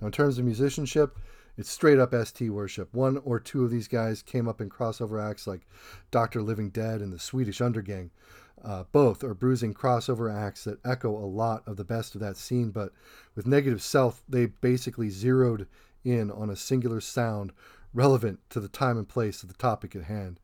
Now, 0.01 0.07
in 0.07 0.13
terms 0.13 0.39
of 0.39 0.45
musicianship, 0.45 1.19
it's 1.57 1.71
straight 1.71 1.99
up 1.99 2.15
ST 2.15 2.51
worship. 2.51 2.95
One 2.95 3.19
or 3.19 3.41
two 3.41 3.65
of 3.65 3.71
these 3.71 3.89
guys 3.89 4.23
came 4.23 4.49
up 4.49 4.61
in 4.61 4.69
crossover 4.69 5.23
acts 5.23 5.47
like 5.47 5.67
Dr. 6.11 6.43
Living 6.43 6.71
Dead 6.71 7.01
and 7.01 7.13
the 7.13 7.19
Swedish 7.19 7.59
Undergang. 7.59 8.11
Uh, 8.65 8.85
both 8.93 9.23
are 9.23 9.35
bruising 9.35 9.75
crossover 9.75 10.35
acts 10.35 10.65
that 10.65 10.85
echo 10.87 11.11
a 11.11 11.27
lot 11.27 11.63
of 11.67 11.77
the 11.77 11.85
best 11.85 12.15
of 12.15 12.21
that 12.23 12.37
scene, 12.37 12.71
but 12.71 12.93
with 13.35 13.47
Negative 13.47 13.83
Self, 13.83 14.23
they 14.27 14.47
basically 14.47 15.11
zeroed 15.11 15.67
in 16.03 16.31
on 16.31 16.49
a 16.49 16.57
singular 16.57 17.01
sound 17.01 17.53
relevant 17.93 18.41
to 18.51 18.61
the 18.61 18.69
time 18.69 18.97
and 18.97 19.09
place 19.09 19.43
of 19.43 19.49
the 19.49 19.55
topic 19.57 19.95
at 19.95 20.05
hand. 20.05 20.41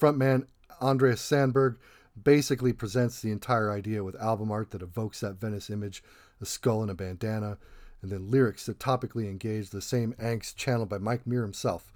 Frontman 0.00 0.46
Andreas 0.80 1.20
Sandberg 1.20 1.78
basically 2.22 2.72
presents 2.72 3.20
the 3.20 3.30
entire 3.30 3.70
idea 3.70 4.02
with 4.02 4.20
album 4.20 4.50
art 4.50 4.70
that 4.70 4.82
evokes 4.82 5.20
that 5.20 5.40
Venice 5.40 5.70
image, 5.70 6.02
a 6.40 6.46
skull 6.46 6.82
and 6.82 6.90
a 6.90 6.94
bandana, 6.94 7.58
and 8.02 8.10
then 8.10 8.30
lyrics 8.30 8.66
that 8.66 8.78
topically 8.78 9.28
engage 9.28 9.70
the 9.70 9.82
same 9.82 10.12
angst 10.14 10.56
channeled 10.56 10.88
by 10.88 10.98
Mike 10.98 11.26
Muir 11.26 11.42
himself. 11.42 11.92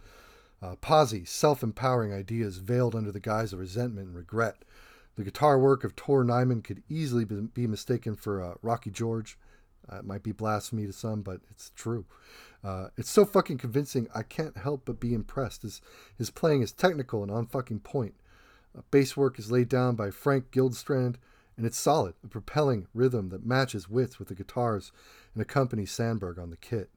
Uh, 0.60 0.77
posy, 0.77 1.24
self 1.24 1.62
empowering 1.62 2.12
ideas 2.12 2.59
veiled 2.59 2.94
under 2.94 3.10
the 3.10 3.20
guise 3.20 3.52
of 3.52 3.59
resentment 3.59 4.09
and 4.09 4.16
regret. 4.16 4.64
The 5.16 5.24
guitar 5.24 5.59
work 5.59 5.84
of 5.84 5.94
Tor 5.94 6.24
Nyman 6.24 6.64
could 6.64 6.82
easily 6.89 7.24
be 7.24 7.66
mistaken 7.66 8.16
for 8.16 8.43
uh, 8.43 8.55
Rocky 8.62 8.90
George. 8.90 9.39
Uh, 9.90 9.97
it 9.97 10.05
might 10.05 10.22
be 10.22 10.32
blasphemy 10.32 10.86
to 10.86 10.93
some, 10.93 11.22
but 11.22 11.40
it's 11.51 11.70
true. 11.74 12.06
Uh, 12.64 12.89
it's 12.97 13.10
so 13.10 13.24
fucking 13.24 13.59
convincing, 13.59 14.09
I 14.14 14.22
can't 14.22 14.56
help 14.56 14.82
but 14.84 15.01
be 15.01 15.12
impressed. 15.12 15.62
His, 15.62 15.80
his 16.16 16.30
playing 16.30 16.62
is 16.62 16.72
technical 16.72 17.22
and 17.22 17.30
on 17.30 17.47
fucking 17.47 17.80
point. 17.80 18.14
Uh, 18.76 18.82
bass 18.90 19.16
work 19.16 19.39
is 19.39 19.51
laid 19.51 19.68
down 19.68 19.97
by 19.97 20.10
Frank 20.10 20.51
Guildstrand, 20.51 21.16
and 21.56 21.66
it's 21.66 21.78
solid, 21.78 22.14
a 22.24 22.28
propelling 22.28 22.86
rhythm 22.94 23.28
that 23.30 23.44
matches 23.44 23.90
wits 23.90 24.18
with 24.18 24.28
the 24.28 24.34
guitars 24.34 24.93
and 25.34 25.43
accompanies 25.43 25.90
Sandberg 25.90 26.39
on 26.39 26.51
the 26.51 26.56
kit. 26.56 26.89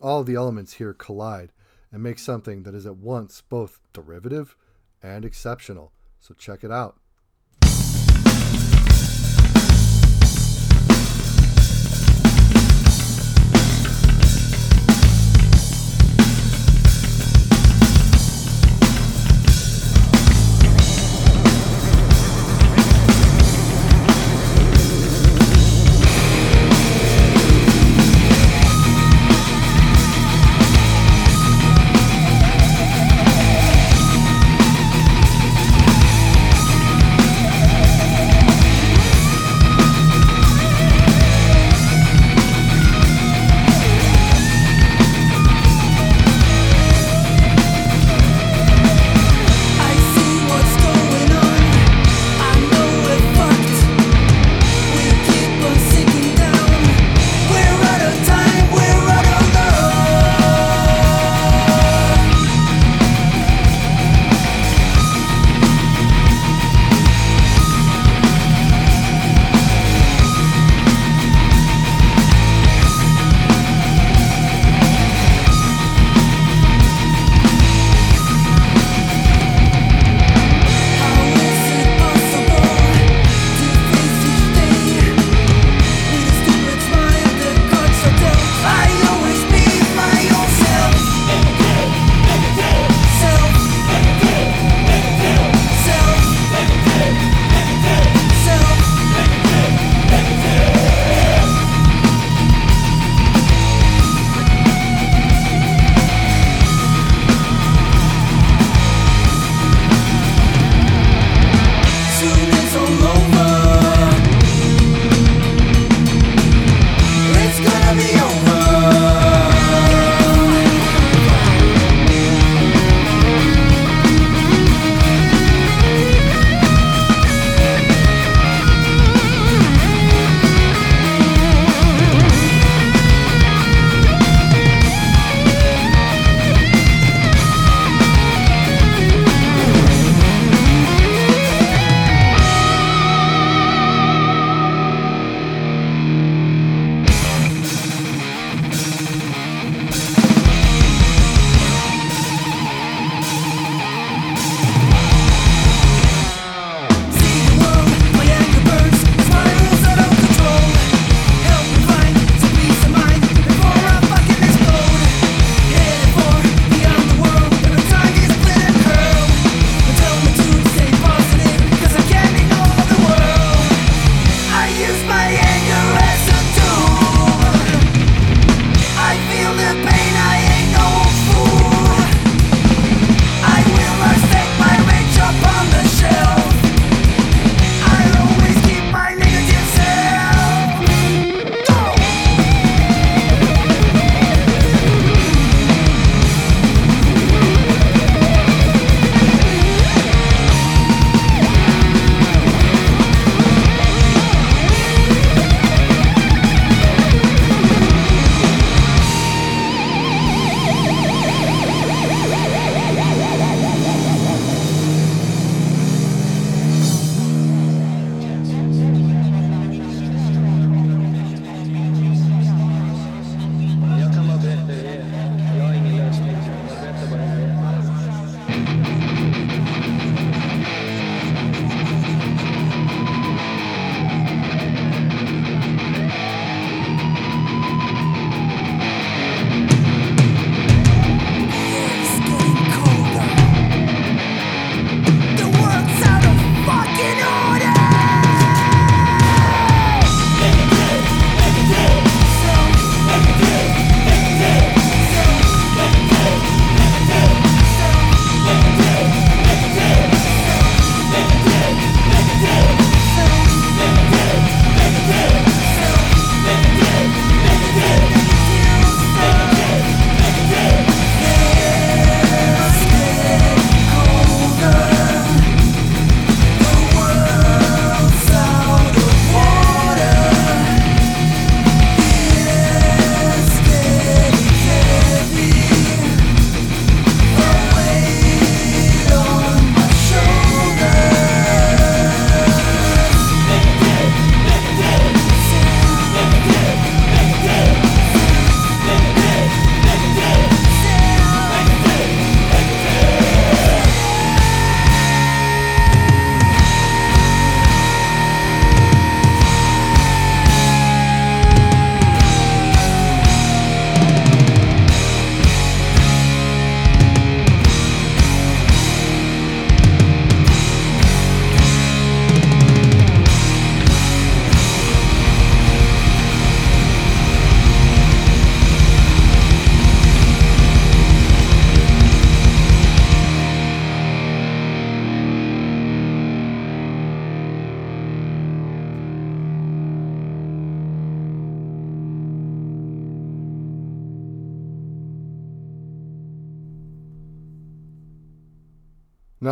All 0.00 0.24
the 0.24 0.34
elements 0.34 0.74
here 0.74 0.92
collide 0.92 1.52
and 1.92 2.02
make 2.02 2.18
something 2.18 2.64
that 2.64 2.74
is 2.74 2.86
at 2.86 2.96
once 2.96 3.42
both 3.48 3.78
derivative 3.92 4.56
and 5.02 5.24
exceptional. 5.24 5.92
So 6.18 6.34
check 6.34 6.64
it 6.64 6.72
out. 6.72 6.96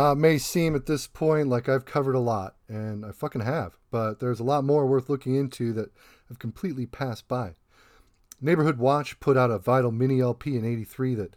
Now, 0.03 0.11
it 0.11 0.15
may 0.15 0.37
seem 0.37 0.75
at 0.75 0.85
this 0.85 1.07
point 1.07 1.47
like 1.47 1.69
I've 1.69 1.85
covered 1.85 2.15
a 2.15 2.19
lot, 2.19 2.57
and 2.67 3.05
I 3.05 3.13
fucking 3.13 3.39
have, 3.39 3.77
but 3.89 4.19
there's 4.19 4.41
a 4.41 4.43
lot 4.43 4.65
more 4.65 4.85
worth 4.85 5.09
looking 5.09 5.33
into 5.33 5.71
that 5.71 5.93
I've 6.29 6.39
completely 6.39 6.85
passed 6.85 7.29
by. 7.29 7.53
Neighborhood 8.41 8.77
Watch 8.77 9.17
put 9.21 9.37
out 9.37 9.49
a 9.49 9.57
Vital 9.57 9.93
mini 9.93 10.19
LP 10.19 10.57
in 10.57 10.65
83 10.65 11.15
that 11.15 11.35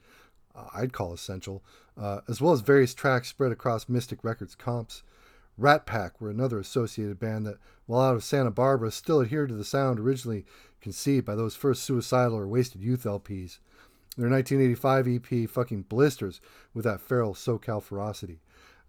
uh, 0.53 0.67
I'd 0.75 0.93
call 0.93 1.13
essential, 1.13 1.63
uh, 1.97 2.23
as 2.29 2.41
well 2.41 2.53
as 2.53 2.61
various 2.61 2.93
tracks 2.93 3.29
spread 3.29 3.53
across 3.53 3.89
Mystic 3.89 4.25
Records 4.25 4.57
comps. 4.57 5.05
Rat 5.57 5.87
Pack 5.87 6.21
were 6.21 6.31
another 6.31 6.59
associated 6.59 7.21
band 7.21 7.47
that, 7.47 7.59
while 7.87 8.01
out 8.01 8.17
of 8.17 8.25
Santa 8.25 8.51
Barbara, 8.51 8.91
still 8.91 9.23
adhered 9.23 9.51
to 9.51 9.55
the 9.55 9.65
sound 9.65 10.01
originally 10.01 10.45
conceived 10.81 11.25
by 11.25 11.37
those 11.37 11.55
first 11.55 11.85
suicidal 11.85 12.37
or 12.37 12.49
wasted 12.49 12.83
youth 12.83 13.05
LPs. 13.05 13.61
Their 14.17 14.29
1985 14.29 15.07
EP 15.07 15.49
fucking 15.49 15.83
blisters 15.83 16.41
with 16.75 16.85
that 16.85 17.01
feral 17.01 17.33
SoCal 17.33 17.81
ferocity. 17.81 18.41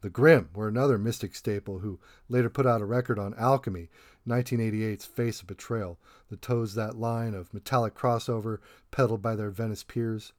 The 0.02 0.10
Grim 0.10 0.49
were 0.53 0.68
another 0.68 0.98
Mystic 0.98 1.36
staple 1.36 1.80
who 1.80 1.99
later 2.30 2.49
put 2.49 2.68
out 2.68 2.82
a 2.82 2.86
record 2.86 3.18
on 3.18 3.34
Alchemy, 3.34 3.90
1988's 4.28 5.06
Face 5.06 5.41
of 5.41 5.48
Betrayal, 5.48 5.98
that 6.30 6.41
toes 6.41 6.76
that 6.76 6.99
line 6.99 7.34
of 7.34 7.53
metallic 7.53 7.95
crossover 7.95 8.60
peddled 8.91 9.22
by 9.22 9.36
their 9.36 9.49
Venice 9.49 9.84
peers. 9.84 10.34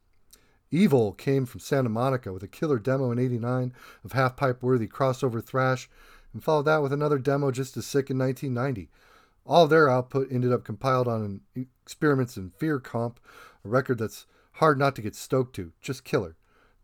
Evil 0.70 1.12
came 1.12 1.46
from 1.46 1.60
Santa 1.60 1.88
Monica 1.88 2.32
with 2.32 2.42
a 2.42 2.48
killer 2.48 2.78
demo 2.78 3.10
in 3.10 3.18
89 3.18 3.72
of 4.04 4.12
half 4.12 4.36
pipe 4.36 4.62
worthy 4.62 4.86
crossover 4.86 5.42
thrash, 5.42 5.88
and 6.32 6.44
followed 6.44 6.66
that 6.66 6.82
with 6.82 6.92
another 6.92 7.18
demo 7.18 7.50
just 7.50 7.76
as 7.76 7.86
sick 7.86 8.10
in 8.10 8.18
1990. 8.18 8.90
All 9.44 9.66
their 9.66 9.88
output 9.88 10.28
ended 10.30 10.52
up 10.52 10.62
compiled 10.62 11.08
on 11.08 11.40
an 11.54 11.66
Experiments 11.82 12.36
in 12.36 12.50
Fear 12.50 12.80
comp, 12.80 13.18
a 13.64 13.68
record 13.68 13.98
that's 13.98 14.26
hard 14.52 14.78
not 14.78 14.94
to 14.96 15.02
get 15.02 15.16
stoked 15.16 15.56
to, 15.56 15.72
just 15.80 16.04
killer. 16.04 16.36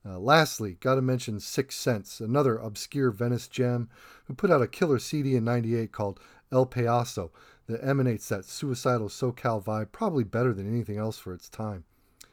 Uh, 0.07 0.19
lastly, 0.19 0.77
gotta 0.81 1.01
mention 1.01 1.41
Six 1.41 1.77
Sense, 1.77 2.21
another 2.21 2.57
obscure 2.59 3.11
Venice 3.11 3.49
gem, 3.49 3.89
who 4.27 4.35
put 4.35 4.51
out 4.51 4.61
a 4.61 4.67
killer 4.67 4.99
CD 4.99 5.35
in 5.35 5.45
98 5.45 5.93
called 5.93 6.21
El 6.53 6.67
Payaso 6.67 7.31
that 7.67 7.83
emanates 7.83 8.29
that 8.29 8.45
suicidal 8.45 9.09
SoCal 9.09 9.65
vibe 9.65 9.93
probably 9.93 10.25
better 10.25 10.53
than 10.53 10.71
anything 10.71 10.99
else 10.99 11.19
for 11.19 11.33
its 11.33 11.49
time. 11.49 11.85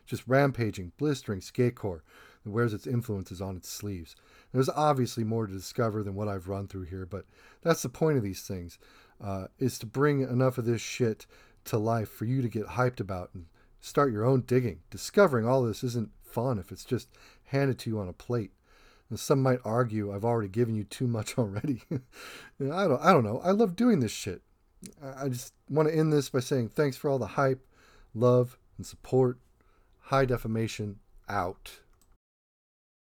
Just 0.06 0.28
rampaging, 0.28 0.92
blistering 0.98 1.40
skatecore 1.40 2.02
that 2.44 2.52
wears 2.52 2.74
its 2.74 2.88
influences 2.88 3.42
on 3.42 3.56
its 3.56 3.70
sleeves. 3.70 4.16
There's 4.52 4.70
obviously 4.70 5.24
more 5.24 5.48
to 5.48 5.54
discover 5.54 6.04
than 6.04 6.16
what 6.16 6.28
I've 6.28 6.50
run 6.50 6.68
through 6.68 6.84
here, 6.84 7.06
but 7.06 7.26
that's 7.62 7.84
the 7.84 7.90
point 7.90 8.18
of 8.18 8.24
these 8.24 8.42
things, 8.42 8.78
uh, 9.24 9.48
is 9.60 9.80
to 9.80 9.86
bring 9.86 10.22
enough 10.22 10.58
of 10.58 10.66
this 10.66 10.82
shit 10.82 11.26
to 11.66 11.78
life 11.78 12.10
for 12.10 12.26
you 12.26 12.42
to 12.42 12.50
get 12.50 12.66
hyped 12.66 13.00
about 13.00 13.30
and 13.34 13.46
start 13.80 14.12
your 14.12 14.26
own 14.26 14.42
digging. 14.42 14.80
Discovering 14.90 15.48
all 15.48 15.64
this 15.64 15.84
isn't 15.84 16.12
fun 16.24 16.60
if 16.60 16.72
it's 16.72 16.86
just 16.86 17.10
handed 17.52 17.78
to 17.80 17.90
you 17.90 18.00
on 18.00 18.10
a 18.10 18.14
plate. 18.14 18.52
And 19.10 19.20
some 19.20 19.44
might 19.44 19.60
argue 19.66 20.14
I've 20.14 20.24
already 20.24 20.48
given 20.48 20.76
you 20.76 20.86
too 20.86 21.08
much 21.08 21.38
already. 21.38 21.84
I 21.92 22.88
don't 22.88 23.02
I 23.02 23.14
don't 23.14 23.24
know. 23.24 23.42
I 23.44 23.52
love 23.52 23.76
doing 23.76 24.00
this 24.00 24.12
shit. 24.12 24.42
I 25.04 25.28
just 25.28 25.54
want 25.70 25.88
to 25.90 25.96
end 25.96 26.12
this 26.12 26.30
by 26.30 26.40
saying 26.40 26.70
thanks 26.70 26.98
for 26.98 27.10
all 27.10 27.20
the 27.20 27.28
hype, 27.28 27.64
love, 28.16 28.58
and 28.78 28.86
support. 28.86 29.38
High 30.06 30.26
defamation 30.26 31.00
out. 31.30 31.82